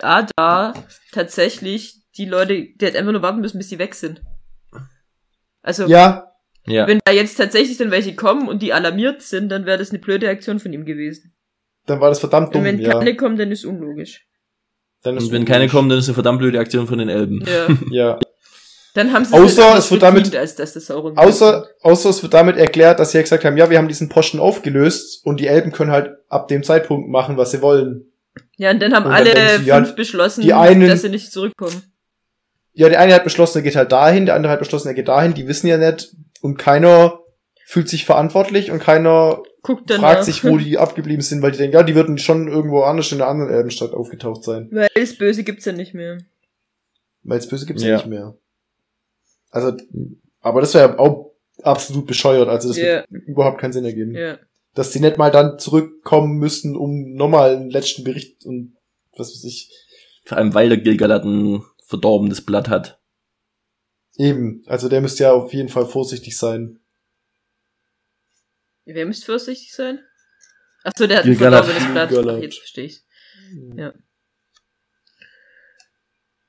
[0.00, 0.74] Ada
[1.12, 4.20] tatsächlich die Leute, die hätten einfach nur warten müssen, bis die weg sind.
[5.62, 6.32] Also, Ja,
[6.66, 6.86] Ja.
[6.86, 9.98] wenn da jetzt tatsächlich dann welche kommen und die alarmiert sind, dann wäre das eine
[10.00, 11.32] blöde Aktion von ihm gewesen.
[11.86, 12.90] dann war das verdammt Und dumm, wenn ja.
[12.94, 14.26] keine kommen, dann ist unlogisch.
[15.06, 17.44] Dann ist Und wenn keine kommen, dann ist eine verdammt blöde Aktion von den Elben.
[17.46, 17.68] Ja.
[17.90, 18.18] Ja.
[18.94, 22.22] Dann haben sie Außer halt es wird damit- als dass das Sauron Außer, außer es
[22.22, 25.38] wird damit erklärt, dass sie ja gesagt haben, ja, wir haben diesen Posten aufgelöst und
[25.38, 28.06] die Elben können halt ab dem Zeitpunkt machen, was sie wollen.
[28.56, 31.30] Ja, und dann haben Und dann alle ja, fünf beschlossen, die einen- dass sie nicht
[31.30, 31.82] zurückkommen.
[32.72, 35.08] Ja, der eine hat beschlossen, er geht halt dahin, der andere hat beschlossen, er geht
[35.08, 37.20] dahin, die wissen ja nicht und keiner
[37.66, 40.24] fühlt sich verantwortlich und keiner Guckt dann fragt nach.
[40.24, 43.20] sich, wo die abgeblieben sind, weil die denken, ja, die würden schon irgendwo anders in
[43.20, 44.68] einer anderen Elbenstadt aufgetaucht sein.
[44.70, 46.18] Weil das Böse gibt's ja nicht mehr.
[47.24, 47.88] Weil das Böse gibt's ja.
[47.90, 47.96] Ja.
[47.96, 48.36] nicht mehr.
[49.50, 49.76] Also,
[50.40, 51.32] aber das wäre auch
[51.62, 53.04] absolut bescheuert, also das Ja.
[53.08, 54.14] wird überhaupt keinen Sinn ergeben.
[54.14, 54.38] Ja.
[54.74, 58.76] Dass die nicht mal dann zurückkommen müssen, um nochmal einen letzten Bericht und
[59.16, 59.72] was weiß ich.
[60.24, 63.00] Vor allem, weil der Gilgalad ein verdorbenes Blatt hat.
[64.16, 66.78] Eben, also der müsste ja auf jeden Fall vorsichtig sein.
[68.86, 69.98] Wer müsste vorsichtig sein?
[70.84, 71.64] Ach so, der hat ein Gilgalad.
[71.64, 72.08] verdorbenes Blatt.
[72.08, 72.36] Gilgalad.
[72.38, 73.04] Ach, jetzt verstehe ich's.
[73.76, 73.92] Ja.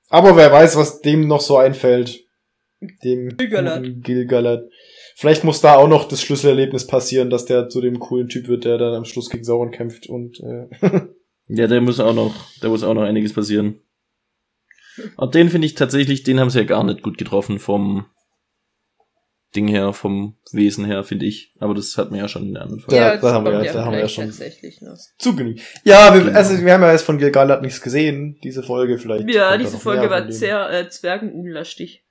[0.10, 2.24] Aber wer weiß, was dem noch so einfällt.
[3.04, 3.84] Dem Gilgalad.
[4.04, 4.70] Gilgalad.
[5.16, 8.66] Vielleicht muss da auch noch das Schlüsselerlebnis passieren, dass der zu dem coolen Typ wird,
[8.66, 10.68] der dann am Schluss gegen Sauron kämpft und äh,
[11.48, 13.82] Ja, der muss auch noch, da muss auch noch einiges passieren.
[15.16, 18.06] Und den finde ich tatsächlich, den haben sie ja gar nicht gut getroffen vom
[19.58, 21.52] Ding her, vom Wesen her, finde ich.
[21.60, 22.96] Aber das hat man ja schon in der anderen Folge.
[22.96, 24.96] Ja, das da haben wir ja- da haben wir ja schon- Tatsächlich noch.
[25.18, 25.58] zu genug.
[25.84, 26.38] Ja, wir, Genau.
[26.38, 29.30] also wir haben ja jetzt von Gilgalad nichts gesehen, diese Folge vielleicht.
[29.30, 32.04] Ja, diese Folge war sehr äh, zwergenunlastig.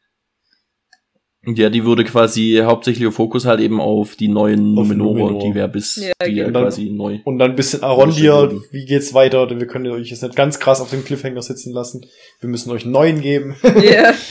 [1.48, 5.43] Ja, die wurde quasi hauptsächlicher Fokus halt eben auf die neuen Auf Numenore, Numenor.
[5.44, 6.62] die wäre bis, Ja, die ja genau.
[6.62, 7.20] quasi neu.
[7.24, 8.62] Und dann ein bisschen Arondir, Schön.
[8.73, 9.47] wie geht's weiter?
[9.47, 12.05] Denn wir können euch jetzt nicht ganz krass auf dem Cliffhanger sitzen lassen.
[12.40, 13.55] Wir müssen euch einen neuen geben.
[13.81, 14.12] Ja.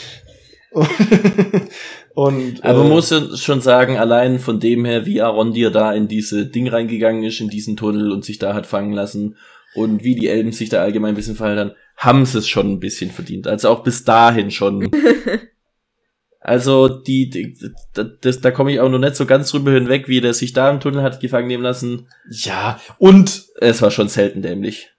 [2.16, 5.92] Und Aber äh, man muss ja schon sagen, allein von dem her, wie Arondir da
[5.94, 9.36] in diese Ding reingegangen ist, in diesen Tunnel und sich da hat fangen lassen
[9.76, 12.72] und wie die Elben sich da allgemein ein bisschen verhalten haben, haben sie es schon
[12.72, 13.48] ein bisschen verdient.
[13.48, 14.90] Also auch bis dahin schon.
[16.48, 17.58] Also die, die
[18.22, 20.70] das, da komme ich auch noch nicht so ganz drüber hinweg, wie der sich da
[20.70, 22.08] im Tunnel hat gefangen nehmen lassen.
[22.30, 24.92] ja, und Es war schon selten dämlich.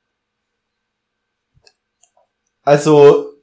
[2.63, 3.36] also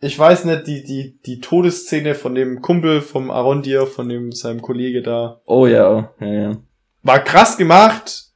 [0.00, 4.62] ich weiß nicht, die, die, die Todesszene von dem Kumpel vom Arondir, von dem seinem
[4.62, 6.56] Kollege da, Oh ja, ja, ja.
[7.02, 8.26] war krass gemacht.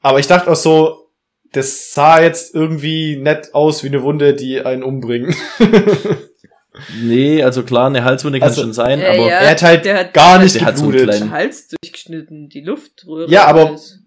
[0.00, 1.08] Aber ich dachte auch so,
[1.52, 5.34] das sah jetzt irgendwie nett aus wie eine Wunde, die einen umbringt.
[7.00, 9.38] Nee, also klar, eine Halswunde kann Also, schon sein, äh, aber ja.
[9.38, 11.30] er hat halt der hat- gar nicht der hat so einen geblutet.
[11.30, 13.30] Hals durchgeschnitten, die Luftröhre.
[13.30, 14.00] Ja, aber- alles.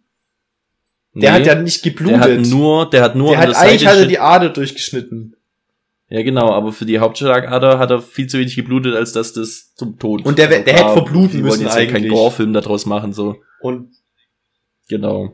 [1.14, 2.26] der nee, hat ja nicht geblutet.
[2.26, 4.20] der hat nur, der hat nur der an hat der eigentlich Seite hat er die
[4.20, 5.37] Ader durchgeschnitten.
[6.10, 9.74] Ja, genau, aber für die Hauptschlagader hat er viel zu wenig geblutet, als dass das
[9.76, 10.26] zum Tod.
[10.26, 12.12] Und der- der hätte verbluten Die müssen jetzt ja keinen eigentlich.
[12.14, 13.36] Gore-Film daraus machen, so.
[13.62, 13.92] Und
[14.88, 15.34] Genau.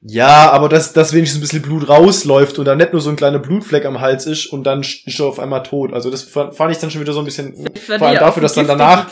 [0.00, 3.16] ja, aber dass, dass wenigstens ein bisschen Blut rausläuft und dann nicht nur so ein
[3.16, 5.92] kleiner Blutfleck am Hals ist und dann ist er auf einmal tot.
[5.92, 7.56] Also das fand ich dann schon wieder so ein bisschen,
[7.98, 9.06] vor allem dafür, dass dann danach,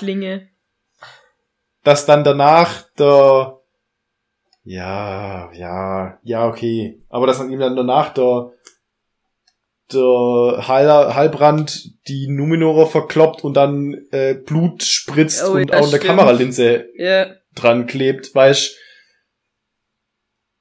[1.83, 3.59] dass dann danach der,
[4.63, 7.03] ja, ja, ja, okay.
[7.09, 8.53] Aber dass dann ihm dann danach der,
[9.93, 15.83] der Heil, Heilbrand die Numenorer verkloppt und dann äh, Blut spritzt Oh, und ja, auch
[15.83, 16.05] eine stimmt.
[16.05, 17.27] Kameralinse Ja.
[17.55, 18.77] dran klebt, weißt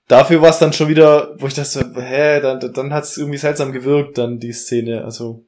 [0.09, 3.37] Dafür war es dann schon wieder, wo ich dachte, hä, dann, dann hat es irgendwie
[3.37, 5.45] seltsam gewirkt, dann die Szene, also.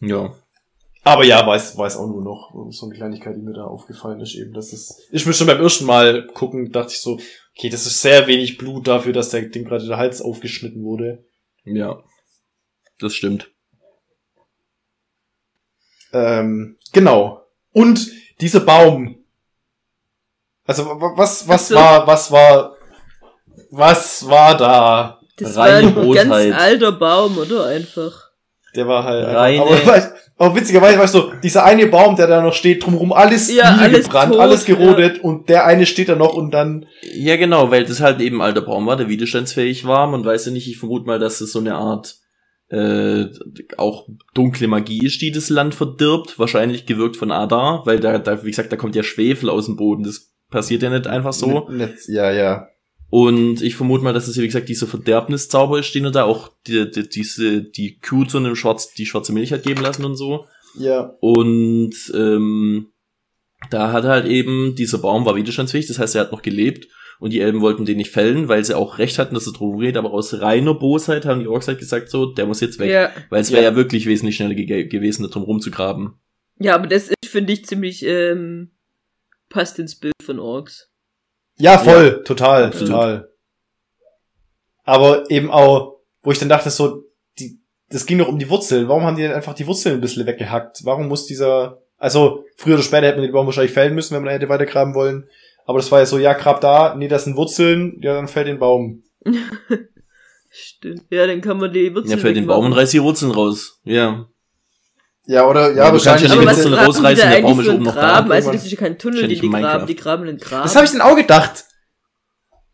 [0.00, 0.34] Ja.
[1.04, 4.34] Aber ja, weiß, weiß auch nur noch, so eine Kleinigkeit, die mir da aufgefallen ist,
[4.34, 7.18] eben, dass es, ich mir schon beim ersten Mal gucken, dachte ich so,
[7.56, 11.24] okay, das ist sehr wenig Blut dafür, dass der, dem gerade der Hals aufgeschnitten wurde.
[11.64, 12.02] Ja.
[13.02, 13.50] Das stimmt.
[16.12, 17.42] Ähm, genau.
[17.72, 18.10] Und
[18.40, 19.16] dieser Baum.
[20.66, 21.74] Also, wa- was, was Ach so.
[21.74, 22.76] war, was war,
[23.70, 25.20] was war da?
[25.36, 26.52] Das Reine war ein ganz Bosheit.
[26.52, 27.66] alter Baum, oder?
[27.66, 28.30] Einfach.
[28.76, 29.26] Der war halt.
[29.26, 33.52] Reine- Aber, aber witzigerweise, weißt du, dieser eine Baum, der da noch steht, drumherum alles
[33.52, 36.86] Ja, alles niedergebrannt, tot, alles gerodet und der eine steht da noch und dann.
[37.14, 40.06] Ja, genau, weil das halt eben ein alter Baum war, der widerstandsfähig war.
[40.06, 42.16] Man weiß ja nicht, ich vermute mal, dass es so eine Art
[42.72, 43.28] äh,
[43.76, 46.38] auch dunkle Magie ist, die das Land verdirbt.
[46.38, 49.76] Wahrscheinlich gewirkt von Adar, weil da, da, wie gesagt, da kommt ja Schwefel aus dem
[49.76, 50.04] Boden.
[50.04, 51.68] Das passiert ja nicht einfach so.
[51.68, 52.68] Netz, ja, ja.
[53.10, 56.50] Und ich vermute mal, dass es, wie gesagt, dieser Verderbniszauber ist, den er da auch
[56.66, 60.16] die, die, diese, die Kuh zu einem Schwarz, die schwarze Milch hat geben lassen und
[60.16, 60.46] so.
[60.78, 61.14] Ja.
[61.20, 62.86] Und ähm,
[63.70, 66.88] da hat halt eben, dieser Baum war widerstandsfähig, das heißt, er hat noch gelebt
[67.22, 69.78] und die Elben wollten den nicht fällen, weil sie auch recht hatten, dass er drum
[69.78, 72.90] geht, aber aus reiner Bosheit haben die Orks halt gesagt, so, der muss jetzt weg.
[72.90, 73.12] Ja.
[73.30, 73.70] Weil es wäre Ja.
[73.70, 73.76] ja.
[73.76, 76.14] wirklich wesentlich schneller ge gewesen, da drum rumzugraben.
[76.58, 78.72] Ja, aber das ist, finde ich, ziemlich, ähm,
[79.50, 80.90] passt ins Bild von Orks.
[81.58, 82.88] Ja, voll, total, absolut.
[82.88, 83.28] total.
[84.82, 87.04] Aber eben auch, wo ich dann dachte, so,
[87.38, 88.88] die, das ging doch um die Wurzeln.
[88.88, 90.80] Warum haben die denn einfach die Wurzeln ein bisschen weggehackt?
[90.82, 94.24] Warum muss dieser, also, früher oder später hätte man den Baum wahrscheinlich fällen müssen, wenn
[94.24, 95.28] man hätte weitergraben wollen.
[95.64, 98.48] Aber das war ja so, ja, grab da, nee, das sind Wurzeln, ja, dann fällt
[98.48, 99.02] den Baum.
[100.50, 101.04] Stimmt.
[101.10, 102.46] Ja, dann kann man die Wurzeln Ja, fällt den.
[102.46, 103.78] Baum und reißt die Wurzeln raus.
[103.84, 104.26] Ja.
[105.26, 106.28] Ja, oder, ja, Ja, du kannst wahrscheinlich.
[106.30, 108.00] ja Aber die Wurzeln die rausreißen, der Baum ist oben noch da.
[108.16, 108.52] Also, Irgendwann.
[108.54, 109.60] das ist ja kein Tunnel, den die Minecraft.
[109.72, 109.86] graben.
[109.86, 110.62] Die graben einen Graben.
[110.64, 111.64] Das habe ich dann auch gedacht.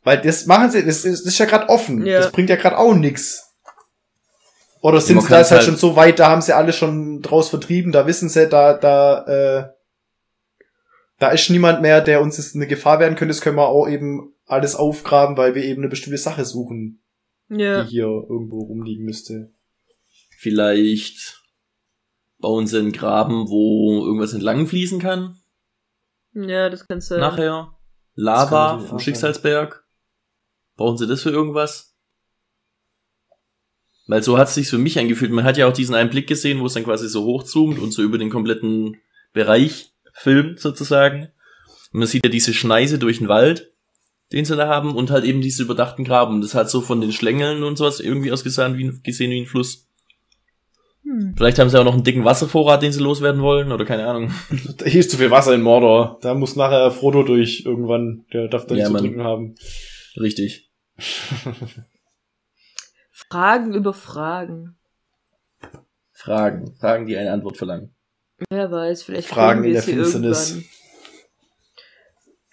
[0.02, 2.06] Weil das machen sie, das ist, das ist ja gerade offen.
[2.06, 2.18] Ja.
[2.20, 3.44] Das bringt ja gerade auch nix.
[4.80, 7.48] Oder sind sie da halt halt- schon so weit, da haben sie alle schon draus
[7.50, 9.68] vertrieben, da wissen sie, da, da, äh,
[11.18, 13.88] da ist niemand mehr, der uns jetzt eine Gefahr werden könnte, das können wir auch
[13.88, 17.02] eben alles aufgraben, weil wir eben eine bestimmte Sache suchen,
[17.48, 17.82] ja.
[17.82, 19.52] die hier irgendwo rumliegen müsste.
[20.36, 21.42] Vielleicht
[22.38, 25.36] bauen sie einen Graben, wo irgendwas entlang fließen kann.
[26.34, 27.18] Ja, das kannst du.
[27.18, 27.72] Nachher.
[28.14, 29.00] Lava vom.
[29.00, 29.84] Schicksalsberg.
[30.76, 31.96] Brauchen sie das für irgendwas?
[34.06, 35.32] Weil so hat es sich für mich angefühlt.
[35.32, 37.90] Man hat ja auch diesen einen Blick gesehen, wo es dann quasi so hochzoomt und
[37.90, 38.96] so über den kompletten
[39.32, 41.28] Bereich filmt sozusagen.
[41.92, 43.72] Und man sieht ja diese Schneise durch den Wald,
[44.32, 46.34] den sie da haben, und halt eben diese überdachten Graben.
[46.34, 49.40] Und das hat so von den Schlängeln und sowas irgendwie ausgesehen wie ein, gesehen wie
[49.40, 49.86] ein Fluss.
[51.02, 51.34] Hm.
[51.36, 54.32] Vielleicht haben sie auch noch einen dicken Wasservorrat, den sie loswerden wollen, oder keine Ahnung.
[54.84, 56.18] Hier ist zu viel Wasser in Mordor.
[56.20, 58.26] Da muss nachher Frodo durch irgendwann.
[58.32, 59.02] Der darf da nicht Ja, zu Mann.
[59.02, 59.54] trinken haben.
[60.16, 60.70] Richtig.
[63.12, 64.76] Fragen über Fragen.
[66.12, 66.74] Fragen.
[66.78, 67.94] Fragen, die eine Antwort verlangen.
[68.50, 70.50] Wer weiß, vielleicht Fragen in der Finsternis.
[70.50, 70.70] irgendwann.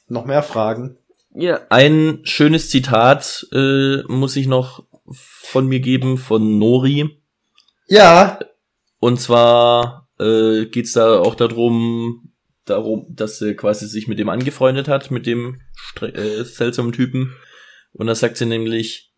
[0.07, 0.97] Noch mehr Fragen?
[1.33, 1.61] Ja.
[1.69, 7.19] Ein schönes Zitat äh, muss ich noch von mir geben, von Nori.
[7.87, 8.39] Ja.
[8.99, 12.31] Und zwar äh, geht's da auch darum,
[12.65, 17.35] darum, dass sie quasi sich mit dem angefreundet hat, mit dem stre- äh, seltsamen Typen.
[17.93, 19.11] Und da sagt sie nämlich,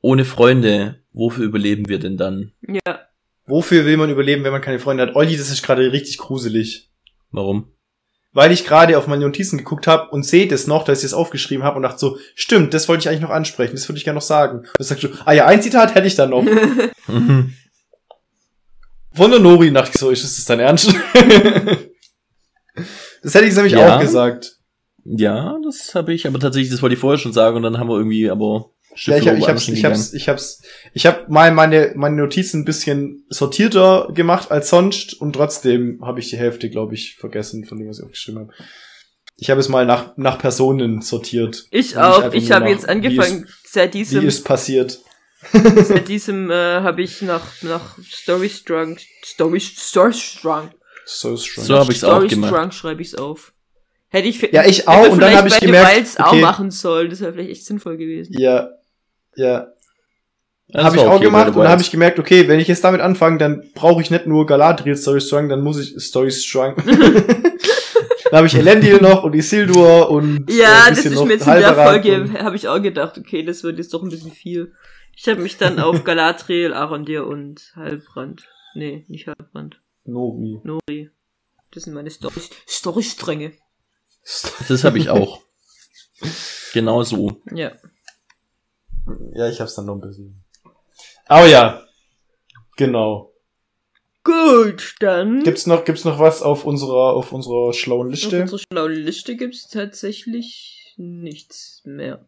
[0.00, 2.52] ohne Freunde, wofür überleben wir denn dann?
[2.62, 3.07] Ja.
[3.48, 5.16] Wofür will man überleben, wenn man keine Freunde hat?
[5.16, 6.90] Olli, das ist gerade richtig gruselig.
[7.30, 7.72] Warum?
[8.32, 11.14] Weil ich gerade auf meine Notizen geguckt habe und sehe das noch, dass ich das
[11.14, 14.04] aufgeschrieben habe und dachte so, stimmt, das wollte ich eigentlich noch ansprechen, das würde ich
[14.04, 14.66] gerne noch sagen.
[14.78, 16.44] Und sagst du, ah ja, ein Zitat hätte ich dann noch.
[19.14, 20.94] Von der Nori dachte ich so, ist das dein Ernst?
[23.22, 23.96] das hätte ich nämlich Ja.
[23.96, 24.58] auch gesagt.
[25.04, 27.88] Ja, das habe ich, aber tatsächlich, das wollte ich vorher schon sagen und dann haben
[27.88, 30.62] wir irgendwie aber Ja, ich, ich hab's, ich hab's, ich hab's,
[30.92, 36.18] ich hab mal meine, meine Notizen ein bisschen sortierter gemacht als sonst und trotzdem habe
[36.20, 38.52] ich die Hälfte, glaube ich, vergessen von dem, was ich aufgeschrieben habe.
[39.36, 41.66] Ich habe es mal nach, nach Personen sortiert.
[41.70, 42.32] Ich auch.
[42.32, 44.98] Ich habe jetzt angefangen, seit Wie ist, diesem, wie ist passiert?
[45.52, 50.70] seit diesem, äh, habe ich nach, nach Story Strong, Story, Story Strong,
[51.04, 51.36] So.
[51.36, 52.50] So hab ich's auch Story gemacht.
[52.50, 53.52] Strong schreibe ich's auf.
[54.08, 56.40] Hätte ich, Ja, ich hätte auch, und dann vielleicht hab ich gemerkt, Wilds auch okay.
[56.40, 57.10] machen sollen.
[57.10, 58.34] Das wäre vielleicht echt sinnvoll gewesen.
[58.36, 58.70] Ja,
[59.38, 59.68] ja.
[60.74, 63.00] Habe ich war auch okay gemacht und habe ich gemerkt, okay, wenn ich jetzt damit
[63.00, 66.76] anfange, dann brauche ich nicht nur Galadriel Story Strong, dann muss ich Story Strong.
[66.84, 71.46] dann habe ich Elendil noch und Isildur und äh, Ja, ein das ist mir jetzt
[71.46, 74.74] in der Folge, habe ich auch gedacht, okay, das wird jetzt doch ein bisschen viel.
[75.16, 78.46] Ich habe mich dann auf Galadriel, Arondir und Halbrand.
[78.74, 79.80] Nee, nicht Halbrand.
[80.04, 80.60] Nori.
[80.64, 81.10] Nori.
[81.70, 83.52] Das sind meine Story, Storystränge.
[84.68, 85.40] Das habe ich auch.
[86.74, 87.40] genau so.
[87.52, 87.72] Ja.
[89.34, 90.42] Ja, ich hab's dann noch ein bisschen.
[91.26, 91.84] Aber ja,
[92.76, 93.32] genau.
[94.24, 95.42] Gut, dann.
[95.42, 98.42] Gibt's noch, gibt's noch was auf unserer, auf unserer schlauen auf Liste?
[98.42, 102.26] unserer schlauen Liste gibt's tatsächlich nichts mehr.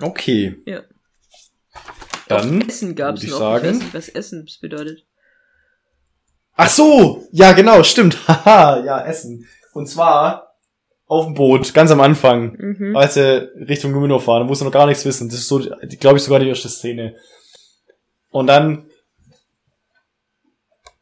[0.00, 0.62] Okay.
[0.66, 0.82] Ja.
[2.28, 2.60] Dann.
[2.62, 3.38] Essen gab's ich noch.
[3.38, 5.04] sagen- Ich weiß nicht, was Essen bedeutet.
[6.54, 8.16] Ach so, ja genau, stimmt.
[8.28, 9.46] Haha, ja, Essen.
[9.74, 10.47] Und zwar
[11.08, 12.96] auf dem Boot, ganz am Anfang, Mhm.
[12.96, 15.28] als sie Richtung Numenor fahren, da musst du noch gar nichts wissen.
[15.28, 15.58] Das ist so,
[15.98, 17.16] glaube ich, sogar die erste Szene.
[18.30, 18.86] Und dann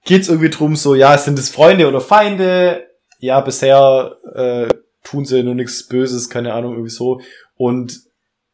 [0.05, 2.87] geht's irgendwie drum, so, ja, sind es Freunde oder Feinde?
[3.19, 4.69] Ja, bisher äh,
[5.03, 7.21] tun sie nur nichts Böses, keine Ahnung, irgendwie so.
[7.57, 8.01] Und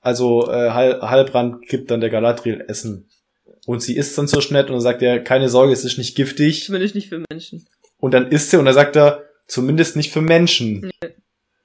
[0.01, 3.09] also äh, Hal Halbrand gibt dann der Galadriel Essen.
[3.67, 6.17] Und sie isst dann so schnell und dann sagt er, keine Sorge, es ist nicht
[6.17, 6.65] giftig.
[6.65, 7.67] Zumindest nicht für Menschen.
[7.99, 10.91] Und dann isst sie und dann sagt er, zumindest nicht für Menschen.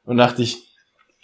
[0.08, 0.58] Und dachte ich,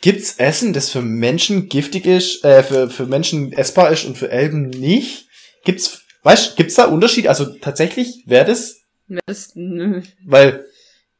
[0.02, 4.30] Gibt's Essen, das für Menschen giftig ist, äh, für, für Menschen essbar ist und für
[4.30, 5.28] Elben nicht?
[5.64, 7.30] Gibt's, weißt, gibt's da Unterschied?
[7.30, 8.82] Also tatsächlich wäre das,
[9.26, 10.02] das, nö.
[10.26, 10.66] weil,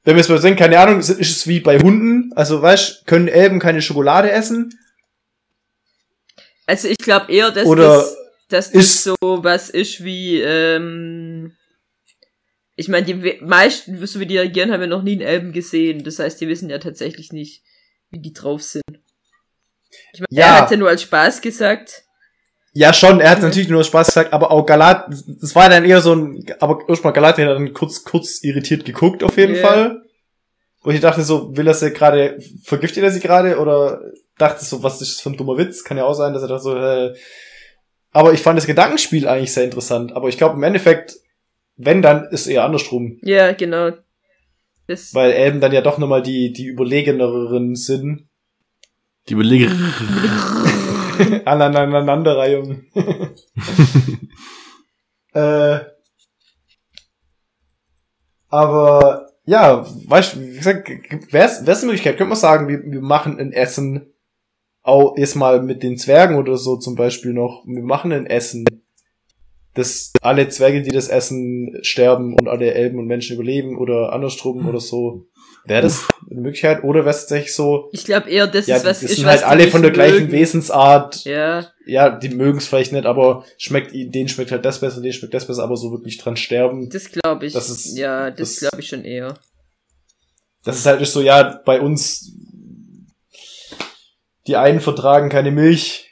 [0.04, 3.06] wenn wir es mal sehen, keine Ahnung, ist ist es wie bei Hunden, also weißt,
[3.08, 4.78] können Elben keine Schokolade essen?
[6.66, 8.16] also ich glaube eher, dass Oder das,
[8.50, 11.54] dass das ist- so was ist wie, ähm,
[12.76, 16.04] ich meine, die meisten, so wie die reagieren, haben ja noch nie einen Elben gesehen.
[16.04, 17.64] Das heißt, die wissen ja tatsächlich nicht,
[18.10, 18.84] wie die drauf sind.
[20.14, 20.46] Ich meine, Ja.
[20.48, 22.04] er hat ja nur als Spaß gesagt.
[22.76, 25.06] Ja, schon, er hat natürlich nur Spaß gesagt, aber auch Galat,
[25.40, 29.24] das war dann eher so ein, aber erstmal Galat hat dann kurz, kurz irritiert geguckt
[29.24, 29.62] auf jeden Ja.
[29.62, 30.02] Fall.
[30.82, 34.02] Und ich dachte so, will er sie gerade, vergiftet er sie gerade oder
[34.40, 35.84] dachte so, was ist das für ein dummer Witz?
[35.84, 37.14] Kann ja auch sein, dass er da so, äh,
[38.12, 41.16] aber ich fand das Gedankenspiel eigentlich sehr interessant, aber ich glaube im Endeffekt,
[41.76, 43.92] wenn dann, ist eher andersrum, Ja, genau.
[44.88, 48.28] Das, weil Elben dann ja doch nochmal die, die überlegeneren sind.
[49.30, 49.72] Die Belege.
[51.46, 52.84] Aneinanderreihung.
[55.34, 55.80] äh,
[58.50, 60.90] aber ja, weißt du, wie gesagt,
[61.32, 64.14] wäre es eine Möglichkeit, könnte man sagen, wir, wir machen ein Essen
[64.82, 68.66] auch erstmal mit den Zwergen oder so zum Beispiel noch, wir machen ein Essen,
[69.76, 74.68] dass alle Zwerge, die das essen, sterben und alle Elben und Menschen überleben oder andersrum
[74.68, 75.26] oder so.
[75.66, 76.84] Wäre das eine Möglichkeit?
[76.84, 79.26] Oder wäre es tatsächlich so, ich glaube eher, das ja, ist was das ist, sind
[79.28, 80.32] halt alle von der gleichen mögen.
[80.34, 81.24] Wesensart.
[81.24, 85.14] Ja, Ja, die mögen es vielleicht nicht, aber schmeckt denen schmeckt halt das besser, denen
[85.14, 86.90] schmeckt das besser, aber so wirklich dran sterben.
[86.90, 87.54] das glaube ich.
[87.54, 89.36] Das ist- ja, das, das- glaube ich schon eher.
[90.66, 92.34] Das ist halt nicht so, ja, bei uns,
[94.48, 96.10] die einen vertragen keine Milch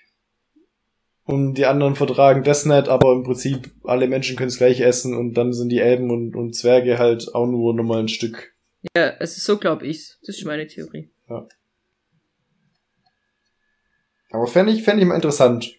[1.31, 5.15] und die anderen vertragen das nicht, aber im Prinzip alle Menschen können es gleich essen
[5.15, 8.53] und dann sind die Elben und, und Zwerge halt auch nur nochmal ein Stück.
[8.95, 10.19] Ja, also so glaube ich's.
[10.25, 11.09] Das ist meine Theorie.
[14.31, 15.73] Aber fände ich, fände ich mal interessant.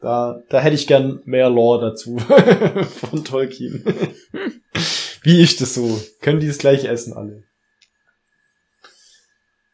[0.00, 2.18] Da, da hätte ich gern mehr Lore dazu
[3.00, 3.84] von Tolkien.
[5.22, 6.00] Wie ist das so?
[6.20, 7.44] Können die das gleiche essen alle?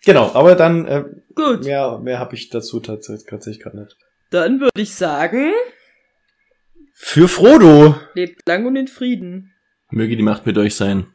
[0.04, 1.04] Genau, aber dann äh,
[1.34, 3.96] Gut, mehr, mehr habe ich dazu tatsächlich, tatsächlich gerade nicht.
[4.34, 5.52] Dann würde ich sagen,
[6.94, 7.96] Für Frodo.
[8.14, 9.52] lebt lang und in Frieden.
[9.90, 11.06] Möge die Macht mit euch sein.